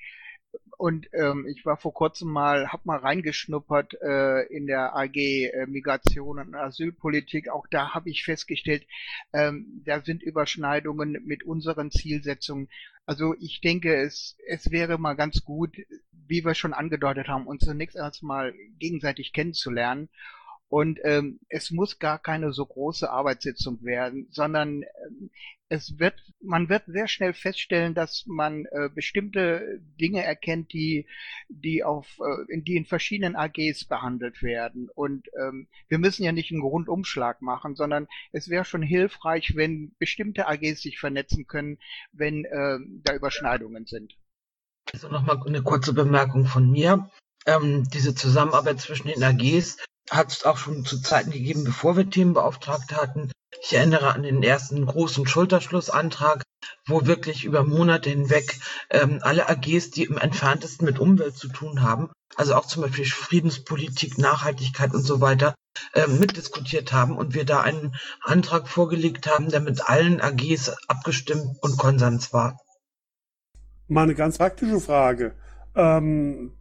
Und 0.79 1.09
ähm, 1.13 1.47
ich 1.47 1.65
war 1.65 1.77
vor 1.77 1.93
kurzem 1.93 2.31
mal, 2.31 2.73
hab 2.73 2.87
mal 2.87 2.99
reingeschnuppert 2.99 3.95
äh, 4.03 4.43
in 4.47 4.67
der 4.67 4.97
AG 4.97 5.17
äh, 5.17 5.67
Migration 5.67 6.39
und 6.39 6.55
Asylpolitik. 6.55 7.49
Auch 7.51 7.67
da 7.71 7.95
habe 7.95 8.11
ich 8.11 8.25
festgestellt, 8.25 8.87
ähm, 9.33 9.83
da 9.85 10.01
sind 10.01 10.23
Überschneidungen 10.23 11.23
mit 11.25 11.45
unseren 11.45 11.91
Zielsetzungen. 11.91 12.69
Also 13.07 13.35
ich 13.39 13.61
denke, 13.61 13.95
es, 13.95 14.37
es 14.47 14.71
wäre 14.71 14.99
mal 14.99 15.15
ganz 15.15 15.45
gut, 15.45 15.77
wie 16.27 16.45
wir 16.45 16.55
schon 16.55 16.73
angedeutet 16.73 17.29
haben, 17.29 17.47
uns 17.47 17.65
zunächst 17.65 17.97
erstmal 17.97 18.55
gegenseitig 18.79 19.33
kennenzulernen 19.33 20.09
und 20.73 21.01
ähm, 21.05 21.39
es 21.51 21.71
muss 21.71 21.99
gar 21.99 22.19
keine 22.19 22.55
so 22.55 22.65
große 22.65 23.11
Arbeitssitzung 23.11 23.85
werden, 23.85 24.29
sondern 24.31 24.85
ähm, 25.05 25.31
es 25.69 25.99
wird, 25.99 26.15
man 26.41 26.71
wird 26.71 26.85
sehr 26.87 27.09
schnell 27.09 27.35
feststellen, 27.35 27.93
dass 27.93 28.25
man 28.27 28.65
äh, 28.73 28.89
bestimmte 28.89 29.83
Dinge 30.01 30.25
erkennt, 30.25 30.73
die, 30.73 31.07
die 31.51 31.85
auf, 31.85 32.19
äh, 32.21 32.63
die 32.63 32.77
in 32.77 32.87
verschiedenen 32.87 33.37
AGs 33.37 33.85
behandelt 33.85 34.43
werden. 34.43 34.89
Und 34.89 35.29
ähm, 35.39 35.69
wir 35.89 35.99
müssen 35.99 36.25
ja 36.25 36.33
nicht 36.33 36.51
einen 36.53 36.63
Rundumschlag 36.63 37.43
machen, 37.43 37.75
sondern 37.75 38.09
es 38.33 38.49
wäre 38.49 38.65
schon 38.65 38.83
hilfreich, 38.83 39.55
wenn 39.55 39.95
bestimmte 39.99 40.49
AGs 40.49 40.81
sich 40.81 40.99
vernetzen 40.99 41.47
können, 41.47 41.77
wenn 42.13 42.47
äh, 42.47 42.79
da 43.05 43.15
Überschneidungen 43.15 43.85
sind. 43.85 44.17
Also 44.91 45.11
nochmal 45.11 45.39
eine 45.47 45.63
kurze 45.63 45.93
Bemerkung 45.93 46.47
von 46.47 46.71
mir. 46.71 47.11
Ähm, 47.47 47.89
diese 47.91 48.15
Zusammenarbeit 48.15 48.81
zwischen 48.81 49.09
den 49.09 49.23
AGs 49.23 49.79
hat 50.11 50.33
es 50.33 50.45
auch 50.45 50.57
schon 50.57 50.85
zu 50.85 51.01
Zeiten 51.01 51.31
gegeben, 51.31 51.65
bevor 51.65 51.97
wir 51.97 52.09
Themenbeauftragte 52.09 52.97
hatten. 52.97 53.31
Ich 53.63 53.75
erinnere 53.75 54.15
an 54.15 54.23
den 54.23 54.43
ersten 54.43 54.85
großen 54.85 55.27
Schulterschlussantrag, 55.27 56.43
wo 56.87 57.07
wirklich 57.07 57.45
über 57.45 57.65
Monate 57.65 58.11
hinweg 58.11 58.59
ähm, 58.91 59.19
alle 59.23 59.49
AGs, 59.49 59.91
die 59.91 60.05
im 60.05 60.19
entferntesten 60.19 60.85
mit 60.85 60.99
Umwelt 60.99 61.37
zu 61.37 61.49
tun 61.49 61.83
haben, 61.83 62.11
also 62.37 62.55
auch 62.55 62.67
zum 62.67 62.83
Beispiel 62.83 63.05
Friedenspolitik, 63.05 64.19
Nachhaltigkeit 64.19 64.95
und 64.95 65.03
so 65.03 65.21
weiter, 65.21 65.55
äh, 65.95 66.07
mitdiskutiert 66.07 66.93
haben 66.93 67.17
und 67.17 67.35
wir 67.35 67.45
da 67.45 67.61
einen 67.61 67.95
Antrag 68.23 68.69
vorgelegt 68.69 69.27
haben, 69.27 69.49
der 69.49 69.61
mit 69.61 69.89
allen 69.89 70.21
AGs 70.21 70.73
abgestimmt 70.89 71.57
und 71.61 71.79
Konsens 71.79 72.33
war. 72.33 72.59
Mal 73.89 74.05
eine 74.05 74.15
ganz 74.15 74.39
praktische 74.39 74.81
Frage. 74.81 75.35
Ähm, 75.75 76.53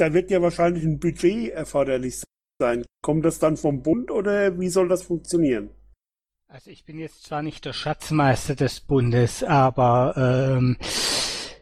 da 0.00 0.12
wird 0.14 0.30
ja 0.30 0.40
wahrscheinlich 0.40 0.84
ein 0.84 0.98
Budget 0.98 1.50
erforderlich 1.50 2.22
sein. 2.58 2.84
Kommt 3.02 3.24
das 3.24 3.38
dann 3.38 3.56
vom 3.56 3.82
Bund 3.82 4.10
oder 4.10 4.58
wie 4.58 4.68
soll 4.68 4.88
das 4.88 5.02
funktionieren? 5.02 5.70
Also 6.48 6.70
ich 6.70 6.84
bin 6.84 6.98
jetzt 6.98 7.22
zwar 7.24 7.42
nicht 7.42 7.64
der 7.64 7.72
Schatzmeister 7.72 8.56
des 8.56 8.80
Bundes, 8.80 9.44
aber 9.44 10.14
ähm, 10.16 10.76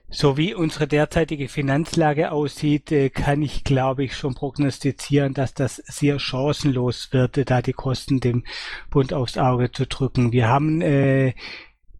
so 0.08 0.38
wie 0.38 0.54
unsere 0.54 0.86
derzeitige 0.86 1.48
Finanzlage 1.48 2.32
aussieht, 2.32 2.90
äh, 2.92 3.10
kann 3.10 3.42
ich, 3.42 3.64
glaube 3.64 4.04
ich, 4.04 4.16
schon 4.16 4.34
prognostizieren, 4.34 5.34
dass 5.34 5.52
das 5.52 5.76
sehr 5.76 6.18
chancenlos 6.18 7.12
wird, 7.12 7.50
da 7.50 7.60
die 7.60 7.74
Kosten 7.74 8.20
dem 8.20 8.44
Bund 8.88 9.12
aufs 9.12 9.36
Auge 9.36 9.70
zu 9.70 9.86
drücken. 9.86 10.32
Wir 10.32 10.48
haben 10.48 10.80
äh, 10.80 11.34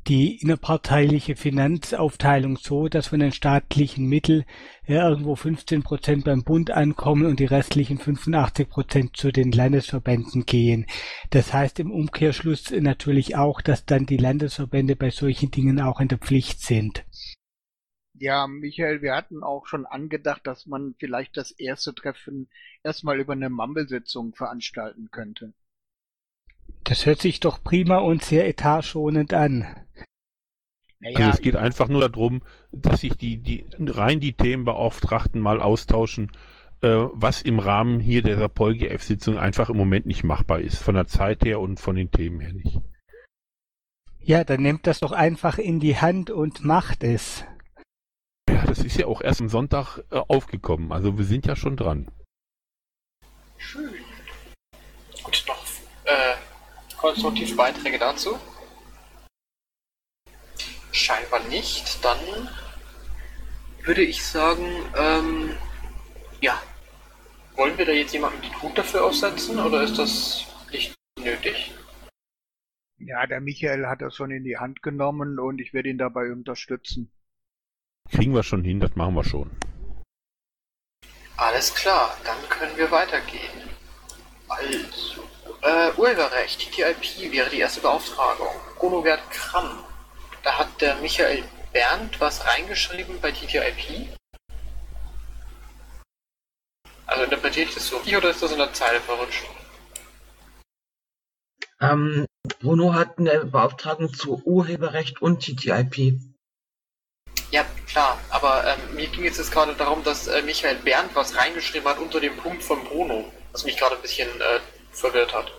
die 0.09 0.41
innerparteiliche 0.41 1.37
Finanzaufteilung 1.37 2.57
so, 2.57 2.89
dass 2.89 3.09
von 3.09 3.21
den 3.21 3.33
staatlichen 3.33 4.07
Mitteln 4.07 4.45
ja, 4.87 5.09
irgendwo 5.09 5.37
15 5.37 5.83
Prozent 5.83 6.25
beim 6.25 6.45
Bund 6.45 6.71
ankommen 6.71 7.27
und 7.27 7.41
die 7.41 7.45
restlichen 7.45 7.99
85 7.99 8.71
Prozent 8.71 9.17
zu 9.17 9.31
den 9.31 9.53
Landesverbänden 9.53 10.47
gehen. 10.47 10.87
Das 11.31 11.53
heißt 11.53 11.79
im 11.79 11.91
Umkehrschluss 11.91 12.71
natürlich 12.71 13.37
auch, 13.37 13.61
dass 13.61 13.85
dann 13.85 14.07
die 14.07 14.17
Landesverbände 14.17 14.97
bei 14.97 15.11
solchen 15.11 15.51
Dingen 15.51 15.81
auch 15.81 16.01
in 16.01 16.09
der 16.09 16.19
Pflicht 16.19 16.61
sind. 16.61 17.05
Ja, 18.15 18.47
Michael, 18.47 19.03
wir 19.03 19.15
hatten 19.15 19.45
auch 19.45 19.67
schon 19.67 19.87
angedacht, 19.87 20.47
dass 20.47 20.67
man 20.67 20.95
vielleicht 20.99 21.37
das 21.37 21.53
erste 21.53 21.95
Treffen 21.95 22.49
erstmal 22.83 23.21
über 23.21 23.35
eine 23.35 23.51
Mumble-Sitzung 23.51 24.35
veranstalten 24.35 25.11
könnte. 25.13 25.53
Das 26.89 27.05
hört 27.05 27.21
sich 27.21 27.39
doch 27.39 27.63
prima 27.63 27.99
und 27.99 28.25
sehr 28.25 28.49
etatschonend 28.49 29.35
an. 29.35 29.67
Naja, 31.01 31.19
also 31.19 31.31
es 31.33 31.43
geht 31.43 31.55
einfach 31.55 31.87
nur 31.89 32.09
darum, 32.09 32.41
dass 32.73 33.03
sich 33.03 33.15
die, 33.15 33.37
die 33.43 33.67
rein 33.79 34.21
die 34.21 34.33
Themenbeauftragten 34.33 35.39
mal 35.39 35.61
austauschen, 35.61 36.33
äh, 36.81 36.89
was 36.89 37.43
im 37.43 37.59
Rahmen 37.59 38.01
hier 38.01 38.23
der 38.23 38.49
Polgf-Sitzung 38.49 39.37
einfach 39.37 39.69
im 39.69 39.77
Moment 39.77 40.07
nicht 40.07 40.25
machbar 40.25 40.61
ist, 40.61 40.79
von 40.79 40.95
der 40.95 41.07
Zeit 41.07 41.45
her 41.45 41.61
und 41.61 41.79
von 41.79 41.95
den 41.95 42.11
Themen 42.11 42.41
her 42.41 42.55
nicht. 42.55 42.81
Ja, 44.19 44.43
dann 44.45 44.63
nehmt 44.63 44.87
das 44.87 45.01
doch 45.01 45.13
einfach 45.13 45.59
in 45.59 45.81
die 45.81 45.99
Hand 45.99 46.31
und 46.31 46.65
macht 46.65 47.05
es. 47.05 47.45
Ja, 48.49 48.65
das 48.65 48.79
ist 48.79 48.97
ja 48.97 49.07
auch 49.07 49.21
erst 49.21 49.43
am 49.43 49.51
Sonntag 49.51 49.99
äh, 50.11 50.17
aufgekommen, 50.17 50.91
also 50.91 51.19
wir 51.19 51.27
sind 51.27 51.47
ja 51.47 51.55
schon 51.55 51.77
dran. 51.77 52.11
Schön. 53.59 53.91
Und 55.23 55.45
noch 55.47 55.67
äh, 56.05 56.48
konstruktive 56.99 57.55
Beiträge 57.55 57.99
dazu? 57.99 58.39
Scheinbar 60.93 61.41
nicht. 61.45 62.05
Dann 62.05 62.19
würde 63.85 64.03
ich 64.03 64.25
sagen, 64.25 64.67
ähm, 64.97 65.57
ja. 66.41 66.61
Wollen 67.57 67.77
wir 67.77 67.87
da 67.87 67.93
jetzt 67.93 68.13
jemanden 68.13 68.41
die 68.43 68.55
Hut 68.63 68.79
dafür 68.79 69.05
aufsetzen 69.05 69.59
oder 69.59 69.83
ist 69.83 69.99
das 69.99 70.47
nicht 70.71 70.95
nötig? 71.19 71.73
Ja, 72.99 73.27
der 73.27 73.41
Michael 73.41 73.87
hat 73.87 74.01
das 74.01 74.15
schon 74.15 74.31
in 74.31 74.45
die 74.45 74.59
Hand 74.59 74.83
genommen 74.83 75.39
und 75.39 75.61
ich 75.61 75.73
werde 75.73 75.89
ihn 75.89 75.99
dabei 75.99 76.31
unterstützen. 76.31 77.11
Kriegen 78.11 78.35
wir 78.35 78.43
schon 78.43 78.65
hin, 78.65 78.81
das 78.81 78.95
machen 78.97 79.15
wir 79.15 79.25
schon. 79.25 79.51
Alles 81.37 81.75
klar, 81.75 82.17
dann 82.25 82.37
können 82.49 82.77
wir 82.77 82.91
weitergehen. 82.91 83.63
Also, 84.49 85.28
äh, 85.63 85.91
Urheberrecht, 85.97 86.61
TTIP 86.61 87.33
wäre 87.33 87.51
die 87.51 87.61
erste 87.61 87.81
Beauftragung. 87.81 88.55
Bruno-Wert 88.77 89.31
Kramm. 89.31 89.85
Da 90.43 90.59
hat 90.59 90.81
der 90.81 90.97
Michael 90.97 91.45
Berndt 91.73 92.21
was 92.21 92.45
reingeschrieben 92.47 93.21
bei 93.21 93.33
TTIP. 93.33 94.09
Also 97.07 97.25
interpretiere 97.25 97.69
ich 97.69 97.75
das 97.75 97.87
so 97.87 97.97
oder 97.97 98.31
ist 98.31 98.43
das 98.43 98.53
in 98.53 98.59
der 98.59 98.73
Zeile 98.73 99.01
verrutscht? 99.01 99.45
Ähm, 101.81 102.27
Bruno 102.61 102.93
hat 102.93 103.19
eine 103.19 103.45
Beauftragung 103.45 104.13
zu 104.13 104.43
Urheberrecht 104.45 105.23
und 105.23 105.41
TTIP. 105.41 106.21
Ja, 107.51 107.65
klar, 107.87 108.19
aber 108.29 108.65
ähm, 108.67 108.95
mir 108.95 109.07
ging 109.07 109.25
es 109.25 109.39
jetzt 109.39 109.53
gerade 109.53 109.75
darum, 109.75 110.05
dass 110.05 110.27
äh, 110.27 110.43
Michael 110.43 110.77
Berndt 110.77 111.15
was 111.15 111.35
reingeschrieben 111.37 111.89
hat 111.89 111.99
unter 111.99 112.21
dem 112.21 112.37
Punkt 112.37 112.63
von 112.63 112.85
Bruno, 112.85 113.33
was 113.53 113.65
mich 113.65 113.77
gerade 113.79 113.97
ein 113.97 114.03
bisschen 114.03 114.29
äh, 114.41 114.61
verwirrt 114.99 115.35
hat. 115.35 115.53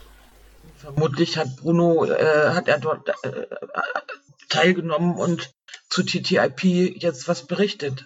Vermutlich 0.78 1.38
hat 1.38 1.56
Bruno, 1.58 2.06
äh, 2.06 2.50
hat 2.54 2.68
er 2.68 2.80
dort 2.80 3.10
äh, 3.24 3.48
teilgenommen 4.50 5.16
und 5.16 5.54
zu 5.90 6.04
TTIP 6.04 6.64
jetzt 7.02 7.28
was 7.28 7.48
berichtet. 7.48 8.06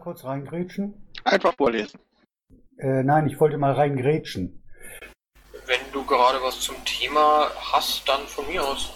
Kurz 0.00 0.24
reingrätschen. 0.24 1.08
Einfach 1.24 1.54
vorlesen. 1.56 1.98
Äh, 2.78 3.02
nein, 3.02 3.26
ich 3.26 3.40
wollte 3.40 3.56
mal 3.56 3.72
reingrätschen. 3.72 4.62
Wenn 5.66 5.92
du 5.92 6.04
gerade 6.04 6.42
was 6.42 6.60
zum 6.60 6.76
Thema 6.84 7.50
hast, 7.72 8.06
dann 8.06 8.26
von 8.26 8.46
mir 8.46 8.62
aus. 8.62 8.92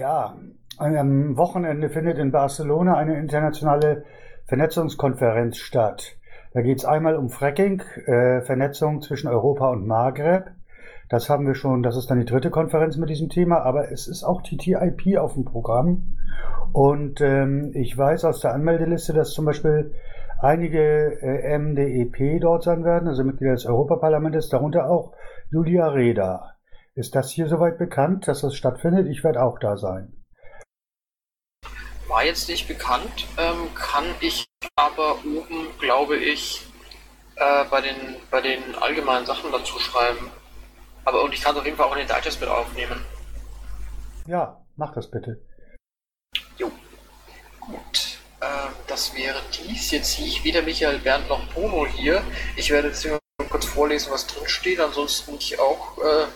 Ja, 0.00 0.36
am 0.78 1.36
Wochenende 1.36 1.88
findet 1.88 2.18
in 2.18 2.32
Barcelona 2.32 2.96
eine 2.96 3.16
internationale 3.16 4.04
Vernetzungskonferenz 4.46 5.58
statt. 5.58 6.16
Da 6.54 6.62
geht 6.62 6.78
es 6.78 6.84
einmal 6.84 7.16
um 7.16 7.30
Fracking, 7.30 7.82
äh, 8.06 8.40
Vernetzung 8.42 9.02
zwischen 9.02 9.26
Europa 9.26 9.70
und 9.70 9.88
Maghreb. 9.88 10.52
Das 11.08 11.28
haben 11.28 11.48
wir 11.48 11.56
schon, 11.56 11.82
das 11.82 11.96
ist 11.96 12.08
dann 12.10 12.20
die 12.20 12.24
dritte 12.24 12.50
Konferenz 12.50 12.96
mit 12.96 13.10
diesem 13.10 13.28
Thema, 13.28 13.62
aber 13.62 13.90
es 13.90 14.06
ist 14.06 14.22
auch 14.22 14.40
TTIP 14.40 15.18
auf 15.18 15.34
dem 15.34 15.44
Programm. 15.44 16.16
Und 16.72 17.20
ähm, 17.20 17.72
ich 17.74 17.98
weiß 17.98 18.24
aus 18.24 18.40
der 18.40 18.54
Anmeldeliste, 18.54 19.12
dass 19.12 19.32
zum 19.32 19.46
Beispiel 19.46 19.94
einige 20.40 21.20
äh, 21.22 21.58
MDEP 21.58 22.40
dort 22.40 22.62
sein 22.62 22.84
werden, 22.84 23.08
also 23.08 23.24
Mitglieder 23.24 23.54
des 23.54 23.66
Europaparlamentes, 23.66 24.48
darunter 24.48 24.88
auch 24.88 25.12
Julia 25.50 25.88
Reda. 25.88 26.54
Ist 26.94 27.16
das 27.16 27.30
hier 27.30 27.48
soweit 27.48 27.78
bekannt, 27.78 28.28
dass 28.28 28.42
das 28.42 28.54
stattfindet? 28.54 29.08
Ich 29.08 29.24
werde 29.24 29.42
auch 29.42 29.58
da 29.58 29.76
sein. 29.76 30.12
War 32.08 32.24
jetzt 32.24 32.48
nicht 32.48 32.68
bekannt, 32.68 33.26
ähm, 33.38 33.74
kann 33.74 34.14
ich 34.20 34.46
aber 34.76 35.18
oben, 35.24 35.68
glaube 35.78 36.16
ich, 36.16 36.62
äh, 37.36 37.64
bei, 37.64 37.80
den, 37.80 38.16
bei 38.30 38.40
den 38.40 38.74
allgemeinen 38.76 39.26
Sachen 39.26 39.50
dazu 39.50 39.78
schreiben. 39.78 40.30
Aber 41.04 41.22
und 41.22 41.32
ich 41.34 41.42
kann 41.42 41.54
es 41.54 41.60
auf 41.60 41.64
jeden 41.64 41.76
Fall 41.76 41.86
auch 41.86 41.96
in 41.96 42.06
den 42.06 42.16
Digest 42.16 42.40
mit 42.40 42.48
aufnehmen. 42.48 43.04
Ja, 44.26 44.64
mach 44.76 44.92
das 44.94 45.10
bitte. 45.10 45.40
Jo. 46.56 46.70
Gut. 47.60 48.18
Ähm, 48.40 48.72
das 48.86 49.14
wäre 49.14 49.40
dies. 49.52 49.90
Jetzt 49.90 50.12
sehe 50.12 50.26
ich 50.26 50.44
weder 50.44 50.62
Michael 50.62 50.98
Bernd 50.98 51.28
noch 51.28 51.46
Bruno 51.52 51.86
hier. 51.86 52.22
Ich 52.56 52.70
werde 52.70 52.88
jetzt 52.88 53.06
kurz 53.50 53.66
vorlesen, 53.66 54.12
was 54.12 54.26
drin 54.26 54.48
steht. 54.48 54.80
Ansonsten 54.80 55.32
bin 55.32 55.40
ich 55.40 55.58
auch 55.58 55.98
äh, 55.98 56.26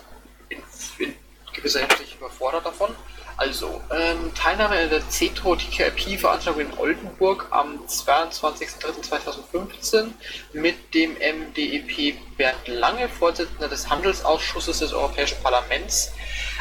in, 0.51 0.63
in, 0.99 1.15
gewisser 1.53 1.81
Hinsicht 1.81 2.17
überfordert 2.17 2.67
davon. 2.67 2.95
Also, 3.39 3.81
ähm, 3.93 4.35
Teilnahme 4.35 4.75
an 4.75 4.91
der 4.91 5.09
CETRO 5.09 5.55
TKIP-Veranstaltung 5.55 6.61
in 6.61 6.77
Oldenburg 6.77 7.47
am 7.51 7.79
22.03.2015 7.87 10.09
mit 10.55 10.93
dem 10.93 11.13
MDEP 11.13 12.17
Bernd 12.37 12.67
Lange, 12.67 13.09
Vorsitzender 13.09 13.69
des 13.69 13.89
Handelsausschusses 13.89 14.81
des 14.81 14.93
Europäischen 14.93 15.41
Parlaments. 15.41 16.11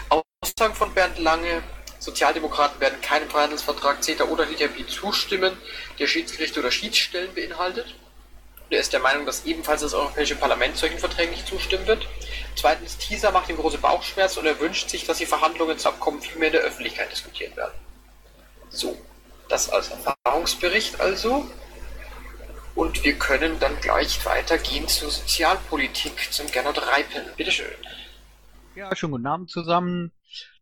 Aussagen 0.09 0.75
von 0.75 0.93
Bernd 0.93 1.17
Lange, 1.17 1.63
Sozialdemokraten 1.97 2.79
werden 2.79 3.01
keinem 3.01 3.27
Freihandelsvertrag 3.27 4.03
CETA 4.03 4.25
oder 4.25 4.45
TTIP 4.45 4.87
zustimmen, 4.87 5.57
der 5.97 6.05
Schiedsgerichte 6.05 6.59
oder 6.59 6.69
Schiedsstellen 6.69 7.33
beinhaltet. 7.33 7.95
Er 8.69 8.81
ist 8.81 8.93
der 8.93 8.99
Meinung, 8.99 9.25
dass 9.25 9.45
ebenfalls 9.45 9.81
das 9.81 9.95
Europäische 9.95 10.35
Parlament 10.35 10.77
solchen 10.77 10.99
Verträgen 10.99 11.31
nicht 11.31 11.47
zustimmen 11.47 11.87
wird. 11.87 12.07
Zweitens, 12.57 12.97
TISA 12.97 13.29
macht 13.29 13.49
ihm 13.49 13.57
große 13.57 13.77
Bauchschmerzen 13.77 14.39
und 14.39 14.47
er 14.47 14.59
wünscht 14.59 14.89
sich, 14.89 15.05
dass 15.05 15.19
die 15.19 15.27
Verhandlungen 15.27 15.77
zu 15.77 15.89
Abkommen 15.89 16.19
viel 16.19 16.39
mehr 16.39 16.47
in 16.47 16.53
der 16.53 16.63
Öffentlichkeit 16.63 17.11
diskutiert 17.11 17.55
werden. 17.55 17.73
So, 18.69 18.97
das 19.47 19.69
als 19.69 19.91
Erfahrungsbericht 19.91 20.99
also. 20.99 21.47
Und 22.73 23.03
wir 23.03 23.13
können 23.13 23.59
dann 23.59 23.79
gleich 23.79 24.25
weitergehen 24.25 24.87
zur 24.87 25.11
Sozialpolitik, 25.11 26.31
zum 26.31 26.47
Gernot 26.47 26.81
Reipel. 26.81 27.31
Bitteschön. 27.37 27.67
Ja, 28.75 28.95
schönen 28.95 29.11
guten 29.11 29.27
Abend 29.27 29.51
zusammen. 29.51 30.11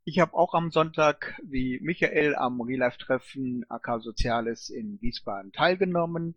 Ich 0.04 0.20
habe 0.20 0.34
auch 0.34 0.54
am 0.54 0.72
Sonntag 0.72 1.40
wie 1.44 1.80
Michael 1.82 2.36
am 2.36 2.60
Real-Life-Treffen 2.60 3.66
AK 3.70 4.02
Soziales 4.02 4.70
in 4.70 5.02
Wiesbaden 5.02 5.54
teilgenommen. 5.54 6.36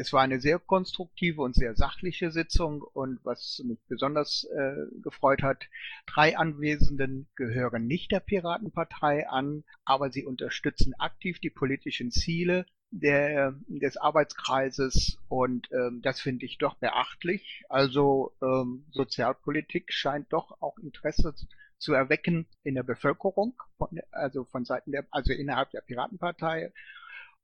Es 0.00 0.14
war 0.14 0.22
eine 0.22 0.40
sehr 0.40 0.58
konstruktive 0.58 1.42
und 1.42 1.54
sehr 1.54 1.76
sachliche 1.76 2.30
Sitzung 2.30 2.80
und 2.80 3.20
was 3.22 3.62
mich 3.66 3.78
besonders 3.86 4.44
äh, 4.44 4.74
gefreut 5.02 5.42
hat, 5.42 5.68
drei 6.06 6.38
Anwesenden 6.38 7.28
gehören 7.34 7.86
nicht 7.86 8.10
der 8.10 8.20
Piratenpartei 8.20 9.28
an, 9.28 9.62
aber 9.84 10.10
sie 10.10 10.24
unterstützen 10.24 10.94
aktiv 10.98 11.38
die 11.38 11.50
politischen 11.50 12.10
Ziele 12.10 12.64
der, 12.90 13.54
des 13.68 13.98
Arbeitskreises 13.98 15.18
und 15.28 15.68
ähm, 15.70 16.00
das 16.02 16.18
finde 16.18 16.46
ich 16.46 16.56
doch 16.56 16.76
beachtlich. 16.76 17.66
Also 17.68 18.32
ähm, 18.40 18.86
Sozialpolitik 18.92 19.92
scheint 19.92 20.32
doch 20.32 20.62
auch 20.62 20.78
Interesse 20.78 21.34
zu 21.76 21.92
erwecken 21.92 22.46
in 22.62 22.74
der 22.74 22.84
Bevölkerung, 22.84 23.52
von, 23.76 24.00
also 24.12 24.44
von 24.44 24.64
Seiten 24.64 24.92
der, 24.92 25.06
also 25.10 25.34
innerhalb 25.34 25.70
der 25.72 25.82
Piratenpartei. 25.82 26.72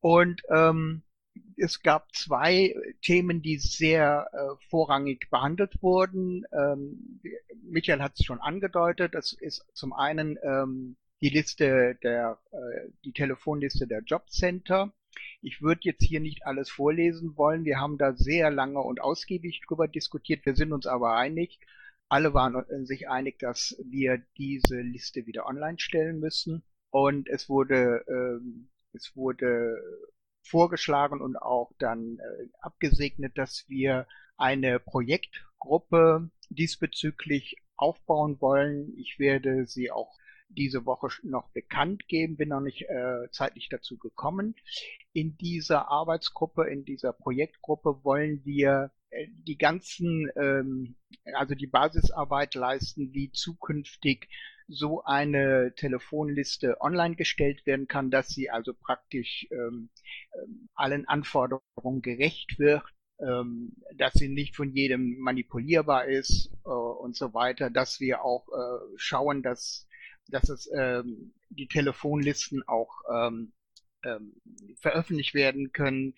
Und 0.00 0.40
ähm, 0.48 1.02
es 1.56 1.82
gab 1.82 2.14
zwei 2.14 2.74
Themen, 3.02 3.42
die 3.42 3.58
sehr 3.58 4.28
äh, 4.32 4.68
vorrangig 4.68 5.28
behandelt 5.30 5.82
wurden. 5.82 6.44
Ähm, 6.52 7.20
Michael 7.62 8.02
hat 8.02 8.12
es 8.18 8.24
schon 8.24 8.40
angedeutet. 8.40 9.14
Das 9.14 9.32
ist 9.32 9.64
zum 9.72 9.92
einen 9.92 10.38
ähm, 10.42 10.96
die 11.20 11.30
Liste 11.30 11.96
der, 12.02 12.38
äh, 12.52 12.90
die 13.04 13.12
Telefonliste 13.12 13.86
der 13.86 14.02
Jobcenter. 14.02 14.92
Ich 15.40 15.62
würde 15.62 15.80
jetzt 15.84 16.02
hier 16.02 16.20
nicht 16.20 16.44
alles 16.44 16.70
vorlesen 16.70 17.36
wollen. 17.36 17.64
Wir 17.64 17.78
haben 17.80 17.96
da 17.96 18.14
sehr 18.14 18.50
lange 18.50 18.80
und 18.80 19.00
ausgiebig 19.00 19.62
drüber 19.66 19.88
diskutiert. 19.88 20.44
Wir 20.44 20.56
sind 20.56 20.72
uns 20.72 20.86
aber 20.86 21.16
einig. 21.16 21.58
Alle 22.08 22.34
waren 22.34 22.86
sich 22.86 23.08
einig, 23.08 23.38
dass 23.38 23.76
wir 23.84 24.22
diese 24.36 24.80
Liste 24.80 25.26
wieder 25.26 25.46
online 25.46 25.78
stellen 25.78 26.20
müssen. 26.20 26.62
Und 26.90 27.28
es 27.28 27.48
wurde, 27.48 28.04
ähm, 28.08 28.68
es 28.92 29.16
wurde 29.16 29.76
vorgeschlagen 30.46 31.20
und 31.20 31.36
auch 31.36 31.72
dann 31.78 32.18
äh, 32.18 32.48
abgesegnet, 32.60 33.36
dass 33.36 33.64
wir 33.68 34.06
eine 34.36 34.78
Projektgruppe 34.78 36.30
diesbezüglich 36.50 37.56
aufbauen 37.76 38.40
wollen. 38.40 38.96
Ich 38.96 39.18
werde 39.18 39.66
sie 39.66 39.90
auch 39.90 40.14
diese 40.48 40.86
Woche 40.86 41.08
noch 41.22 41.48
bekannt 41.50 42.06
geben, 42.08 42.36
bin 42.36 42.50
noch 42.50 42.60
nicht 42.60 42.82
äh, 42.82 43.28
zeitlich 43.30 43.68
dazu 43.68 43.98
gekommen. 43.98 44.54
In 45.12 45.36
dieser 45.36 45.88
Arbeitsgruppe, 45.88 46.68
in 46.68 46.84
dieser 46.84 47.12
Projektgruppe 47.12 48.04
wollen 48.04 48.44
wir 48.44 48.92
äh, 49.10 49.26
die 49.30 49.58
ganzen, 49.58 50.30
ähm, 50.36 50.96
also 51.34 51.54
die 51.54 51.66
Basisarbeit 51.66 52.54
leisten, 52.54 53.12
wie 53.12 53.32
zukünftig 53.32 54.28
so 54.68 55.02
eine 55.04 55.74
Telefonliste 55.76 56.80
online 56.80 57.16
gestellt 57.16 57.66
werden 57.66 57.86
kann, 57.86 58.10
dass 58.10 58.28
sie 58.28 58.50
also 58.50 58.74
praktisch 58.74 59.46
ähm, 59.50 59.90
ähm, 60.34 60.68
allen 60.74 61.06
Anforderungen 61.06 62.02
gerecht 62.02 62.58
wird, 62.58 62.82
ähm, 63.20 63.76
dass 63.96 64.14
sie 64.14 64.28
nicht 64.28 64.56
von 64.56 64.72
jedem 64.72 65.18
manipulierbar 65.18 66.06
ist 66.06 66.50
äh, 66.64 66.68
und 66.68 67.16
so 67.16 67.32
weiter, 67.32 67.70
dass 67.70 68.00
wir 68.00 68.22
auch 68.22 68.46
äh, 68.48 68.86
schauen, 68.96 69.42
dass, 69.42 69.86
dass 70.28 70.48
es 70.48 70.68
ähm, 70.76 71.32
die 71.50 71.68
Telefonlisten 71.68 72.62
auch 72.66 72.92
ähm, 73.12 73.52
ähm, 74.04 74.34
veröffentlicht 74.80 75.34
werden 75.34 75.72
können, 75.72 76.14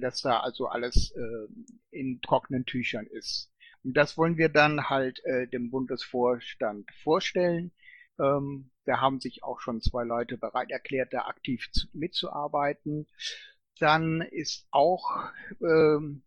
dass 0.00 0.22
da 0.22 0.40
also 0.40 0.66
alles 0.66 1.12
äh, 1.16 1.48
in 1.90 2.20
trockenen 2.20 2.64
Tüchern 2.64 3.06
ist. 3.06 3.52
Und 3.82 3.96
das 3.96 4.16
wollen 4.16 4.36
wir 4.36 4.48
dann 4.48 4.88
halt 4.90 5.24
äh, 5.24 5.46
dem 5.48 5.70
Bundesvorstand 5.70 6.90
vorstellen. 7.02 7.72
Ähm, 8.20 8.70
da 8.84 9.00
haben 9.00 9.20
sich 9.20 9.42
auch 9.44 9.60
schon 9.60 9.80
zwei 9.80 10.04
Leute 10.04 10.36
bereit 10.36 10.70
erklärt, 10.70 11.12
da 11.12 11.26
aktiv 11.26 11.70
zu, 11.72 11.86
mitzuarbeiten. 11.92 13.06
Dann 13.78 14.20
ist 14.20 14.66
auch, 14.70 15.30
ähm, 15.60 16.22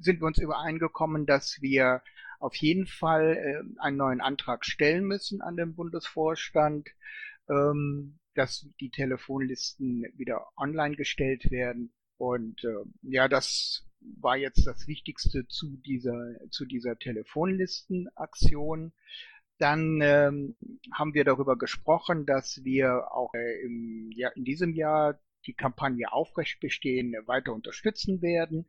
sind 0.00 0.20
wir 0.20 0.26
uns 0.26 0.38
übereingekommen, 0.38 1.26
dass 1.26 1.60
wir 1.60 2.02
auf 2.38 2.54
jeden 2.56 2.86
Fall 2.86 3.36
äh, 3.36 3.62
einen 3.80 3.96
neuen 3.96 4.20
Antrag 4.20 4.64
stellen 4.64 5.04
müssen 5.04 5.40
an 5.40 5.56
den 5.56 5.74
Bundesvorstand, 5.74 6.88
ähm, 7.48 8.18
dass 8.34 8.68
die 8.80 8.90
Telefonlisten 8.90 10.04
wieder 10.16 10.46
online 10.56 10.96
gestellt 10.96 11.50
werden. 11.50 11.92
Und 12.18 12.64
äh, 12.64 12.84
ja, 13.02 13.28
das 13.28 13.86
war 14.00 14.36
jetzt 14.36 14.66
das 14.66 14.86
Wichtigste 14.86 15.46
zu 15.48 15.76
dieser, 15.78 16.34
zu 16.50 16.64
dieser 16.64 16.98
Telefonlistenaktion. 16.98 18.92
Dann 19.58 20.00
ähm, 20.02 20.56
haben 20.92 21.14
wir 21.14 21.24
darüber 21.24 21.56
gesprochen, 21.56 22.26
dass 22.26 22.62
wir 22.64 23.12
auch 23.12 23.32
äh, 23.34 23.62
im, 23.62 24.10
ja, 24.14 24.28
in 24.30 24.44
diesem 24.44 24.74
Jahr 24.74 25.18
die 25.46 25.54
Kampagne 25.54 26.12
Aufrecht 26.12 26.60
bestehen 26.60 27.14
weiter 27.26 27.52
unterstützen 27.52 28.20
werden. 28.20 28.66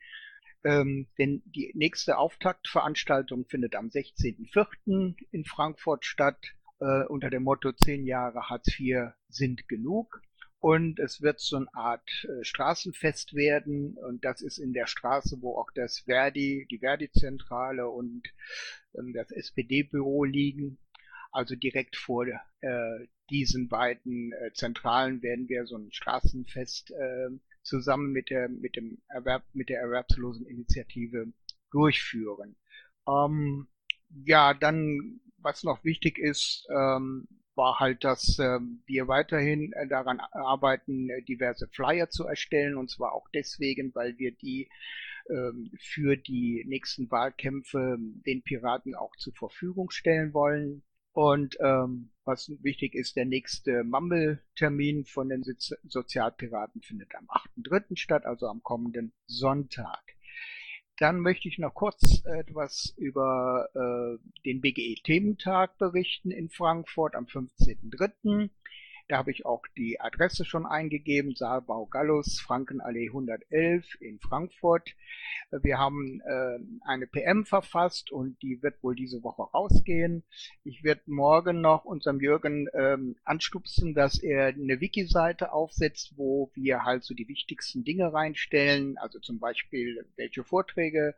Ähm, 0.63 1.07
denn 1.17 1.43
die 1.45 1.71
nächste 1.75 2.17
Auftaktveranstaltung 2.17 3.45
findet 3.45 3.75
am 3.75 3.88
16.04. 3.88 5.15
in 5.31 5.45
Frankfurt 5.45 6.05
statt 6.05 6.39
äh, 6.79 7.05
unter 7.05 7.29
dem 7.29 7.43
Motto 7.43 7.71
10 7.71 8.05
Jahre 8.05 8.49
Hartz 8.49 8.79
IV 8.79 9.13
sind 9.29 9.67
genug. 9.67 10.21
Und 10.60 10.99
es 10.99 11.22
wird 11.22 11.39
so 11.39 11.58
eine 11.58 11.74
Art 11.74 12.10
äh, 12.24 12.43
Straßenfest 12.43 13.36
werden. 13.36 13.97
Und 13.97 14.26
das 14.26 14.41
ist 14.41 14.58
in 14.58 14.74
der 14.74 14.88
Straße, 14.88 15.38
wo 15.41 15.58
auch 15.58 15.70
das 15.76 15.99
Verdi, 15.99 16.68
die 16.72 16.80
Verdi-Zentrale 16.80 17.88
und 17.88 18.24
ähm, 18.95 19.14
das 19.14 19.32
SPD-Büro 19.32 20.24
liegen. 20.24 20.80
Also 21.32 21.55
direkt 21.55 21.95
vor 21.95 22.26
äh, 22.26 23.08
diesen 23.30 23.68
beiden 23.68 24.34
äh, 24.34 24.51
Zentralen 24.53 25.22
werden 25.22 25.47
wir 25.49 25.66
so 25.66 25.78
ein 25.78 25.91
Straßenfest 25.91 26.91
äh, 26.91 27.30
zusammen 27.62 28.12
mit 28.12 28.30
der 28.30 28.47
mit 28.47 28.76
dem 28.78 29.01
Erwerb 29.10 29.43
mit 29.53 29.70
der 29.70 29.82
Erwerbsloseninitiative 29.82 31.34
durchführen. 31.72 32.55
Ähm, 33.08 33.68
ja, 34.26 34.53
dann, 34.53 35.20
was 35.38 35.64
noch 35.64 35.84
wichtig 35.84 36.18
ist, 36.18 36.66
ähm, 36.70 37.28
war 37.58 37.80
halt, 37.80 38.03
dass 38.03 38.38
ähm, 38.39 38.84
wir 38.86 39.08
weiterhin 39.08 39.74
äh, 39.74 39.88
daran 39.88 40.20
arbeiten, 40.20 41.10
äh, 41.10 41.22
diverse 41.24 41.68
Flyer 41.68 42.10
zu 42.10 42.26
erstellen, 42.26 42.78
und 42.78 42.89
zwar 42.89 43.14
auch 43.14 43.28
deswegen, 43.34 43.93
weil 43.95 44.18
wir 44.18 44.32
die 44.32 44.70
ähm, 45.30 45.72
für 45.80 46.16
die 46.16 46.64
nächsten 46.68 47.12
Wahlkämpfe 47.12 47.97
den 47.99 48.43
Piraten 48.43 48.95
auch 48.95 49.16
zur 49.18 49.34
Verfügung 49.34 49.89
stellen 49.89 50.34
wollen. 50.34 50.84
Und 51.12 51.58
ähm, 51.62 52.12
was 52.26 52.51
wichtig 52.62 52.93
ist, 52.93 53.16
der 53.16 53.26
nächste 53.26 53.84
Mumble-Termin 53.84 55.05
von 55.05 55.30
den 55.30 55.43
Sozialpiraten 55.43 56.82
findet 56.82 57.16
am 57.16 57.26
8.3. 57.26 57.97
statt, 57.97 58.26
also 58.26 58.47
am 58.47 58.62
kommenden 58.62 59.14
Sonntag. 59.26 60.16
Dann 60.99 61.19
möchte 61.19 61.47
ich 61.47 61.59
noch 61.59 61.73
kurz 61.73 62.23
etwas 62.25 62.93
über 62.97 63.69
äh, 63.75 64.41
den 64.45 64.61
BGE-Thementag 64.61 65.77
berichten 65.77 66.31
in 66.31 66.49
Frankfurt 66.49 67.15
am 67.15 67.25
15.03. 67.25 68.49
Da 69.08 69.20
habe 69.20 69.32
ich 69.32 69.45
auch 69.45 69.62
die 69.78 70.01
Adresse 70.01 70.43
schon 70.43 70.66
eingegeben, 70.66 71.34
Saalbau 71.34 71.86
Gallus, 71.86 72.41
Frankenallee 72.41 73.08
111 73.08 73.86
in 74.01 74.20
Frankfurt. 74.20 74.95
Wir 75.49 75.78
haben 75.78 76.20
äh, 76.26 76.60
eine 76.86 77.08
PM 77.08 77.45
verfasst 77.45 78.12
und 78.12 78.41
die 78.41 78.62
wird 78.62 78.84
wohl 78.84 78.95
diese 78.95 79.24
Woche 79.24 79.43
rausgehen. 79.43 80.26
Ich 80.66 80.84
werde 80.84 81.03
morgen 81.05 81.62
noch 81.62 81.86
unserem 81.86 82.20
Jürgen 82.20 82.68
ähm, 82.74 83.16
anstupsen, 83.24 83.93
dass 83.93 84.22
er 84.22 84.47
eine 84.47 84.82
Wiki-Seite 84.82 85.53
aufsetzt, 85.53 86.18
wo 86.18 86.51
wir 86.53 86.84
halt 86.84 87.05
so 87.05 87.14
die 87.14 87.30
wichtigsten 87.30 87.86
Dinge 87.86 88.12
reinstellen, 88.12 88.97
also 88.97 89.20
zum 89.20 89.39
Beispiel 89.39 90.05
welche 90.18 90.43
Vorträge 90.43 91.16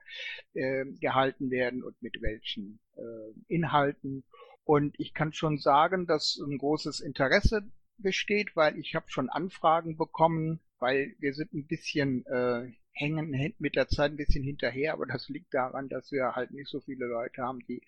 äh, 0.53 0.85
gehalten 0.99 1.49
werden 1.49 1.83
und 1.83 1.99
mit 2.03 2.21
welchen 2.21 2.79
äh, 2.97 3.01
Inhalten. 3.47 4.23
Und 4.63 4.93
ich 4.99 5.15
kann 5.15 5.33
schon 5.33 5.57
sagen, 5.57 6.05
dass 6.05 6.37
ein 6.37 6.59
großes 6.59 6.99
Interesse 6.99 7.63
besteht, 8.01 8.55
weil 8.55 8.77
ich 8.77 8.95
habe 8.95 9.09
schon 9.09 9.29
Anfragen 9.29 9.97
bekommen, 9.97 10.59
weil 10.79 11.15
wir 11.19 11.33
sind 11.33 11.53
ein 11.53 11.67
bisschen 11.67 12.25
äh, 12.25 12.71
hängen 12.91 13.53
mit 13.59 13.75
der 13.75 13.87
Zeit 13.87 14.11
ein 14.11 14.17
bisschen 14.17 14.43
hinterher, 14.43 14.93
aber 14.93 15.05
das 15.05 15.29
liegt 15.29 15.53
daran, 15.53 15.89
dass 15.89 16.11
wir 16.11 16.35
halt 16.35 16.51
nicht 16.51 16.69
so 16.69 16.81
viele 16.81 17.05
Leute 17.05 17.41
haben, 17.41 17.59
die 17.67 17.81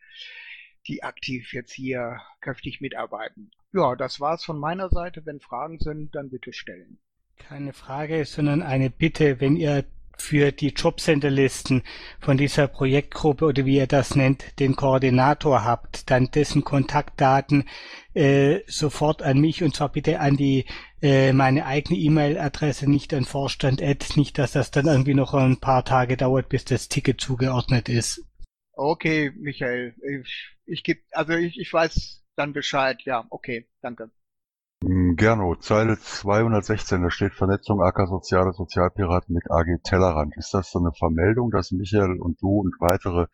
die 0.88 1.04
aktiv 1.04 1.54
jetzt 1.54 1.74
hier 1.74 2.22
kräftig 2.40 2.82
mitarbeiten. 2.82 3.52
Ja, 3.74 3.96
das 3.96 4.20
war's 4.20 4.44
von 4.44 4.60
meiner 4.60 4.90
Seite. 4.90 5.26
Wenn 5.26 5.40
Fragen 5.40 5.80
sind, 5.80 6.16
dann 6.16 6.30
bitte 6.30 6.54
stellen. 6.54 6.98
Keine 7.38 7.74
Frage, 7.74 8.26
sondern 8.26 8.62
eine 8.62 8.90
Bitte, 8.90 9.40
wenn 9.40 9.56
ihr 9.56 9.86
für 10.18 10.52
die 10.52 10.70
Jobcenterlisten 10.70 11.84
von 12.20 12.38
dieser 12.38 12.68
Projektgruppe 12.68 13.46
oder 13.46 13.66
wie 13.66 13.78
ihr 13.78 13.88
das 13.88 14.16
nennt, 14.16 14.60
den 14.60 14.76
Koordinator 14.76 15.64
habt, 15.64 16.10
dann 16.10 16.32
dessen 16.32 16.64
Kontaktdaten 16.64 17.68
äh, 18.14 18.60
sofort 18.68 19.22
an 19.22 19.40
mich 19.40 19.64
und 19.64 19.76
zwar 19.76 19.90
bitte 19.90 20.20
an 20.20 20.38
die 20.38 20.66
äh, 21.02 21.34
meine 21.34 21.66
eigene 21.66 21.98
E-Mail-Adresse, 22.00 22.90
nicht 22.90 23.14
an 23.14 23.26
Vorstand 23.26 23.82
Ad, 23.82 24.06
nicht, 24.16 24.38
dass 24.38 24.52
das 24.52 24.72
dann 24.72 24.86
irgendwie 24.86 25.16
noch 25.16 25.34
ein 25.34 25.60
paar 25.60 25.84
Tage 25.84 26.18
dauert, 26.18 26.50
bis 26.50 26.66
das 26.66 26.90
Ticket 26.90 27.20
zugeordnet 27.20 27.90
ist. 27.90 28.24
Okay, 28.74 29.32
Michael, 29.36 29.96
ich, 30.22 30.50
ich 30.66 30.84
gebe, 30.84 31.02
also 31.12 31.34
ich, 31.34 31.60
ich 31.60 31.72
weiß 31.72 32.24
dann 32.36 32.54
Bescheid, 32.54 33.02
ja, 33.04 33.26
okay, 33.30 33.68
danke. 33.82 34.12
Hm, 34.84 35.16
Gernot, 35.16 35.64
Zeile 35.64 36.00
216, 36.00 37.04
da 37.04 37.12
steht 37.12 37.34
Vernetzung 37.34 37.82
AK 37.82 38.08
Soziale 38.08 38.52
Sozialpiraten 38.54 39.34
mit 39.34 39.50
AG 39.52 39.80
Tellerrand. 39.84 40.36
Ist 40.38 40.54
das 40.54 40.72
so 40.72 40.80
eine 40.80 40.92
Vermeldung, 40.92 41.52
dass 41.52 41.72
Michael 41.72 42.20
und 42.20 42.42
du 42.42 42.62
und 42.62 42.76
weitere 42.80 43.28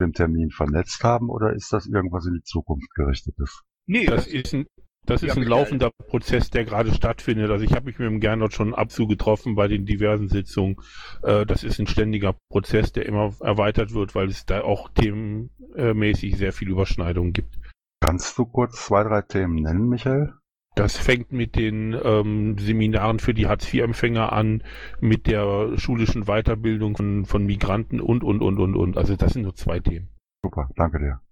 den 0.00 0.12
Termin 0.12 0.50
vernetzt 0.50 1.02
haben 1.04 1.30
oder 1.30 1.52
ist 1.52 1.72
das 1.72 1.86
irgendwas 1.86 2.26
in 2.26 2.34
die 2.34 2.42
Zukunft 2.42 2.94
gerichtetes? 2.94 3.62
Nee, 3.86 4.06
das 4.06 4.26
ist 4.26 4.52
ein, 4.52 4.66
das 5.04 5.22
ist 5.22 5.36
ein 5.36 5.44
laufender 5.44 5.90
Prozess, 6.08 6.50
der 6.50 6.64
gerade 6.64 6.92
stattfindet. 6.92 7.50
Also 7.50 7.64
ich 7.64 7.72
habe 7.72 7.86
mich 7.86 7.98
mit 7.98 8.08
dem 8.08 8.20
Gernot 8.20 8.52
schon 8.52 8.74
abzu 8.74 9.06
getroffen 9.06 9.54
bei 9.54 9.68
den 9.68 9.86
diversen 9.86 10.28
Sitzungen. 10.28 10.76
Äh, 11.22 11.46
das 11.46 11.62
ist 11.62 11.78
ein 11.78 11.86
ständiger 11.86 12.34
Prozess, 12.50 12.92
der 12.92 13.06
immer 13.06 13.32
erweitert 13.40 13.94
wird, 13.94 14.14
weil 14.14 14.28
es 14.28 14.46
da 14.46 14.62
auch 14.62 14.88
themenmäßig 14.90 16.36
sehr 16.36 16.52
viel 16.52 16.70
Überschneidungen 16.70 17.32
gibt. 17.32 17.58
Kannst 18.00 18.36
du 18.36 18.46
kurz 18.46 18.86
zwei, 18.86 19.04
drei 19.04 19.22
Themen 19.22 19.56
nennen, 19.56 19.88
Michael? 19.88 20.34
Das 20.76 20.98
fängt 20.98 21.32
mit 21.32 21.56
den 21.56 21.94
ähm, 21.94 22.58
Seminaren 22.58 23.18
für 23.18 23.32
die 23.32 23.46
Hartz-IV-Empfänger 23.46 24.30
an, 24.30 24.62
mit 25.00 25.26
der 25.26 25.78
schulischen 25.78 26.26
Weiterbildung 26.26 26.98
von, 26.98 27.24
von 27.24 27.46
Migranten 27.46 27.98
und, 27.98 28.22
und, 28.22 28.42
und, 28.42 28.58
und, 28.58 28.76
und. 28.76 28.98
Also 28.98 29.16
das 29.16 29.32
sind 29.32 29.42
nur 29.42 29.56
zwei 29.56 29.80
Themen. 29.80 30.10
Super, 30.44 30.68
danke 30.76 30.98
dir. 30.98 31.22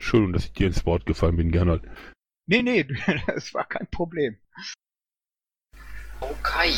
Entschuldigung, 0.00 0.32
dass 0.32 0.46
ich 0.46 0.52
dir 0.52 0.66
ins 0.66 0.84
Wort 0.84 1.06
gefallen 1.06 1.36
bin, 1.36 1.52
Gernot. 1.52 1.82
Nee, 2.46 2.62
nee, 2.62 2.84
das 3.28 3.54
war 3.54 3.64
kein 3.64 3.86
Problem. 3.92 4.36
Okay. 6.20 6.74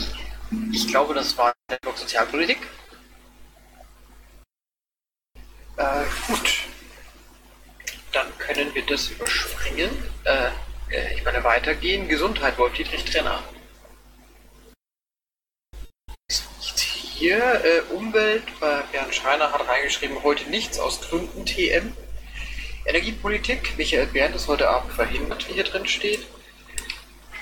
Ich 0.73 0.87
glaube, 0.87 1.15
das 1.15 1.39
war 1.39 1.55
der 1.71 1.79
Block 1.79 1.97
Sozialpolitik. 1.97 2.59
Äh, 5.79 6.05
gut. 6.27 6.69
Dann 8.13 8.27
können 8.39 8.75
wir 8.75 8.85
das 8.85 9.09
überspringen. 9.11 9.91
Äh, 10.25 10.51
ich 11.15 11.25
meine 11.25 11.45
weitergehen. 11.45 12.09
Gesundheit, 12.09 12.59
Wolf 12.59 12.75
Dietrich 12.75 13.05
Trenner. 13.05 13.43
Hier. 17.21 17.65
Äh, 17.65 17.81
Umwelt, 17.93 18.45
äh, 18.61 18.83
Bernd 18.93 19.15
Schreiner 19.15 19.53
hat 19.53 19.69
reingeschrieben, 19.69 20.23
heute 20.23 20.49
nichts 20.49 20.79
aus 20.79 21.01
Gründen 21.03 21.45
TM. 21.45 21.93
Energiepolitik, 22.87 23.77
Michael 23.77 24.07
Bernd 24.07 24.35
ist 24.35 24.49
heute 24.49 24.69
Abend 24.69 24.93
verhindert, 24.93 25.47
wie 25.49 25.53
hier 25.53 25.65
drin 25.65 25.87
steht. 25.87 26.27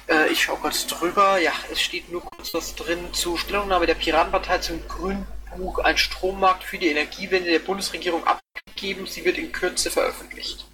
Äh, 0.09 0.29
ich 0.31 0.43
schaue 0.43 0.59
kurz 0.59 0.87
drüber. 0.87 1.39
Ja, 1.39 1.53
es 1.71 1.81
steht 1.81 2.11
nur 2.11 2.23
kurz 2.23 2.53
was 2.55 2.75
drin 2.75 3.15
zu 3.15 3.37
Stellungnahme 3.37 3.87
der 3.87 3.95
Piratenpartei 3.95 4.59
zum 4.59 4.81
Grünbuch, 4.89 5.79
ein 5.79 5.97
Strommarkt 5.97 6.65
für 6.65 6.79
die 6.79 6.89
Energiewende 6.89 7.51
der 7.51 7.61
Bundesregierung 7.61 8.27
abgegeben. 8.27 9.07
Sie 9.07 9.25
wird 9.25 9.39
in 9.39 9.53
Kürze 9.53 9.91
veröffentlicht. 9.91 10.67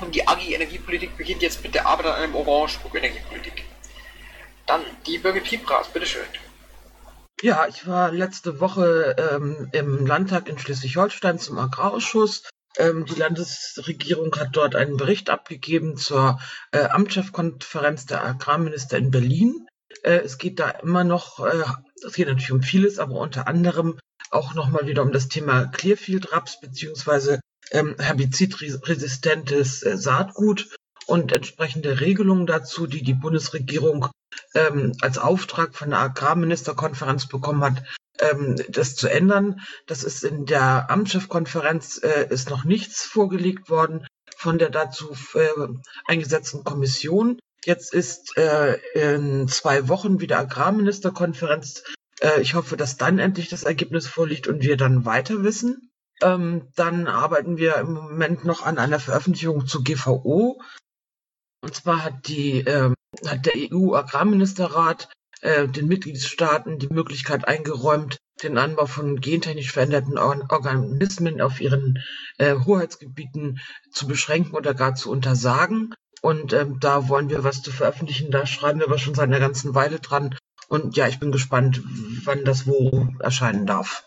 Und 0.00 0.14
die 0.14 0.26
AG 0.26 0.48
Energiepolitik 0.48 1.16
beginnt 1.16 1.42
jetzt 1.42 1.62
mit 1.62 1.74
der 1.74 1.86
Arbeit 1.86 2.06
an 2.06 2.14
einem 2.14 2.34
Orangebuch 2.34 2.94
Energiepolitik. 2.94 3.64
Dann 4.66 4.82
die 5.06 5.18
Birgit 5.18 5.44
Piepras, 5.44 5.88
bitteschön. 5.88 6.26
Ja, 7.40 7.66
ich 7.68 7.86
war 7.86 8.10
letzte 8.10 8.60
Woche 8.60 9.14
ähm, 9.16 9.68
im 9.72 10.06
Landtag 10.06 10.48
in 10.48 10.58
Schleswig-Holstein 10.58 11.38
zum 11.38 11.58
Agrarausschuss. 11.58 12.42
Ähm, 12.76 13.06
die 13.06 13.14
Landesregierung 13.14 14.34
hat 14.36 14.50
dort 14.52 14.74
einen 14.74 14.96
Bericht 14.96 15.30
abgegeben 15.30 15.96
zur 15.96 16.40
äh, 16.72 16.84
Amtschefkonferenz 16.84 18.06
der 18.06 18.24
Agrarminister 18.24 18.98
in 18.98 19.10
Berlin. 19.10 19.66
Äh, 20.02 20.18
es 20.18 20.38
geht 20.38 20.58
da 20.58 20.70
immer 20.70 21.04
noch, 21.04 21.44
äh, 21.44 21.64
es 22.04 22.14
geht 22.14 22.28
natürlich 22.28 22.52
um 22.52 22.62
vieles, 22.62 22.98
aber 22.98 23.14
unter 23.14 23.46
anderem 23.46 23.98
auch 24.30 24.54
nochmal 24.54 24.86
wieder 24.86 25.02
um 25.02 25.12
das 25.12 25.28
Thema 25.28 25.66
Clearfield 25.66 26.32
Raps 26.32 26.60
beziehungsweise 26.60 27.40
ähm, 27.70 27.96
herbizidresistentes 27.98 29.82
äh, 29.82 29.96
Saatgut 29.96 30.68
und 31.06 31.32
entsprechende 31.32 32.00
Regelungen 32.00 32.46
dazu, 32.46 32.86
die 32.86 33.02
die 33.02 33.14
Bundesregierung 33.14 34.08
ähm, 34.54 34.92
als 35.00 35.18
Auftrag 35.18 35.74
von 35.74 35.90
der 35.90 36.00
Agrarministerkonferenz 36.00 37.26
bekommen 37.26 37.64
hat, 37.64 37.82
ähm, 38.20 38.56
das 38.68 38.94
zu 38.94 39.08
ändern. 39.08 39.60
Das 39.86 40.04
ist 40.04 40.24
in 40.24 40.46
der 40.46 40.90
Amtschefkonferenz 40.90 42.00
äh, 42.02 42.26
ist 42.28 42.50
noch 42.50 42.64
nichts 42.64 43.04
vorgelegt 43.04 43.70
worden 43.70 44.06
von 44.36 44.58
der 44.58 44.70
dazu 44.70 45.16
äh, 45.34 45.48
eingesetzten 46.06 46.64
Kommission. 46.64 47.38
Jetzt 47.64 47.92
ist 47.92 48.36
äh, 48.36 48.78
in 48.94 49.48
zwei 49.48 49.88
Wochen 49.88 50.20
wieder 50.20 50.38
Agrarministerkonferenz. 50.38 51.82
Äh, 52.20 52.40
ich 52.40 52.54
hoffe, 52.54 52.76
dass 52.76 52.96
dann 52.96 53.18
endlich 53.18 53.48
das 53.48 53.64
Ergebnis 53.64 54.06
vorliegt 54.06 54.46
und 54.46 54.62
wir 54.62 54.76
dann 54.76 55.04
weiter 55.04 55.42
wissen. 55.42 55.90
Ähm, 56.22 56.68
dann 56.74 57.06
arbeiten 57.06 57.58
wir 57.58 57.76
im 57.76 57.92
Moment 57.92 58.44
noch 58.44 58.64
an 58.64 58.78
einer 58.78 59.00
Veröffentlichung 59.00 59.66
zu 59.66 59.82
GVO. 59.82 60.60
Und 61.60 61.74
zwar 61.74 62.04
hat 62.04 62.28
die 62.28 62.60
ähm, 62.60 62.94
hat 63.26 63.46
der 63.46 63.54
EU-Agrarministerrat 63.56 65.08
äh, 65.40 65.68
den 65.68 65.88
Mitgliedstaaten 65.88 66.78
die 66.78 66.88
Möglichkeit 66.88 67.46
eingeräumt, 67.46 68.18
den 68.42 68.58
Anbau 68.58 68.86
von 68.86 69.20
gentechnisch 69.20 69.72
veränderten 69.72 70.18
Organismen 70.18 71.40
auf 71.40 71.60
ihren 71.60 72.02
äh, 72.38 72.54
Hoheitsgebieten 72.54 73.60
zu 73.90 74.06
beschränken 74.06 74.54
oder 74.54 74.74
gar 74.74 74.94
zu 74.94 75.10
untersagen. 75.10 75.94
Und 76.20 76.52
ähm, 76.52 76.78
da 76.80 77.08
wollen 77.08 77.30
wir 77.30 77.44
was 77.44 77.62
zu 77.62 77.70
veröffentlichen. 77.70 78.30
Da 78.30 78.46
schreiben 78.46 78.80
wir 78.80 78.86
aber 78.86 78.98
schon 78.98 79.14
seit 79.14 79.28
einer 79.28 79.40
ganzen 79.40 79.74
Weile 79.74 80.00
dran. 80.00 80.36
Und 80.68 80.96
ja, 80.96 81.06
ich 81.08 81.18
bin 81.18 81.32
gespannt, 81.32 81.82
wann 82.24 82.44
das 82.44 82.66
wo 82.66 83.08
erscheinen 83.20 83.66
darf. 83.66 84.04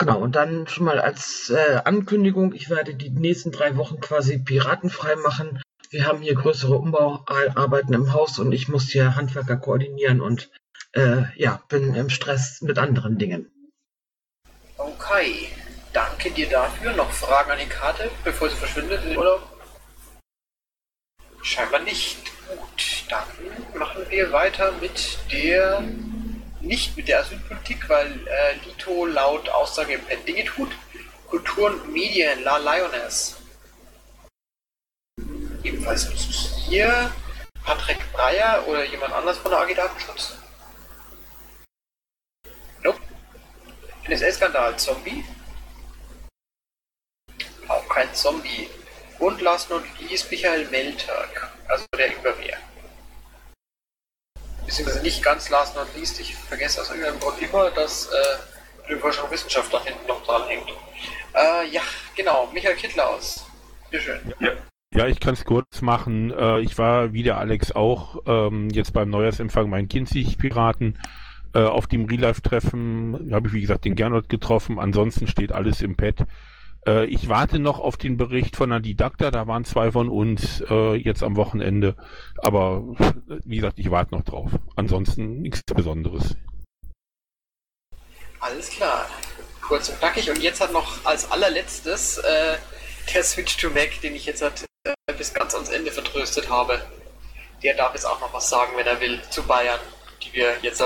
Genau, 0.00 0.18
und 0.18 0.34
dann 0.34 0.66
schon 0.66 0.86
mal 0.86 0.98
als 0.98 1.50
äh, 1.50 1.80
Ankündigung, 1.84 2.54
ich 2.54 2.70
werde 2.70 2.94
die 2.94 3.10
nächsten 3.10 3.52
drei 3.52 3.76
Wochen 3.76 4.00
quasi 4.00 4.38
piratenfrei 4.38 5.14
machen 5.16 5.60
wir 5.90 6.06
haben 6.06 6.22
hier 6.22 6.34
größere 6.34 6.76
Umbauarbeiten 6.76 7.94
im 7.94 8.12
Haus 8.12 8.38
und 8.38 8.52
ich 8.52 8.68
muss 8.68 8.90
hier 8.90 9.16
Handwerker 9.16 9.56
koordinieren 9.56 10.20
und 10.20 10.48
äh, 10.92 11.22
ja, 11.34 11.60
bin 11.68 11.94
im 11.94 12.10
Stress 12.10 12.62
mit 12.62 12.78
anderen 12.78 13.18
Dingen. 13.18 13.50
Okay. 14.76 15.48
danke 15.92 16.30
dir 16.30 16.48
dafür. 16.48 16.92
Noch 16.92 17.10
Fragen 17.10 17.50
an 17.50 17.58
die 17.58 17.68
Karte, 17.68 18.08
bevor 18.22 18.48
sie 18.48 18.56
verschwindet 18.56 19.04
in? 19.04 19.18
Scheinbar 21.42 21.80
nicht. 21.80 22.18
Gut, 22.48 23.04
dann 23.08 23.78
machen 23.78 24.02
wir 24.08 24.30
weiter 24.30 24.72
mit 24.80 25.18
der 25.32 25.82
nicht 26.60 26.96
mit 26.96 27.08
der 27.08 27.20
Asylpolitik, 27.20 27.88
weil 27.88 28.26
äh, 28.26 28.54
Lito 28.64 29.06
laut 29.06 29.48
Aussage 29.48 29.94
im 29.94 30.24
Dinge 30.24 30.44
tut. 30.44 30.70
Kultur 31.28 31.70
und 31.70 31.92
Medien, 31.92 32.42
La 32.42 32.56
Lioness. 32.58 33.36
Ebenfalls 35.62 36.08
hier. 36.68 37.12
Patrick 37.64 37.98
Breyer 38.12 38.66
oder 38.66 38.84
jemand 38.84 39.12
anders 39.12 39.38
von 39.38 39.50
der 39.50 39.60
AG 39.60 39.74
Datenschutz? 39.74 40.38
Nope. 42.82 42.98
NSA-Skandal, 44.08 44.78
Zombie? 44.78 45.24
Auch 47.68 47.88
kein 47.88 48.12
Zombie. 48.14 48.68
Und 49.18 49.40
last 49.42 49.68
not 49.68 49.82
least 50.00 50.30
Michael 50.30 50.66
Meltag, 50.70 51.52
also 51.68 51.84
der 51.96 52.16
Überwehr. 52.16 52.58
Beziehungsweise 54.70 55.02
nicht 55.02 55.20
ganz 55.24 55.50
last 55.50 55.74
not 55.74 55.88
least, 55.96 56.20
ich 56.20 56.36
vergesse 56.36 56.80
aus 56.80 56.90
irgendeinem 56.90 57.18
Grund 57.18 57.42
immer, 57.42 57.72
dass 57.72 58.08
äh, 58.88 58.96
Forschung 58.98 59.24
und 59.24 59.32
Wissenschaft 59.32 59.74
da 59.74 59.82
hinten 59.82 60.06
noch 60.06 60.24
dran 60.24 60.46
hängt. 60.46 60.68
Äh, 61.34 61.68
ja, 61.72 61.80
genau, 62.14 62.48
Michael 62.54 62.76
Kittlaus. 62.76 63.44
Bitteschön. 63.90 64.20
Ja. 64.38 64.52
Ja, 64.94 65.06
ich 65.08 65.18
kann 65.18 65.34
es 65.34 65.44
kurz 65.44 65.82
machen. 65.82 66.32
Äh, 66.32 66.60
ich 66.60 66.78
war 66.78 67.12
wie 67.12 67.24
der 67.24 67.38
Alex 67.38 67.72
auch 67.72 68.22
ähm, 68.26 68.70
jetzt 68.70 68.92
beim 68.92 69.10
Neujahrsempfang 69.10 69.68
meinen 69.68 69.88
Kinzig-Piraten. 69.88 70.98
Äh, 71.52 71.62
auf 71.62 71.88
dem 71.88 72.04
Real-Life-Treffen 72.04 73.30
habe 73.32 73.48
ich, 73.48 73.52
wie 73.54 73.60
gesagt, 73.62 73.84
den 73.84 73.96
Gernot 73.96 74.28
getroffen. 74.28 74.78
Ansonsten 74.78 75.26
steht 75.26 75.50
alles 75.50 75.80
im 75.80 75.96
Pad. 75.96 76.26
Äh, 76.86 77.06
ich 77.06 77.28
warte 77.28 77.58
noch 77.58 77.78
auf 77.78 77.96
den 77.96 78.16
Bericht 78.16 78.56
von 78.56 78.70
der 78.70 78.80
Didakta. 78.80 79.30
Da 79.30 79.46
waren 79.46 79.64
zwei 79.64 79.92
von 79.92 80.08
uns 80.08 80.62
äh, 80.68 80.94
jetzt 80.94 81.22
am 81.22 81.36
Wochenende. 81.36 81.96
Aber 82.38 82.82
wie 83.44 83.56
gesagt, 83.56 83.78
ich 83.78 83.90
warte 83.90 84.14
noch 84.14 84.24
drauf. 84.24 84.50
Ansonsten 84.76 85.40
nichts 85.42 85.62
Besonderes. 85.62 86.36
Alles 88.40 88.70
klar. 88.70 89.06
Kurz 89.60 89.88
und 89.88 89.98
knackig. 89.98 90.30
Und 90.30 90.42
jetzt 90.42 90.60
hat 90.60 90.72
noch 90.72 91.04
als 91.04 91.30
allerletztes 91.30 92.18
äh, 92.18 92.56
der 93.14 93.22
Switch 93.22 93.56
to 93.56 93.70
Mac, 93.70 94.00
den 94.02 94.14
ich 94.14 94.26
jetzt 94.26 94.42
hat, 94.42 94.64
äh, 94.84 94.94
bis 95.16 95.34
ganz 95.34 95.54
ans 95.54 95.68
Ende 95.68 95.92
vertröstet 95.92 96.48
habe. 96.48 96.80
Der 97.62 97.76
darf 97.76 97.92
jetzt 97.92 98.06
auch 98.06 98.20
noch 98.20 98.32
was 98.32 98.48
sagen, 98.48 98.72
wenn 98.76 98.86
er 98.86 99.00
will, 99.00 99.20
zu 99.28 99.42
Bayern, 99.42 99.78
die 100.22 100.32
wir 100.32 100.54
jetzt 100.62 100.82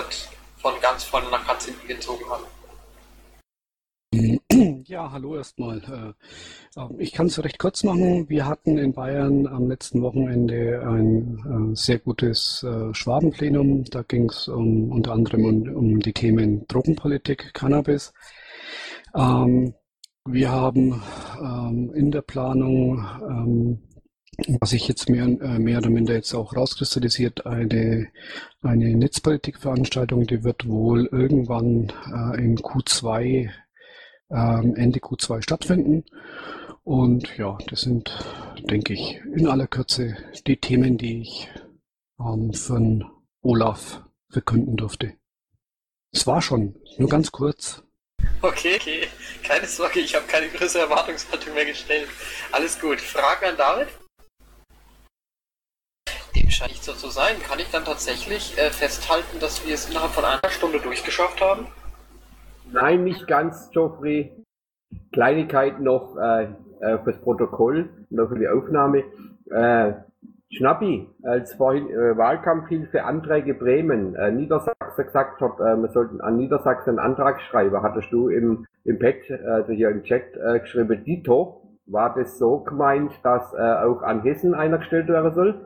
von 0.61 0.81
ganz 0.81 1.05
vorne 1.05 1.31
nach 1.31 1.47
ganz 1.47 1.67
hinten 1.67 1.87
gezogen 1.87 2.29
haben. 2.29 2.45
Ja, 4.87 5.11
hallo 5.13 5.37
erstmal. 5.37 5.79
Äh, 5.79 6.81
ähm, 6.81 6.97
ich 6.99 7.13
kann 7.13 7.27
es 7.27 7.43
recht 7.43 7.59
kurz 7.59 7.85
machen. 7.85 8.29
Wir 8.29 8.47
hatten 8.47 8.77
in 8.77 8.93
Bayern 8.93 9.47
am 9.47 9.69
letzten 9.69 10.03
Wochenende 10.03 10.83
ein 10.87 11.73
äh, 11.73 11.77
sehr 11.77 11.99
gutes 11.99 12.67
Schwabenplenum. 12.93 13.85
Da 13.85 14.03
ging 14.03 14.29
es 14.29 14.49
um, 14.49 14.91
unter 14.91 15.13
anderem 15.13 15.45
um, 15.45 15.77
um, 15.77 16.01
die 16.01 16.13
Themen 16.13 16.67
Drogenpolitik, 16.69 17.55
Cannabis. 17.55 18.13
Ähm, 19.15 19.75
wir 20.27 20.51
haben 20.51 21.03
ähm, 21.41 21.93
in 21.95 22.11
der 22.11 22.23
Planung, 22.23 23.07
was 24.61 24.71
sich 24.71 24.89
jetzt 24.89 25.09
mehr, 25.09 25.25
äh, 25.25 25.59
mehr 25.59 25.79
oder 25.79 25.91
minder 25.91 26.15
jetzt 26.15 26.35
auch 26.35 26.55
rauskristallisiert, 26.55 27.47
eine, 27.47 28.09
eine 28.63 28.97
Netzpolitikveranstaltung, 28.97 30.27
die 30.27 30.45
wird 30.45 30.69
wohl 30.69 31.07
irgendwann 31.07 31.93
äh, 32.07 32.45
im 32.45 32.57
Q2, 32.57 33.51
ähm, 34.31 34.75
Ende 34.77 35.01
Q2 35.01 35.43
stattfinden. 35.43 36.05
Und 36.83 37.37
ja, 37.39 37.57
das 37.69 37.83
sind, 37.83 38.15
denke 38.71 38.93
ich, 38.93 39.21
in 39.35 39.49
aller 39.49 39.67
Kürze 39.67 40.17
die 40.47 40.59
Themen, 40.59 40.99
die 40.99 41.23
ich 41.23 41.49
ähm, 42.21 42.53
von 42.53 43.11
Olaf 43.43 44.03
verkünden 44.31 44.77
durfte. 44.77 45.15
Es 46.13 46.27
war 46.27 46.43
schon, 46.43 46.77
nur 46.99 47.09
ganz 47.09 47.33
kurz. 47.33 47.83
Okay, 48.43 48.77
okay. 48.77 49.09
Keine 49.43 49.67
Sorge, 49.67 50.01
ich 50.01 50.15
habe 50.15 50.27
keine 50.27 50.49
größere 50.49 50.83
Erwartungshaltung 50.83 51.55
mehr 51.55 51.65
gestellt. 51.65 52.09
Alles 52.53 52.79
gut. 52.79 53.01
Fragen 53.01 53.47
an 53.47 53.57
David? 53.57 53.89
Dem 56.35 56.51
scheint 56.51 56.73
nicht 56.73 56.85
so 56.85 56.93
zu 56.93 57.11
sein. 57.11 57.37
Kann 57.43 57.59
ich 57.59 57.69
dann 57.71 57.85
tatsächlich 57.85 58.57
äh, 58.59 58.71
festhalten, 58.71 59.41
dass 59.41 59.67
wir 59.67 59.75
es 59.75 59.89
innerhalb 59.89 60.13
von 60.13 60.25
einer 60.25 60.51
Stunde 60.51 60.81
durchgeschafft 60.81 61.41
haben? 61.41 61.67
Nein, 62.75 63.05
nicht 63.05 63.29
ganz, 63.29 63.71
Geoffrey. 63.71 64.33
Kleinigkeit 65.13 65.81
noch 65.81 66.17
äh, 66.17 66.49
äh, 66.81 66.99
fürs 67.05 67.21
Protokoll, 67.21 67.89
noch 68.11 68.29
für 68.29 68.39
die 68.39 68.49
Aufnahme. 68.49 69.05
Äh, 69.49 69.93
Schnappi, 70.51 71.09
als 71.23 71.55
vorhin 71.55 71.89
äh, 71.89 72.17
Wahlkampfhilfe 72.17 73.05
Anträge 73.05 73.55
Bremen, 73.55 74.17
äh, 74.17 74.33
Niedersachsen 74.33 75.07
gesagt 75.07 75.41
hat, 75.41 75.61
äh, 75.61 75.77
wir 75.77 75.89
sollten 75.91 76.21
an 76.21 76.37
Niedersachsen 76.37 76.99
einen 76.99 77.13
Antrag 77.13 77.41
schreiben, 77.43 77.81
hattest 77.81 78.11
du 78.11 78.29
im, 78.29 78.67
im 78.85 78.99
Pad, 78.99 79.15
also 79.47 79.73
hier 79.73 79.91
im 79.91 80.03
Chat 80.03 80.37
äh, 80.37 80.59
geschrieben, 80.59 81.05
Dito. 81.05 81.61
War 81.87 82.13
das 82.15 82.39
so 82.39 82.59
gemeint, 82.59 83.13
dass 83.23 83.53
äh, 83.55 83.85
auch 83.85 84.03
an 84.03 84.23
Hessen 84.23 84.53
einer 84.55 84.79
gestellt 84.79 85.09
werden 85.09 85.33
soll? 85.33 85.65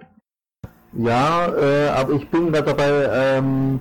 Ja, 0.92 1.48
äh, 1.56 1.88
aber 1.88 2.12
ich 2.12 2.30
bin 2.30 2.52
da 2.52 2.60
dabei, 2.60 3.08
ähm, 3.10 3.80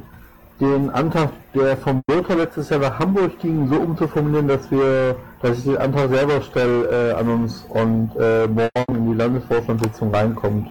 den 0.59 0.89
Antrag, 0.89 1.29
der 1.53 1.77
vom 1.77 2.01
Bürger 2.07 2.35
letztes 2.35 2.69
Jahr 2.69 2.79
nach 2.79 2.99
Hamburg 2.99 3.39
ging, 3.39 3.67
so 3.67 3.75
umzuformulieren, 3.75 4.47
dass 4.47 4.69
wir, 4.71 5.15
dass 5.41 5.59
ich 5.59 5.65
den 5.65 5.77
Antrag 5.77 6.09
selber 6.09 6.41
stelle 6.41 7.11
äh, 7.11 7.13
an 7.13 7.29
uns 7.29 7.63
und 7.65 8.11
äh, 8.19 8.47
morgen 8.47 8.95
in 8.95 9.11
die 9.11 9.17
Landesvorstandssitzung 9.17 10.13
reinkommt. 10.13 10.69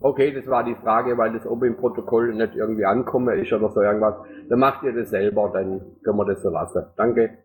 Okay, 0.00 0.32
das 0.32 0.46
war 0.46 0.64
die 0.64 0.74
Frage, 0.76 1.16
weil 1.18 1.32
das 1.32 1.46
oben 1.46 1.68
im 1.68 1.76
Protokoll 1.76 2.34
nicht 2.34 2.54
irgendwie 2.54 2.86
ankommen 2.86 3.38
ist 3.38 3.52
oder 3.52 3.68
so 3.68 3.82
irgendwas. 3.82 4.14
Dann 4.48 4.58
macht 4.58 4.82
ihr 4.82 4.94
das 4.94 5.10
selber, 5.10 5.50
dann 5.52 5.80
können 6.02 6.16
wir 6.16 6.24
das 6.24 6.42
so 6.42 6.48
lassen. 6.48 6.86
Danke. 6.96 7.44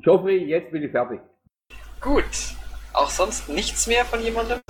Geoffrey, 0.00 0.44
jetzt 0.44 0.72
bin 0.72 0.82
ich 0.82 0.90
fertig. 0.90 1.20
Gut. 2.00 2.56
Auch 2.94 3.10
sonst 3.10 3.48
nichts 3.48 3.86
mehr 3.86 4.04
von 4.04 4.20
jemandem? 4.20 4.60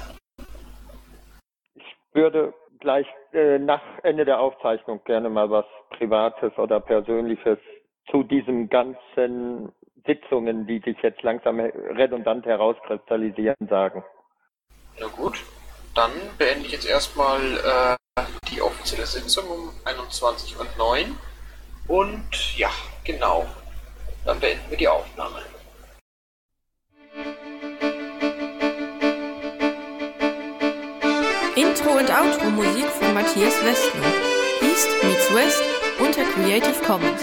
Ich 1.74 1.96
würde 2.12 2.52
gleich 2.80 3.06
äh, 3.32 3.58
nach 3.58 3.82
Ende 4.02 4.24
der 4.24 4.40
Aufzeichnung 4.40 5.02
gerne 5.04 5.30
mal 5.30 5.50
was 5.50 5.66
Privates 5.90 6.56
oder 6.58 6.80
Persönliches 6.80 7.58
zu 8.10 8.22
diesen 8.22 8.68
ganzen 8.68 9.72
Sitzungen, 10.06 10.66
die 10.66 10.80
sich 10.80 10.96
jetzt 11.02 11.22
langsam 11.22 11.60
redundant 11.60 12.44
herauskristallisieren, 12.46 13.68
sagen. 13.68 14.04
Ja 14.98 15.06
gut 15.06 15.42
dann 15.94 16.10
beende 16.38 16.66
ich 16.66 16.72
jetzt 16.72 16.86
erstmal 16.86 17.40
äh, 17.40 18.22
die 18.50 18.62
offizielle 18.62 19.06
Sitzung 19.06 19.48
um 19.48 19.70
21.09 19.84 20.78
Uhr. 20.78 21.16
Und 21.88 22.56
ja, 22.56 22.70
genau. 23.04 23.46
Dann 24.24 24.38
beenden 24.40 24.70
wir 24.70 24.78
die 24.78 24.88
Aufnahme. 24.88 25.42
Intro 31.82 31.98
und 31.98 32.10
Outro 32.10 32.50
Musik 32.50 32.86
von 32.86 33.12
Matthias 33.12 33.54
Westner. 33.64 34.06
East 34.60 34.88
meets 35.02 35.34
West 35.34 35.62
unter 35.98 36.22
Creative 36.22 36.80
Commons. 36.86 37.20